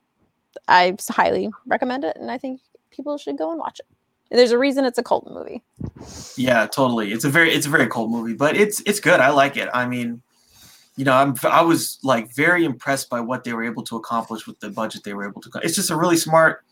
I 0.68 0.95
highly 1.10 1.49
recommend 1.66 2.03
it. 2.03 2.18
And 2.18 2.32
I 2.32 2.38
think 2.38 2.62
people 2.91 3.18
should 3.18 3.38
go 3.38 3.51
and 3.51 3.60
watch 3.60 3.80
it. 3.80 3.86
There's 4.36 4.51
a 4.51 4.58
reason 4.58 4.84
it's 4.84 4.97
a 4.97 5.03
cult 5.03 5.30
movie. 5.30 5.64
Yeah, 6.36 6.66
totally. 6.68 7.14
It's 7.14 7.24
a 7.24 7.30
very 7.30 7.53
it's 7.53 7.66
a 7.66 7.70
very 7.70 7.88
cult 7.88 8.10
movie, 8.10 8.34
but 8.34 8.58
it's 8.58 8.82
it's 8.82 8.99
good. 8.99 9.20
I 9.20 9.30
like 9.30 9.55
it. 9.55 9.70
I 9.74 9.88
mean, 9.88 10.22
you 10.98 11.06
know, 11.06 11.14
I'm 11.14 11.36
I 11.43 11.62
was 11.62 12.00
like 12.04 12.34
very 12.34 12.66
impressed 12.66 13.10
by 13.10 13.22
what 13.22 13.43
they 13.43 13.54
were 13.54 13.64
able 13.64 13.84
to 13.84 13.95
accomplish 13.95 14.48
with 14.48 14.60
the 14.60 14.70
budget 14.70 15.04
they 15.04 15.14
were 15.14 15.30
able 15.30 15.41
to. 15.41 15.52
It's 15.64 15.76
just 15.76 15.91
a 15.91 15.95
really 15.95 16.18
smart 16.18 16.66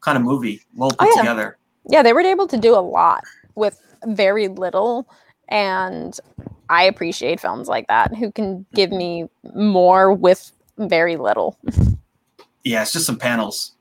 kind 0.00 0.18
of 0.18 0.24
movie, 0.24 0.60
well 0.74 0.90
oh, 0.92 0.96
put 0.96 1.08
oh, 1.08 1.12
yeah. 1.14 1.22
together. 1.22 1.58
Yeah, 1.88 2.02
they 2.02 2.12
were 2.12 2.20
able 2.20 2.48
to 2.48 2.58
do 2.58 2.74
a 2.74 2.82
lot 2.82 3.22
with 3.54 3.80
very 4.04 4.48
little, 4.48 5.08
and 5.48 6.18
I 6.68 6.84
appreciate 6.84 7.40
films 7.40 7.68
like 7.68 7.86
that 7.86 8.14
who 8.16 8.32
can 8.32 8.66
give 8.74 8.90
me 8.90 9.28
more 9.54 10.12
with 10.12 10.50
very 10.76 11.16
little. 11.16 11.56
Yeah, 12.64 12.82
it's 12.82 12.92
just 12.92 13.06
some 13.06 13.18
panels. 13.18 13.72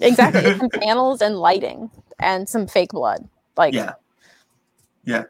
Exactly. 0.00 0.56
some 0.58 0.68
panels 0.82 1.22
and 1.22 1.38
lighting 1.38 1.90
and 2.18 2.48
some 2.48 2.66
fake 2.66 2.90
blood. 2.90 3.26
Like 3.56 3.72
Yeah. 3.72 3.92
Yeah. 5.04 5.24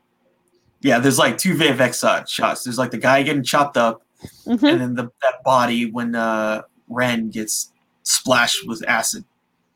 Yeah, 0.84 0.98
there's 0.98 1.18
like 1.18 1.38
two 1.38 1.54
VFX 1.54 2.04
uh, 2.04 2.26
shots. 2.26 2.62
There's 2.62 2.76
like 2.76 2.90
the 2.90 2.98
guy 2.98 3.22
getting 3.22 3.42
chopped 3.42 3.78
up, 3.78 4.02
mhm. 4.46 4.62
and 4.62 4.80
then 4.80 4.94
the 4.94 5.04
that 5.22 5.42
body 5.42 5.90
when 5.90 6.14
uh 6.14 6.60
Rennes 6.88 7.32
gets 7.32 7.72
splashed 8.02 8.68
with 8.68 8.84
acid. 8.86 9.24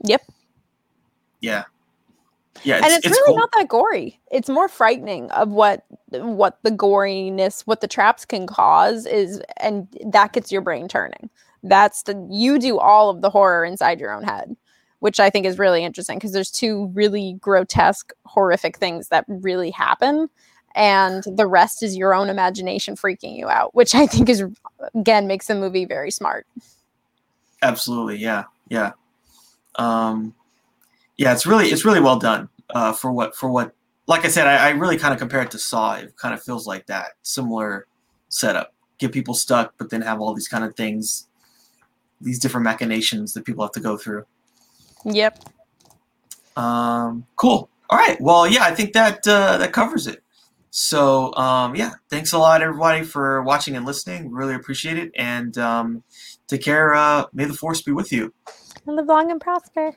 Yep. 0.05 0.23
Yeah. 1.41 1.65
Yeah, 2.65 2.77
and 2.77 2.87
it's, 2.87 3.07
really 3.07 3.27
cool. 3.27 3.37
not 3.37 3.51
that 3.57 3.69
gory. 3.69 4.21
It's 4.33 4.49
more 4.49 4.69
frightening 4.69 5.31
of 5.31 5.49
what 5.49 5.85
what 6.11 6.59
the 6.63 6.71
goriness, 6.71 7.63
what 7.63 7.81
the 7.81 7.89
traps 7.89 8.27
can 8.27 8.47
cause 8.47 9.07
is, 9.07 9.41
and 9.59 9.89
that 10.05 10.35
gets 10.35 10.53
your 10.53 10.61
brain 10.61 10.89
turning. 10.89 11.31
That's 11.63 12.03
the 12.03 12.29
you 12.31 12.59
do 12.59 12.79
all 12.79 13.09
of 13.09 13.23
the 13.23 13.31
horror 13.31 13.65
inside 13.65 13.99
your 13.99 14.13
own 14.13 14.25
head, 14.25 14.57
which 14.99 15.21
I 15.21 15.31
think 15.31 15.47
is 15.47 15.59
really 15.59 15.85
interesting 15.85 16.19
because 16.19 16.33
there's 16.33 16.51
two 16.51 16.91
really 16.93 17.39
grotesque, 17.41 18.13
horrific 18.27 18.77
things 18.77 19.09
that 19.09 19.25
really 19.29 19.71
happen, 19.71 20.29
and 20.75 21.25
the 21.25 21.47
rest 21.47 21.83
is 21.83 21.97
your 21.97 22.15
own 22.15 22.29
imagination 22.29 22.95
freaking 22.95 23.37
you 23.37 23.49
out, 23.49 23.75
which 23.75 23.95
I 23.95 24.07
think 24.07 24.29
is 24.29 24.45
again 24.95 25.27
makes 25.27 25.47
the 25.47 25.55
movie 25.55 25.85
very 25.85 26.11
smart. 26.11 26.47
Absolutely, 27.63 28.17
yeah, 28.17 28.45
yeah, 28.69 28.93
um, 29.77 30.35
yeah. 31.17 31.33
It's 31.33 31.47
really 31.47 31.67
it's 31.67 31.85
really 31.85 32.01
well 32.01 32.19
done 32.19 32.49
uh, 32.71 32.93
for 32.93 33.13
what 33.13 33.35
for 33.35 33.51
what. 33.51 33.75
Like 34.07 34.25
I 34.25 34.29
said, 34.29 34.47
I, 34.47 34.69
I 34.69 34.71
really 34.71 34.97
kind 34.97 35.13
of 35.13 35.21
compare 35.21 35.43
it 35.43 35.51
to 35.51 35.59
Saw. 35.59 35.97
It 35.97 36.17
kind 36.17 36.33
of 36.33 36.43
feels 36.43 36.67
like 36.67 36.87
that 36.87 37.13
similar 37.23 37.87
setup. 38.31 38.73
Get 38.97 39.13
people 39.13 39.35
stuck, 39.35 39.75
but 39.77 39.91
then 39.91 40.01
have 40.01 40.21
all 40.21 40.33
these 40.33 40.49
kind 40.49 40.65
of 40.65 40.75
things, 40.77 41.27
these 42.21 42.39
different 42.39 42.65
machinations 42.65 43.35
that 43.35 43.45
people 43.45 43.63
have 43.63 43.73
to 43.73 43.81
go 43.81 43.99
through. 43.99 44.25
Yep. 45.05 45.45
Um, 46.57 47.27
cool. 47.37 47.69
All 47.91 47.99
right. 47.99 48.21
Well, 48.21 48.47
yeah, 48.47 48.65
I 48.65 48.75
think 48.75 48.93
that 48.95 49.27
uh, 49.27 49.59
that 49.59 49.73
covers 49.73 50.07
it. 50.07 50.23
So 50.71 51.35
um, 51.35 51.75
yeah, 51.75 51.93
thanks 52.11 52.33
a 52.33 52.39
lot, 52.39 52.63
everybody, 52.63 53.05
for 53.05 53.43
watching 53.43 53.77
and 53.77 53.87
listening. 53.87 54.31
Really 54.31 54.55
appreciate 54.55 54.99
it. 54.99 55.13
And 55.17 55.57
um, 55.59 56.03
take 56.47 56.63
care. 56.63 56.95
Uh, 56.95 57.25
may 57.33 57.45
the 57.45 57.55
force 57.55 57.83
be 57.83 57.93
with 57.93 58.13
you. 58.13 58.33
And 58.87 58.97
live 58.97 59.07
long 59.07 59.31
and 59.31 59.41
prosper. 59.41 59.95